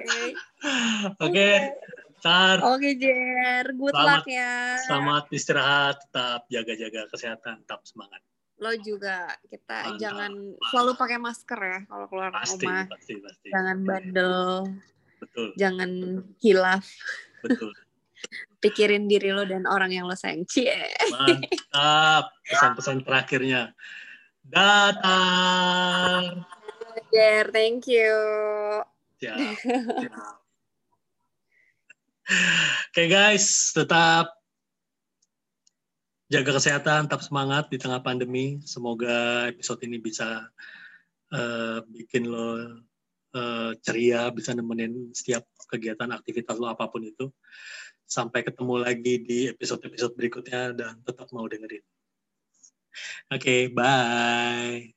Oke, 1.19 1.49
Tar, 2.19 2.59
Oke, 2.65 2.97
Jer. 2.97 3.71
Good 3.71 3.93
Selamat- 3.93 4.09
luck 4.19 4.27
ya. 4.27 4.55
selamat 4.83 5.25
istirahat, 5.31 5.97
tetap 6.03 6.41
jaga-jaga 6.49 7.01
kesehatan, 7.09 7.55
tetap 7.63 7.85
semangat. 7.85 8.21
Lo 8.57 8.73
juga. 8.79 9.29
Kita 9.45 9.93
Mantap. 9.93 10.01
jangan 10.01 10.33
selalu 10.67 10.93
pakai 10.97 11.19
masker 11.19 11.61
ya 11.61 11.79
kalau 11.85 12.07
keluar 12.09 12.31
Pasti, 12.33 12.65
rumah. 12.65 12.89
pasti, 12.89 13.15
pasti. 13.21 13.49
Jangan 13.53 13.77
bandel. 13.83 14.37
Betul, 15.17 15.49
Jangan 15.55 15.91
hilaf. 16.41 16.85
betul. 17.41 17.73
Pikirin 18.65 19.05
diri 19.07 19.29
lo 19.31 19.45
dan 19.45 19.69
orang 19.69 19.93
yang 19.93 20.09
lo 20.09 20.17
sayang. 20.17 20.49
Cie. 20.49 20.73
Mantap. 21.13 22.33
Pesan-pesan 22.43 23.05
terakhirnya. 23.05 23.77
Datang. 24.43 26.41
Jer, 27.13 27.53
thank 27.53 27.85
you. 27.85 28.17
Siap. 29.17 29.37
siap. 30.01 30.13
Oke 32.27 33.07
guys, 33.07 33.71
tetap 33.71 34.35
jaga 36.27 36.59
kesehatan, 36.59 37.07
tetap 37.07 37.23
semangat 37.23 37.71
di 37.71 37.79
tengah 37.79 38.03
pandemi. 38.03 38.59
Semoga 38.67 39.47
episode 39.47 39.87
ini 39.87 40.03
bisa 40.03 40.51
eh, 41.31 41.79
bikin 41.87 42.27
lo 42.27 42.83
eh, 43.31 43.73
ceria, 43.79 44.27
bisa 44.35 44.59
nemenin 44.59 45.15
setiap 45.15 45.47
kegiatan 45.71 46.11
aktivitas 46.11 46.59
lo 46.59 46.67
apa 46.67 46.91
pun 46.91 47.07
itu. 47.07 47.31
Sampai 48.07 48.43
ketemu 48.43 48.75
lagi 48.83 49.23
di 49.23 49.39
episode-episode 49.51 50.19
berikutnya 50.19 50.75
dan 50.75 50.99
tetap 51.07 51.31
mau 51.31 51.47
dengerin. 51.47 51.83
Oke, 53.31 53.71
bye. 53.71 54.96